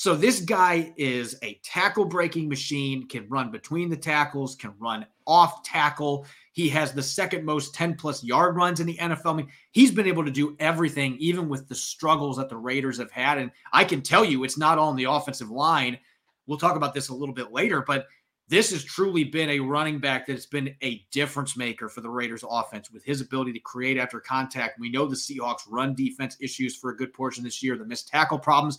So 0.00 0.14
this 0.14 0.40
guy 0.40 0.94
is 0.96 1.36
a 1.42 1.60
tackle 1.62 2.06
breaking 2.06 2.48
machine, 2.48 3.06
can 3.06 3.28
run 3.28 3.50
between 3.50 3.90
the 3.90 3.98
tackles, 3.98 4.54
can 4.54 4.72
run 4.78 5.04
off 5.26 5.62
tackle. 5.62 6.24
He 6.52 6.70
has 6.70 6.94
the 6.94 7.02
second 7.02 7.44
most 7.44 7.74
10 7.74 7.96
plus 7.96 8.24
yard 8.24 8.56
runs 8.56 8.80
in 8.80 8.86
the 8.86 8.96
NFL. 8.96 9.26
I 9.26 9.32
mean, 9.34 9.48
he's 9.72 9.90
been 9.90 10.06
able 10.06 10.24
to 10.24 10.30
do 10.30 10.56
everything, 10.58 11.18
even 11.18 11.50
with 11.50 11.68
the 11.68 11.74
struggles 11.74 12.38
that 12.38 12.48
the 12.48 12.56
Raiders 12.56 12.96
have 12.96 13.10
had. 13.10 13.36
And 13.36 13.50
I 13.74 13.84
can 13.84 14.00
tell 14.00 14.24
you, 14.24 14.42
it's 14.42 14.56
not 14.56 14.78
all 14.78 14.88
on 14.88 14.96
the 14.96 15.04
offensive 15.04 15.50
line. 15.50 15.98
We'll 16.46 16.56
talk 16.56 16.76
about 16.76 16.94
this 16.94 17.10
a 17.10 17.14
little 17.14 17.34
bit 17.34 17.52
later, 17.52 17.84
but 17.86 18.06
this 18.48 18.70
has 18.70 18.82
truly 18.82 19.24
been 19.24 19.50
a 19.50 19.60
running 19.60 19.98
back 19.98 20.26
that's 20.26 20.46
been 20.46 20.74
a 20.82 21.06
difference 21.12 21.58
maker 21.58 21.90
for 21.90 22.00
the 22.00 22.08
Raiders 22.08 22.42
offense 22.48 22.90
with 22.90 23.04
his 23.04 23.20
ability 23.20 23.52
to 23.52 23.60
create 23.60 23.98
after 23.98 24.18
contact. 24.18 24.80
We 24.80 24.90
know 24.90 25.04
the 25.04 25.14
Seahawks 25.14 25.68
run 25.68 25.94
defense 25.94 26.38
issues 26.40 26.74
for 26.74 26.88
a 26.88 26.96
good 26.96 27.12
portion 27.12 27.44
this 27.44 27.62
year, 27.62 27.76
the 27.76 27.84
missed 27.84 28.08
tackle 28.08 28.38
problems 28.38 28.78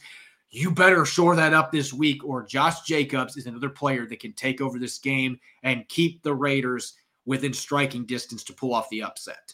you 0.51 0.69
better 0.69 1.05
shore 1.05 1.35
that 1.35 1.53
up 1.53 1.71
this 1.71 1.93
week, 1.93 2.23
or 2.23 2.43
Josh 2.43 2.81
Jacobs 2.81 3.37
is 3.37 3.47
another 3.47 3.69
player 3.69 4.05
that 4.05 4.19
can 4.19 4.33
take 4.33 4.61
over 4.61 4.77
this 4.77 4.97
game 4.97 5.39
and 5.63 5.87
keep 5.87 6.21
the 6.23 6.33
Raiders 6.33 6.93
within 7.25 7.53
striking 7.53 8.05
distance 8.05 8.43
to 8.43 8.53
pull 8.53 8.73
off 8.73 8.89
the 8.89 9.03
upset. 9.03 9.53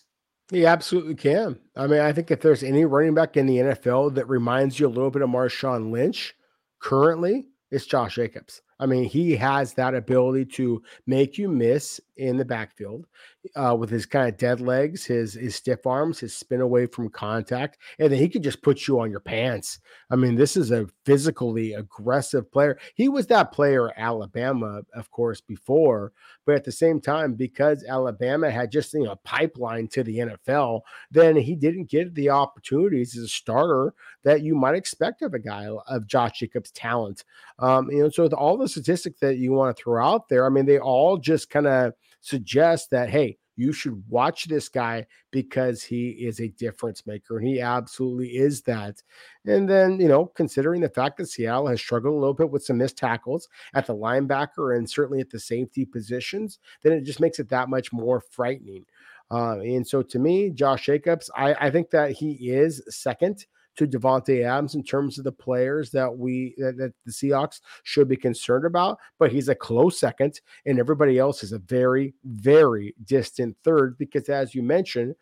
He 0.50 0.66
absolutely 0.66 1.16
can. 1.16 1.60
I 1.76 1.88
mean, 1.88 2.00
I 2.00 2.14
think 2.14 2.32
if 2.32 2.42
there's 2.42 2.64
any 2.64 2.86
running 2.86 3.14
back 3.14 3.38
in 3.38 3.46
the 3.46 3.58
NFL 3.58 4.16
that 4.16 4.30
reminds 4.30 4.80
you 4.80 4.88
a 4.88 4.90
little 4.90 5.12
bit 5.12 5.22
of 5.22 5.30
Marshawn 5.30 5.92
Lynch 5.92 6.34
currently, 6.80 7.50
it's 7.70 7.86
Josh 7.86 8.16
Jacobs. 8.16 8.62
I 8.80 8.86
mean, 8.86 9.04
he 9.04 9.36
has 9.36 9.74
that 9.74 9.94
ability 9.94 10.46
to 10.46 10.82
make 11.06 11.38
you 11.38 11.50
miss 11.50 12.00
in 12.16 12.38
the 12.38 12.46
backfield 12.46 13.08
uh, 13.56 13.76
with 13.76 13.90
his 13.90 14.06
kind 14.06 14.28
of 14.28 14.38
dead 14.38 14.62
legs, 14.62 15.06
his 15.06 15.34
his 15.34 15.56
stiff 15.56 15.86
arms, 15.86 16.20
his 16.20 16.36
spin 16.36 16.62
away 16.62 16.86
from 16.86 17.10
contact, 17.10 17.78
and 18.00 18.12
then 18.12 18.20
he 18.20 18.30
could 18.30 18.44
just 18.44 18.62
put 18.62 18.88
you 18.88 19.00
on 19.00 19.12
your 19.12 19.20
pants. 19.20 19.80
I 20.10 20.16
mean, 20.16 20.36
this 20.36 20.58
is 20.58 20.72
a 20.72 20.88
physically 21.06 21.74
aggressive 21.74 22.52
player. 22.52 22.80
He 22.96 23.10
was 23.10 23.28
that 23.28 23.52
player 23.52 23.92
Alabama, 23.98 24.82
of 24.94 25.12
course, 25.12 25.42
before, 25.42 26.12
but 26.46 26.56
at 26.56 26.64
the 26.64 26.72
same 26.72 27.02
time, 27.02 27.34
because 27.34 27.84
Alabama 27.84 28.50
had 28.50 28.72
just 28.72 28.94
you 28.94 29.04
know 29.04 29.12
a 29.12 29.18
pipeline 29.18 29.88
to 29.90 30.04
the 30.04 30.18
NFL, 30.18 30.82
then 31.12 31.36
he 31.36 31.56
didn't 31.56 31.90
get 31.90 32.14
the 32.16 32.30
opportunities 32.30 33.18
as 33.18 33.24
a 33.24 33.28
starter 33.28 33.94
that 34.24 34.42
you 34.42 34.56
might 34.56 34.76
expect 34.76 35.22
of 35.22 35.34
a 35.34 35.40
guy 35.40 35.68
of 35.88 36.08
Josh 36.08 36.40
Jacobs' 36.40 36.72
talent. 36.72 37.24
Um, 37.60 37.90
you 37.92 38.04
know, 38.04 38.10
so 38.10 38.24
with 38.24 38.34
all 38.34 38.58
the 38.58 38.68
statistics 38.68 39.20
that 39.22 39.38
you 39.38 39.52
want 39.52 39.76
to 39.76 39.82
throw 39.82 40.06
out 40.06 40.30
there, 40.30 40.46
I 40.46 40.50
mean, 40.50 40.66
they 40.66 40.80
all 40.80 41.18
just 41.18 41.50
kind 41.50 41.68
of 41.68 41.94
suggest 42.28 42.92
that, 42.92 43.10
hey, 43.10 43.38
you 43.56 43.74
should 43.74 44.04
watch 44.08 44.46
this 44.46 44.70
guy 44.70 45.06
because 45.32 45.82
he 45.82 46.10
is 46.10 46.40
a 46.40 46.50
difference 46.50 47.08
maker. 47.08 47.38
And 47.38 47.48
he 47.48 47.60
absolutely 47.60 48.38
is 48.38 48.62
that. 48.64 49.02
And 49.46 49.68
then, 49.68 50.00
you 50.00 50.08
know, 50.08 50.26
considering 50.28 50.82
the 50.82 50.90
fact 50.90 51.18
that 51.18 51.26
Seattle 51.26 51.68
has 51.68 51.80
struggled 51.80 52.14
a 52.14 52.18
little 52.18 52.36
bit 52.36 52.52
with 52.52 52.64
some 52.64 52.78
missed 52.78 52.98
tackles 52.98 53.50
at 53.74 53.88
the 53.88 53.96
linebacker 53.96 54.78
and 54.78 54.88
certainly 54.88 55.22
at 55.22 55.32
the 55.32 55.40
safety 55.40 55.86
positions, 55.86 56.60
then 56.84 56.94
it 56.94 57.02
just 57.02 57.20
makes 57.20 57.40
it 57.40 57.50
that 57.50 57.70
much 57.70 57.92
more 57.92 58.22
frightening. 58.22 58.86
Uh, 59.32 59.60
and 59.60 59.86
so 59.86 60.02
to 60.02 60.20
me, 60.20 60.52
Josh 60.52 60.86
Jacobs, 60.86 61.30
I, 61.36 61.54
I 61.56 61.72
think 61.72 61.90
that 61.90 62.12
he 62.12 62.52
is 62.52 62.84
second 62.90 63.46
to 63.78 63.88
Davante 63.88 64.44
Adams 64.44 64.76
in 64.76 64.84
terms 64.84 65.18
of 65.18 65.24
the 65.24 65.32
players 65.32 65.92
that 65.92 66.16
we 66.16 66.54
that, 66.58 66.78
that, 66.78 66.94
the 67.06 67.12
Seahawks 67.12 67.62
should 67.84 68.08
be 68.08 68.18
concerned 68.18 68.66
about, 68.66 68.98
but 69.20 69.32
he's 69.32 69.50
a 69.50 69.56
close 69.56 70.00
second, 70.00 70.42
and 70.66 70.80
everybody 70.80 71.18
else 71.18 71.44
is 71.44 71.54
a 71.54 71.60
very, 71.60 72.14
very 72.26 72.96
distant 73.06 73.56
third 73.64 73.98
because, 73.98 74.30
as 74.30 74.54
you 74.54 74.64
mentioned. 74.64 75.16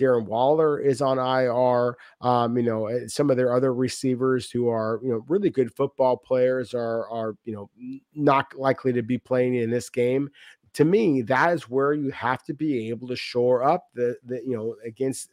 Darren 0.00 0.24
Waller 0.24 0.80
is 0.80 1.02
on 1.02 1.18
IR. 1.18 1.98
Um, 2.22 2.56
you 2.56 2.62
know, 2.62 2.86
eh, 2.86 3.00
some 3.08 3.30
of 3.30 3.36
their 3.36 3.54
other 3.54 3.74
receivers 3.74 4.50
who 4.50 4.66
are, 4.66 4.98
you 5.02 5.10
know, 5.10 5.22
really 5.28 5.50
good 5.50 5.72
football 5.76 6.16
players 6.16 6.72
are 6.72 7.06
are, 7.10 7.34
you 7.44 7.52
know, 7.54 7.68
not 8.14 8.46
likely 8.56 8.94
to 8.94 9.02
be 9.02 9.18
playing 9.18 9.54
in 9.54 9.70
this 9.70 9.90
game 9.90 10.30
to 10.74 10.84
me, 10.84 11.22
that 11.22 11.52
is 11.52 11.68
where 11.68 11.92
you 11.92 12.10
have 12.10 12.42
to 12.44 12.54
be 12.54 12.88
able 12.88 13.08
to 13.08 13.16
shore 13.16 13.62
up 13.62 13.88
the, 13.94 14.16
the 14.24 14.40
you 14.46 14.56
know, 14.56 14.74
against 14.84 15.30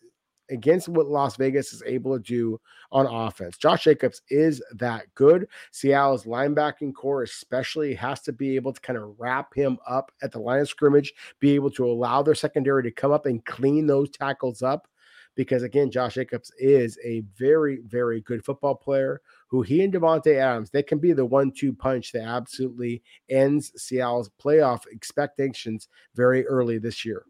against 0.49 0.89
what 0.89 1.07
Las 1.07 1.35
Vegas 1.35 1.73
is 1.73 1.83
able 1.85 2.17
to 2.17 2.23
do 2.23 2.59
on 2.91 3.05
offense. 3.05 3.57
Josh 3.57 3.83
Jacobs 3.83 4.21
is 4.29 4.61
that 4.73 5.13
good. 5.15 5.47
Seattle's 5.71 6.25
linebacking 6.25 6.93
corps, 6.93 7.23
especially, 7.23 7.93
has 7.95 8.21
to 8.21 8.33
be 8.33 8.55
able 8.55 8.73
to 8.73 8.81
kind 8.81 8.97
of 8.97 9.13
wrap 9.19 9.53
him 9.53 9.77
up 9.87 10.11
at 10.21 10.31
the 10.31 10.39
line 10.39 10.59
of 10.59 10.69
scrimmage, 10.69 11.13
be 11.39 11.55
able 11.55 11.71
to 11.71 11.85
allow 11.85 12.21
their 12.21 12.35
secondary 12.35 12.83
to 12.83 12.91
come 12.91 13.11
up 13.11 13.25
and 13.25 13.45
clean 13.45 13.87
those 13.87 14.09
tackles 14.09 14.61
up. 14.61 14.87
Because 15.35 15.63
again, 15.63 15.89
Josh 15.89 16.15
Jacobs 16.15 16.51
is 16.57 16.97
a 17.03 17.21
very, 17.37 17.79
very 17.85 18.19
good 18.21 18.43
football 18.43 18.75
player 18.75 19.21
who 19.49 19.61
he 19.61 19.83
and 19.83 19.93
Davante 19.93 20.35
Adams, 20.35 20.69
they 20.69 20.83
can 20.83 20.99
be 20.99 21.11
the 21.11 21.25
one 21.25 21.51
two 21.51 21.73
punch 21.73 22.11
that 22.11 22.23
absolutely 22.23 23.01
ends 23.29 23.71
Seattle's 23.75 24.29
playoff 24.41 24.81
expectations 24.93 25.87
very 26.15 26.45
early 26.45 26.77
this 26.77 27.03
year. 27.03 27.25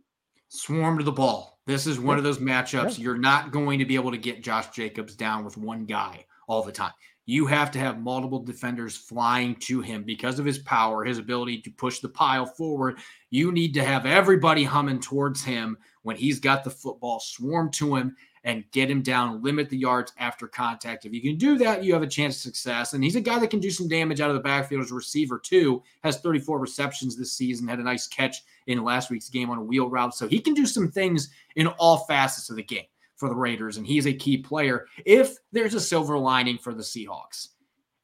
Swarm 0.49 0.97
to 0.97 1.03
the 1.03 1.11
ball 1.11 1.59
this 1.69 1.85
is 1.85 1.99
one 1.99 2.17
of 2.17 2.23
those 2.23 2.39
matchups 2.39 2.97
you're 2.97 3.15
not 3.15 3.51
going 3.51 3.77
to 3.77 3.85
be 3.85 3.93
able 3.93 4.09
to 4.09 4.17
get 4.17 4.41
Josh 4.41 4.69
Jacobs 4.69 5.15
down 5.15 5.45
with 5.45 5.55
one 5.55 5.85
guy 5.85 6.25
all 6.47 6.63
the 6.63 6.71
time. 6.71 6.93
You 7.27 7.45
have 7.45 7.69
to 7.69 7.79
have 7.79 7.99
multiple 7.99 8.39
defenders 8.39 8.97
flying 8.97 9.53
to 9.57 9.79
him 9.79 10.01
because 10.01 10.39
of 10.39 10.47
his 10.47 10.57
power, 10.57 11.05
his 11.05 11.19
ability 11.19 11.61
to 11.61 11.69
push 11.69 11.99
the 11.99 12.09
pile 12.09 12.47
forward. 12.47 12.97
You 13.29 13.51
need 13.51 13.75
to 13.75 13.83
have 13.83 14.07
everybody 14.07 14.63
humming 14.63 14.99
towards 14.99 15.43
him 15.43 15.77
when 16.01 16.15
he's 16.15 16.39
got 16.39 16.63
the 16.63 16.71
football, 16.71 17.19
swarm 17.19 17.69
to 17.73 17.95
him, 17.95 18.15
and 18.43 18.63
get 18.71 18.89
him 18.89 19.01
down, 19.01 19.41
limit 19.41 19.69
the 19.69 19.77
yards 19.77 20.13
after 20.17 20.47
contact. 20.47 21.05
If 21.05 21.13
you 21.13 21.21
can 21.21 21.37
do 21.37 21.57
that, 21.57 21.83
you 21.83 21.93
have 21.93 22.03
a 22.03 22.07
chance 22.07 22.37
of 22.37 22.41
success. 22.41 22.93
And 22.93 23.03
he's 23.03 23.15
a 23.15 23.21
guy 23.21 23.39
that 23.39 23.49
can 23.49 23.59
do 23.59 23.71
some 23.71 23.87
damage 23.87 24.21
out 24.21 24.29
of 24.29 24.35
the 24.35 24.41
backfield 24.41 24.83
as 24.83 24.91
a 24.91 24.95
receiver, 24.95 25.39
too. 25.39 25.83
Has 26.03 26.19
34 26.19 26.59
receptions 26.59 27.15
this 27.15 27.33
season, 27.33 27.67
had 27.67 27.79
a 27.79 27.83
nice 27.83 28.07
catch 28.07 28.43
in 28.67 28.83
last 28.83 29.09
week's 29.09 29.29
game 29.29 29.49
on 29.49 29.57
a 29.57 29.63
wheel 29.63 29.89
route. 29.89 30.15
So 30.15 30.27
he 30.27 30.39
can 30.39 30.53
do 30.53 30.65
some 30.65 30.89
things 30.89 31.29
in 31.55 31.67
all 31.67 32.05
facets 32.05 32.49
of 32.49 32.55
the 32.55 32.63
game 32.63 32.85
for 33.15 33.29
the 33.29 33.35
Raiders. 33.35 33.77
And 33.77 33.85
he's 33.85 34.07
a 34.07 34.13
key 34.13 34.37
player 34.37 34.85
if 35.05 35.35
there's 35.51 35.73
a 35.73 35.81
silver 35.81 36.17
lining 36.17 36.57
for 36.57 36.73
the 36.73 36.83
Seahawks. 36.83 37.49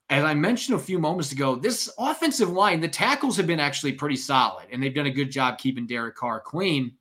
As 0.10 0.24
I 0.24 0.36
mentioned 0.36 0.78
a 0.78 0.84
few 0.84 1.00
moments 1.00 1.32
ago, 1.32 1.56
this 1.56 1.92
offensive 1.98 2.50
line, 2.50 2.80
the 2.80 2.88
tackles 2.88 3.36
have 3.38 3.48
been 3.48 3.60
actually 3.60 3.94
pretty 3.94 4.18
solid, 4.18 4.68
and 4.72 4.84
they've 4.84 4.94
done 4.94 5.08
a 5.08 5.12
good 5.12 5.32
job 5.32 5.58
keeping 5.58 5.88
Derek 5.88 6.16
Carr 6.16 6.40
clean. 6.40 6.92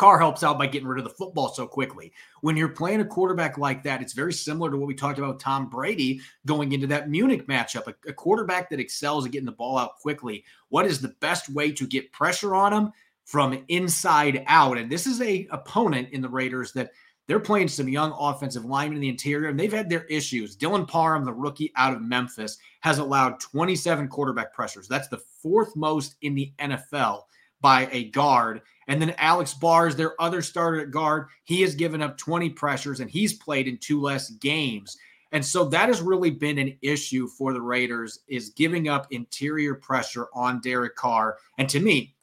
Carr 0.00 0.18
helps 0.18 0.42
out 0.42 0.56
by 0.56 0.66
getting 0.66 0.88
rid 0.88 0.96
of 0.96 1.04
the 1.04 1.14
football 1.14 1.50
so 1.50 1.66
quickly. 1.66 2.10
When 2.40 2.56
you're 2.56 2.70
playing 2.70 3.02
a 3.02 3.04
quarterback 3.04 3.58
like 3.58 3.82
that, 3.82 4.00
it's 4.00 4.14
very 4.14 4.32
similar 4.32 4.70
to 4.70 4.78
what 4.78 4.86
we 4.86 4.94
talked 4.94 5.18
about 5.18 5.38
Tom 5.38 5.68
Brady 5.68 6.22
going 6.46 6.72
into 6.72 6.86
that 6.86 7.10
Munich 7.10 7.46
matchup. 7.46 7.86
A, 7.86 7.94
a, 8.08 8.14
quarterback 8.14 8.70
that 8.70 8.80
excels 8.80 9.26
at 9.26 9.32
getting 9.32 9.44
the 9.44 9.52
ball 9.52 9.76
out 9.76 9.96
quickly. 9.96 10.42
What 10.70 10.86
is 10.86 11.02
the 11.02 11.14
best 11.20 11.50
way 11.50 11.70
to 11.72 11.86
get 11.86 12.12
pressure 12.12 12.54
on 12.54 12.72
him 12.72 12.92
from 13.26 13.62
inside 13.68 14.42
out? 14.46 14.78
And 14.78 14.90
this 14.90 15.06
is 15.06 15.20
a 15.20 15.46
opponent 15.50 16.08
in 16.12 16.22
the 16.22 16.30
Raiders 16.30 16.72
that 16.72 16.92
they're 17.26 17.38
playing 17.38 17.68
some 17.68 17.86
young 17.86 18.16
offensive 18.18 18.64
linemen 18.64 18.96
in 18.96 19.02
the 19.02 19.08
interior, 19.10 19.50
and 19.50 19.60
they've 19.60 19.70
had 19.70 19.90
their 19.90 20.04
issues. 20.04 20.56
Dylan 20.56 20.88
Parham, 20.88 21.26
the 21.26 21.34
rookie 21.34 21.72
out 21.76 21.92
of 21.92 22.00
Memphis, 22.00 22.56
has 22.80 22.96
allowed 22.96 23.38
27 23.38 24.08
quarterback 24.08 24.54
pressures. 24.54 24.88
That's 24.88 25.08
the 25.08 25.20
fourth 25.42 25.76
most 25.76 26.16
in 26.22 26.34
the 26.34 26.54
NFL 26.58 27.24
by 27.60 27.88
a 27.92 28.04
guard. 28.04 28.62
And 28.90 29.00
then 29.00 29.14
Alex 29.18 29.54
Bars, 29.54 29.94
their 29.94 30.20
other 30.20 30.42
starter 30.42 30.80
at 30.80 30.90
guard, 30.90 31.28
he 31.44 31.60
has 31.62 31.76
given 31.76 32.02
up 32.02 32.18
20 32.18 32.50
pressures 32.50 32.98
and 32.98 33.08
he's 33.08 33.32
played 33.32 33.68
in 33.68 33.78
two 33.78 34.00
less 34.00 34.30
games. 34.30 34.98
And 35.30 35.46
so 35.46 35.64
that 35.66 35.88
has 35.88 36.02
really 36.02 36.30
been 36.30 36.58
an 36.58 36.76
issue 36.82 37.28
for 37.28 37.52
the 37.52 37.62
Raiders 37.62 38.18
is 38.26 38.48
giving 38.48 38.88
up 38.88 39.06
interior 39.12 39.76
pressure 39.76 40.26
on 40.34 40.60
Derek 40.60 40.96
Carr. 40.96 41.38
And 41.56 41.68
to 41.68 41.78
me, 41.78 42.16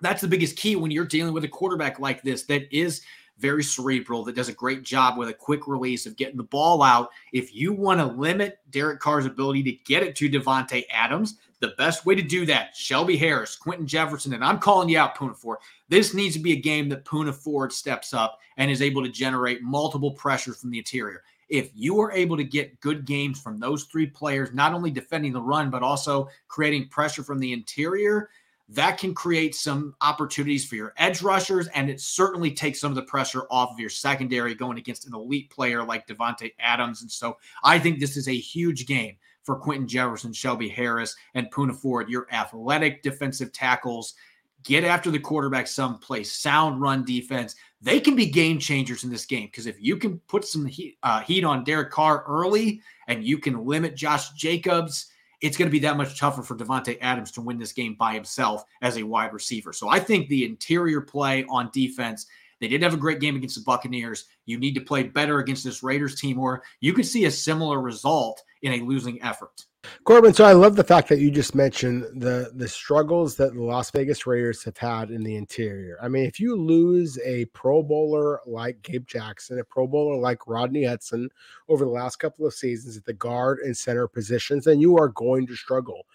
that's 0.00 0.20
the 0.20 0.26
biggest 0.26 0.56
key 0.56 0.74
when 0.74 0.90
you're 0.90 1.04
dealing 1.04 1.32
with 1.32 1.44
a 1.44 1.48
quarterback 1.48 2.00
like 2.00 2.22
this 2.22 2.42
that 2.46 2.66
is 2.76 3.02
very 3.40 3.62
cerebral, 3.64 4.22
that 4.24 4.36
does 4.36 4.48
a 4.48 4.54
great 4.54 4.82
job 4.82 5.18
with 5.18 5.28
a 5.28 5.34
quick 5.34 5.66
release 5.66 6.06
of 6.06 6.16
getting 6.16 6.36
the 6.36 6.42
ball 6.42 6.82
out. 6.82 7.10
If 7.32 7.54
you 7.54 7.72
want 7.72 8.00
to 8.00 8.06
limit 8.06 8.58
Derek 8.70 9.00
Carr's 9.00 9.26
ability 9.26 9.62
to 9.64 9.72
get 9.84 10.02
it 10.02 10.14
to 10.16 10.28
Davante 10.28 10.84
Adams, 10.90 11.38
the 11.60 11.74
best 11.76 12.06
way 12.06 12.14
to 12.14 12.22
do 12.22 12.46
that, 12.46 12.74
Shelby 12.74 13.16
Harris, 13.16 13.56
Quinton 13.56 13.86
Jefferson, 13.86 14.32
and 14.32 14.44
I'm 14.44 14.58
calling 14.58 14.88
you 14.88 14.98
out, 14.98 15.16
Poona 15.16 15.36
Ford. 15.36 15.58
This 15.88 16.14
needs 16.14 16.34
to 16.36 16.40
be 16.40 16.52
a 16.52 16.60
game 16.60 16.88
that 16.88 17.04
Poona 17.04 17.34
Ford 17.34 17.72
steps 17.72 18.14
up 18.14 18.38
and 18.56 18.70
is 18.70 18.82
able 18.82 19.02
to 19.02 19.10
generate 19.10 19.62
multiple 19.62 20.12
pressures 20.12 20.60
from 20.60 20.70
the 20.70 20.78
interior. 20.78 21.22
If 21.50 21.70
you 21.74 22.00
are 22.00 22.12
able 22.12 22.36
to 22.36 22.44
get 22.44 22.80
good 22.80 23.04
games 23.04 23.40
from 23.40 23.58
those 23.58 23.84
three 23.84 24.06
players, 24.06 24.54
not 24.54 24.72
only 24.72 24.90
defending 24.90 25.32
the 25.32 25.42
run, 25.42 25.68
but 25.68 25.82
also 25.82 26.28
creating 26.48 26.88
pressure 26.88 27.24
from 27.24 27.40
the 27.40 27.52
interior, 27.52 28.30
that 28.72 28.98
can 28.98 29.14
create 29.14 29.54
some 29.54 29.94
opportunities 30.00 30.64
for 30.64 30.76
your 30.76 30.94
edge 30.96 31.22
rushers, 31.22 31.66
and 31.68 31.90
it 31.90 32.00
certainly 32.00 32.52
takes 32.52 32.80
some 32.80 32.92
of 32.92 32.96
the 32.96 33.02
pressure 33.02 33.42
off 33.50 33.72
of 33.72 33.80
your 33.80 33.90
secondary 33.90 34.54
going 34.54 34.78
against 34.78 35.06
an 35.06 35.14
elite 35.14 35.50
player 35.50 35.82
like 35.82 36.06
Davante 36.06 36.52
Adams. 36.60 37.02
And 37.02 37.10
so 37.10 37.36
I 37.64 37.80
think 37.80 37.98
this 37.98 38.16
is 38.16 38.28
a 38.28 38.36
huge 38.36 38.86
game 38.86 39.16
for 39.42 39.56
Quinton 39.56 39.88
Jefferson, 39.88 40.32
Shelby 40.32 40.68
Harris, 40.68 41.16
and 41.34 41.50
Poona 41.50 41.74
Ford. 41.74 42.08
Your 42.08 42.28
athletic 42.30 43.02
defensive 43.02 43.52
tackles 43.52 44.14
get 44.62 44.84
after 44.84 45.10
the 45.10 45.18
quarterback 45.18 45.66
someplace, 45.66 46.32
sound 46.32 46.80
run 46.80 47.04
defense. 47.04 47.56
They 47.80 47.98
can 47.98 48.14
be 48.14 48.26
game 48.26 48.60
changers 48.60 49.02
in 49.02 49.10
this 49.10 49.26
game 49.26 49.46
because 49.46 49.66
if 49.66 49.80
you 49.80 49.96
can 49.96 50.18
put 50.28 50.44
some 50.44 50.66
heat, 50.66 50.96
uh, 51.02 51.22
heat 51.22 51.44
on 51.44 51.64
Derek 51.64 51.90
Carr 51.90 52.24
early 52.28 52.82
and 53.08 53.24
you 53.24 53.38
can 53.38 53.66
limit 53.66 53.96
Josh 53.96 54.30
Jacobs, 54.32 55.06
it's 55.40 55.56
going 55.56 55.68
to 55.68 55.72
be 55.72 55.78
that 55.80 55.96
much 55.96 56.18
tougher 56.18 56.42
for 56.42 56.56
Davante 56.56 56.98
Adams 57.00 57.30
to 57.32 57.40
win 57.40 57.58
this 57.58 57.72
game 57.72 57.94
by 57.94 58.14
himself 58.14 58.64
as 58.82 58.98
a 58.98 59.02
wide 59.02 59.32
receiver. 59.32 59.72
So 59.72 59.88
I 59.88 59.98
think 59.98 60.28
the 60.28 60.44
interior 60.44 61.00
play 61.00 61.44
on 61.48 61.70
defense 61.72 62.26
they 62.60 62.68
did 62.68 62.82
have 62.82 62.94
a 62.94 62.98
great 62.98 63.20
game 63.20 63.36
against 63.36 63.56
the 63.56 63.62
Buccaneers. 63.62 64.26
You 64.44 64.58
need 64.58 64.74
to 64.74 64.82
play 64.82 65.02
better 65.02 65.38
against 65.38 65.64
this 65.64 65.82
Raiders 65.82 66.20
team, 66.20 66.38
or 66.38 66.62
you 66.80 66.92
could 66.92 67.06
see 67.06 67.24
a 67.24 67.30
similar 67.30 67.80
result 67.80 68.42
in 68.62 68.74
a 68.74 68.84
losing 68.84 69.20
effort. 69.22 69.64
Corbin, 70.04 70.34
so 70.34 70.44
I 70.44 70.52
love 70.52 70.76
the 70.76 70.84
fact 70.84 71.08
that 71.08 71.20
you 71.20 71.30
just 71.30 71.54
mentioned 71.54 72.04
the 72.20 72.50
the 72.54 72.68
struggles 72.68 73.36
that 73.36 73.54
the 73.54 73.62
Las 73.62 73.90
Vegas 73.90 74.26
Raiders 74.26 74.62
have 74.64 74.76
had 74.76 75.10
in 75.10 75.22
the 75.22 75.36
interior. 75.36 75.96
I 76.02 76.08
mean, 76.08 76.26
if 76.26 76.38
you 76.38 76.54
lose 76.54 77.18
a 77.24 77.46
Pro 77.46 77.82
Bowler 77.82 78.40
like 78.46 78.82
Gabe 78.82 79.06
Jackson, 79.06 79.58
a 79.58 79.64
Pro 79.64 79.86
Bowler 79.86 80.20
like 80.20 80.46
Rodney 80.46 80.84
Hudson 80.84 81.30
over 81.68 81.84
the 81.84 81.90
last 81.90 82.16
couple 82.16 82.46
of 82.46 82.52
seasons 82.52 82.98
at 82.98 83.04
the 83.06 83.14
guard 83.14 83.60
and 83.60 83.74
center 83.76 84.06
positions, 84.06 84.64
then 84.64 84.80
you 84.80 84.98
are 84.98 85.08
going 85.08 85.46
to 85.46 85.56
struggle. 85.56 86.06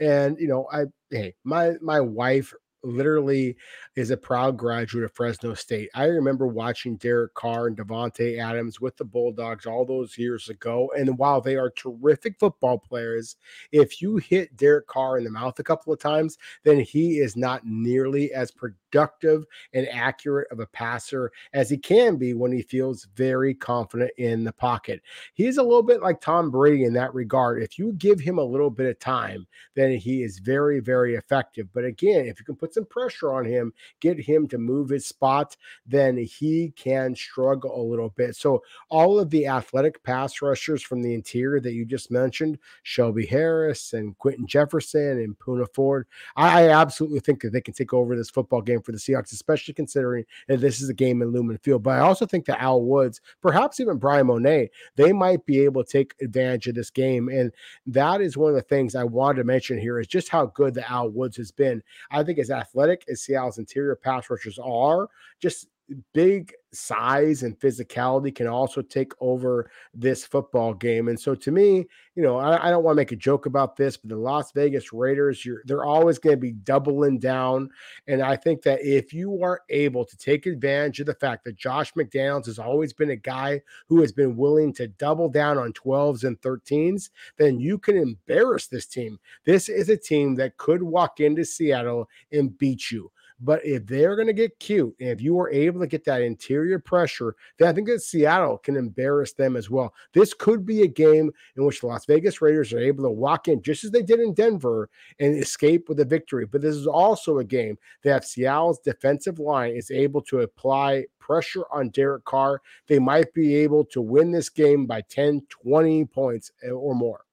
And 0.00 0.36
you 0.40 0.48
know, 0.48 0.66
I 0.72 0.86
hey, 1.10 1.34
my 1.44 1.74
my 1.80 2.00
wife 2.00 2.52
literally 2.84 3.56
is 3.96 4.10
a 4.10 4.16
proud 4.16 4.56
graduate 4.56 5.04
of 5.04 5.12
Fresno 5.12 5.54
State. 5.54 5.90
I 5.94 6.04
remember 6.04 6.46
watching 6.46 6.96
Derek 6.96 7.34
Carr 7.34 7.66
and 7.66 7.76
Davante 7.76 8.38
Adams 8.38 8.80
with 8.80 8.96
the 8.96 9.04
Bulldogs 9.04 9.66
all 9.66 9.84
those 9.84 10.18
years 10.18 10.48
ago. 10.48 10.90
And 10.96 11.18
while 11.18 11.40
they 11.40 11.56
are 11.56 11.70
terrific 11.70 12.38
football 12.38 12.78
players, 12.78 13.36
if 13.70 14.00
you 14.02 14.16
hit 14.16 14.56
Derek 14.56 14.86
Carr 14.86 15.18
in 15.18 15.24
the 15.24 15.30
mouth 15.30 15.58
a 15.58 15.64
couple 15.64 15.92
of 15.92 16.00
times, 16.00 16.38
then 16.64 16.80
he 16.80 17.18
is 17.18 17.36
not 17.36 17.64
nearly 17.64 18.32
as 18.32 18.50
productive 18.50 18.81
and 18.94 19.88
accurate 19.88 20.50
of 20.50 20.60
a 20.60 20.66
passer 20.66 21.30
as 21.52 21.70
he 21.70 21.76
can 21.76 22.16
be 22.16 22.34
when 22.34 22.52
he 22.52 22.62
feels 22.62 23.06
very 23.14 23.54
confident 23.54 24.10
in 24.18 24.44
the 24.44 24.52
pocket. 24.52 25.02
He's 25.34 25.56
a 25.56 25.62
little 25.62 25.82
bit 25.82 26.02
like 26.02 26.20
Tom 26.20 26.50
Brady 26.50 26.84
in 26.84 26.92
that 26.94 27.14
regard. 27.14 27.62
If 27.62 27.78
you 27.78 27.92
give 27.94 28.20
him 28.20 28.38
a 28.38 28.44
little 28.44 28.70
bit 28.70 28.86
of 28.86 28.98
time, 28.98 29.46
then 29.74 29.92
he 29.92 30.22
is 30.22 30.38
very, 30.38 30.80
very 30.80 31.14
effective. 31.14 31.68
But 31.72 31.84
again, 31.84 32.26
if 32.26 32.38
you 32.38 32.44
can 32.44 32.56
put 32.56 32.74
some 32.74 32.84
pressure 32.84 33.32
on 33.32 33.44
him, 33.44 33.72
get 34.00 34.18
him 34.18 34.46
to 34.48 34.58
move 34.58 34.88
his 34.88 35.06
spot, 35.06 35.56
then 35.86 36.16
he 36.16 36.72
can 36.76 37.14
struggle 37.14 37.80
a 37.80 37.82
little 37.82 38.10
bit. 38.10 38.36
So, 38.36 38.62
all 38.88 39.18
of 39.18 39.30
the 39.30 39.46
athletic 39.46 40.02
pass 40.02 40.42
rushers 40.42 40.82
from 40.82 41.02
the 41.02 41.14
interior 41.14 41.60
that 41.60 41.72
you 41.72 41.84
just 41.84 42.10
mentioned, 42.10 42.58
Shelby 42.82 43.26
Harris 43.26 43.92
and 43.92 44.16
Quinton 44.18 44.46
Jefferson 44.46 45.18
and 45.18 45.38
Poona 45.38 45.66
Ford, 45.74 46.06
I 46.36 46.68
absolutely 46.68 47.20
think 47.20 47.42
that 47.42 47.52
they 47.52 47.60
can 47.60 47.74
take 47.74 47.92
over 47.92 48.16
this 48.16 48.30
football 48.30 48.60
game 48.60 48.81
for 48.82 48.92
the 48.92 48.98
Seahawks, 48.98 49.32
especially 49.32 49.74
considering 49.74 50.24
that 50.48 50.60
this 50.60 50.80
is 50.80 50.88
a 50.88 50.94
game 50.94 51.22
in 51.22 51.32
Lumen 51.32 51.58
Field. 51.58 51.82
But 51.82 51.98
I 51.98 52.00
also 52.00 52.26
think 52.26 52.46
that 52.46 52.60
Al 52.60 52.82
Woods, 52.82 53.20
perhaps 53.40 53.80
even 53.80 53.98
Bryan 53.98 54.26
Mone, 54.26 54.68
they 54.96 55.12
might 55.12 55.44
be 55.46 55.60
able 55.60 55.84
to 55.84 55.90
take 55.90 56.14
advantage 56.20 56.66
of 56.68 56.74
this 56.74 56.90
game. 56.90 57.28
And 57.28 57.52
that 57.86 58.20
is 58.20 58.36
one 58.36 58.50
of 58.50 58.56
the 58.56 58.62
things 58.62 58.94
I 58.94 59.04
wanted 59.04 59.38
to 59.38 59.44
mention 59.44 59.78
here 59.78 59.98
is 59.98 60.06
just 60.06 60.28
how 60.28 60.46
good 60.46 60.74
the 60.74 60.88
Al 60.90 61.08
Woods 61.10 61.36
has 61.36 61.50
been. 61.50 61.82
I 62.10 62.22
think 62.22 62.38
as 62.38 62.50
athletic 62.50 63.04
as 63.08 63.22
Seattle's 63.22 63.58
interior 63.58 63.96
pass 63.96 64.28
rushers 64.30 64.58
are, 64.58 65.08
just 65.40 65.68
big 66.12 66.52
size 66.72 67.42
and 67.42 67.58
physicality 67.58 68.34
can 68.34 68.46
also 68.46 68.80
take 68.80 69.12
over 69.20 69.70
this 69.92 70.24
football 70.24 70.72
game. 70.72 71.08
And 71.08 71.20
so 71.20 71.34
to 71.34 71.50
me, 71.50 71.86
you 72.14 72.22
know, 72.22 72.38
I, 72.38 72.68
I 72.68 72.70
don't 72.70 72.82
want 72.82 72.94
to 72.96 73.00
make 73.00 73.12
a 73.12 73.16
joke 73.16 73.46
about 73.46 73.76
this, 73.76 73.96
but 73.96 74.08
the 74.08 74.16
Las 74.16 74.52
Vegas 74.52 74.92
Raiders, 74.92 75.46
they're 75.64 75.84
always 75.84 76.18
going 76.18 76.36
to 76.36 76.40
be 76.40 76.52
doubling 76.52 77.18
down. 77.18 77.68
And 78.06 78.22
I 78.22 78.36
think 78.36 78.62
that 78.62 78.80
if 78.82 79.12
you 79.12 79.42
are 79.42 79.60
able 79.68 80.04
to 80.04 80.16
take 80.16 80.46
advantage 80.46 81.00
of 81.00 81.06
the 81.06 81.14
fact 81.14 81.44
that 81.44 81.56
Josh 81.56 81.92
McDaniels 81.92 82.46
has 82.46 82.58
always 82.58 82.92
been 82.92 83.10
a 83.10 83.16
guy 83.16 83.60
who 83.88 84.00
has 84.00 84.12
been 84.12 84.36
willing 84.36 84.72
to 84.74 84.88
double 84.88 85.28
down 85.28 85.58
on 85.58 85.72
12s 85.72 86.24
and 86.24 86.40
13s, 86.40 87.10
then 87.36 87.60
you 87.60 87.78
can 87.78 87.96
embarrass 87.96 88.66
this 88.66 88.86
team. 88.86 89.18
This 89.44 89.68
is 89.68 89.88
a 89.88 89.96
team 89.96 90.36
that 90.36 90.56
could 90.56 90.82
walk 90.82 91.20
into 91.20 91.44
Seattle 91.44 92.08
and 92.30 92.56
beat 92.56 92.90
you. 92.90 93.10
But 93.44 93.64
if 93.64 93.86
they're 93.86 94.14
going 94.14 94.28
to 94.28 94.32
get 94.32 94.58
cute, 94.60 94.94
and 95.00 95.08
if 95.08 95.20
you 95.20 95.38
are 95.40 95.50
able 95.50 95.80
to 95.80 95.86
get 95.86 96.04
that 96.04 96.22
interior 96.22 96.78
pressure, 96.78 97.34
then 97.58 97.68
I 97.68 97.72
think 97.72 97.88
that 97.88 98.00
Seattle 98.00 98.58
can 98.58 98.76
embarrass 98.76 99.32
them 99.32 99.56
as 99.56 99.68
well. 99.68 99.92
This 100.12 100.32
could 100.32 100.64
be 100.64 100.82
a 100.82 100.86
game 100.86 101.30
in 101.56 101.64
which 101.64 101.80
the 101.80 101.88
Las 101.88 102.06
Vegas 102.06 102.40
Raiders 102.40 102.72
are 102.72 102.78
able 102.78 103.04
to 103.04 103.10
walk 103.10 103.48
in 103.48 103.60
just 103.60 103.84
as 103.84 103.90
they 103.90 104.02
did 104.02 104.20
in 104.20 104.32
Denver 104.32 104.88
and 105.18 105.34
escape 105.34 105.88
with 105.88 106.00
a 106.00 106.04
victory. 106.04 106.46
But 106.46 106.62
this 106.62 106.76
is 106.76 106.86
also 106.86 107.38
a 107.38 107.44
game 107.44 107.76
that 108.04 108.24
Seattle's 108.24 108.78
defensive 108.78 109.38
line 109.38 109.74
is 109.74 109.90
able 109.90 110.22
to 110.22 110.40
apply 110.40 111.06
pressure 111.22 111.64
on 111.70 111.88
Derek 111.90 112.24
Carr, 112.24 112.60
they 112.88 112.98
might 112.98 113.32
be 113.32 113.54
able 113.54 113.84
to 113.86 114.02
win 114.02 114.32
this 114.32 114.48
game 114.48 114.86
by 114.86 115.00
10, 115.02 115.42
20 115.48 116.04
points 116.06 116.50
eh, 116.62 116.70
or 116.70 116.94
more. 116.94 117.24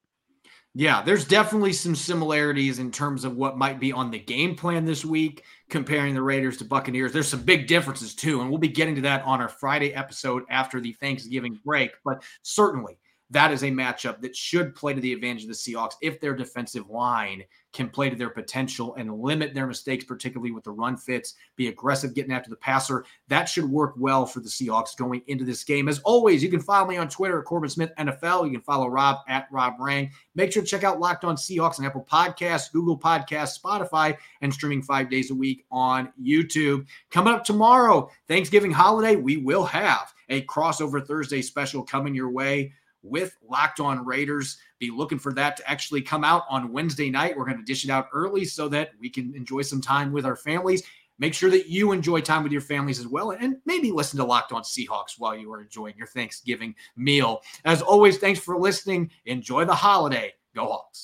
Yeah, 0.76 1.02
there's 1.02 1.26
definitely 1.26 1.74
some 1.74 1.96
similarities 1.96 2.78
in 2.78 2.92
terms 2.92 3.26
of 3.26 3.36
what 3.36 3.58
might 3.58 3.80
be 3.80 3.92
on 3.92 4.12
the 4.12 4.20
game 4.20 4.56
plan 4.56 4.86
this 4.86 5.04
week, 5.04 5.44
comparing 5.70 6.14
the 6.14 6.22
Raiders 6.22 6.58
to 6.58 6.64
Buccaneers. 6.66 7.12
There's 7.12 7.28
some 7.28 7.42
big 7.42 7.66
differences 7.66 8.14
too, 8.14 8.42
and 8.42 8.50
we'll 8.50 8.60
be 8.60 8.68
getting 8.68 8.96
to 8.96 9.02
that 9.02 9.24
on 9.24 9.42
our 9.42 9.50
Friday 9.50 9.94
episode 9.96 10.44
after 10.50 10.80
the 10.80 10.94
Thanksgiving 10.94 11.60
break. 11.66 11.92
But 12.06 12.24
certainly, 12.44 12.99
that 13.32 13.52
is 13.52 13.64
a 13.64 13.68
matchup 13.68 14.22
that 14.22 14.36
should 14.36 14.76
play 14.76 14.94
to 14.94 15.02
the 15.02 15.14
advantage 15.14 15.44
of 15.44 15.50
the 15.50 15.54
Seahawks 15.54 15.94
if 16.02 16.20
their 16.20 16.36
defensive 16.36 16.90
line 16.90 17.44
can 17.72 17.88
play 17.88 18.10
to 18.10 18.16
their 18.16 18.32
potential 18.32 18.96
and 18.96 19.20
limit 19.20 19.54
their 19.54 19.68
mistakes, 19.68 20.04
particularly 20.04 20.52
with 20.52 20.64
the 20.64 20.72
run 20.72 20.98
fits, 20.98 21.36
be 21.56 21.68
aggressive 21.68 22.16
getting 22.16 22.32
after 22.32 22.50
the 22.50 22.56
passer. 22.56 23.06
That 23.28 23.46
should 23.46 23.66
work 23.66 23.94
well 23.98 24.26
for 24.26 24.40
the 24.40 24.50
Seahawks 24.50 24.98
going 24.98 25.22
into 25.28 25.46
this 25.46 25.64
game. 25.64 25.88
As 25.88 26.00
always, 26.00 26.42
you 26.42 26.50
can 26.50 26.60
follow 26.60 26.88
me 26.88 26.98
on 26.98 27.08
Twitter 27.08 27.40
at 27.40 27.46
Corbin 27.46 27.70
Smith 27.70 27.92
NFL. 28.00 28.46
You 28.46 28.52
can 28.54 28.62
follow 28.62 28.88
Rob 28.88 29.18
at 29.28 29.48
Rob 29.52 29.76
Rang. 29.80 30.10
Make 30.34 30.52
sure 30.52 30.64
to 30.64 30.68
check 30.68 30.84
out 30.84 31.00
Locked 31.00 31.26
On 31.26 31.36
Seahawks 31.36 31.80
on 31.80 31.86
Apple 31.86 32.08
Podcasts, 32.12 32.72
Google 32.72 32.98
Podcasts, 32.98 33.60
Spotify, 33.62 34.18
and 34.42 34.52
streaming 34.52 34.82
five 34.82 35.10
days 35.10 35.30
a 35.30 35.36
week 35.36 35.66
on 35.70 36.12
YouTube. 36.20 36.88
Coming 37.12 37.34
up 37.34 37.44
tomorrow, 37.44 38.10
Thanksgiving 38.28 38.72
holiday, 38.72 39.16
we 39.16 39.38
will 39.38 39.66
have 39.66 40.12
a 40.30 40.44
crossover 40.44 41.06
Thursday 41.06 41.42
special 41.42 41.84
coming 41.84 42.16
your 42.16 42.30
way 42.30 42.74
with 43.04 43.36
Locked 43.48 43.80
On 43.80 44.06
Raiders. 44.06 44.58
Be 44.80 44.92
looking 44.92 45.20
for 45.20 45.34
that 45.34 45.58
to 45.58 45.70
actually 45.70 46.02
come 46.02 46.24
out 46.24 46.44
on 46.50 46.72
Wednesday 46.72 47.10
night. 47.10 47.36
We're 47.38 47.46
going 47.46 47.58
to 47.58 47.64
dish 47.64 47.84
it 47.84 47.90
out 47.90 48.08
early 48.14 48.46
so 48.46 48.68
that 48.70 48.92
we 49.00 49.10
can 49.10 49.36
enjoy 49.36 49.62
some 49.62 49.82
time 49.82 50.12
with 50.12 50.26
our 50.26 50.36
families. 50.36 50.84
Make 51.20 51.34
sure 51.34 51.50
that 51.50 51.68
you 51.68 51.92
enjoy 51.92 52.22
time 52.22 52.44
with 52.44 52.54
your 52.54 52.62
families 52.62 52.98
as 52.98 53.08
well, 53.08 53.32
and 53.32 53.58
maybe 53.66 53.92
listen 53.92 54.18
to 54.20 54.24
Locked 54.24 54.54
On 54.54 54.64
Seahawks 54.64 55.16
while 55.18 55.36
you 55.36 55.52
are 55.52 55.62
enjoying 55.62 55.96
your 55.98 56.08
Thanksgiving 56.08 56.74
meal. 56.96 57.42
As 57.66 57.82
always, 57.82 58.18
thanks 58.18 58.40
for 58.40 58.58
listening. 58.58 59.12
Enjoy 59.26 59.66
the 59.66 59.76
holiday. 59.76 60.34
Go 60.56 60.66
Hawks. 60.66 60.98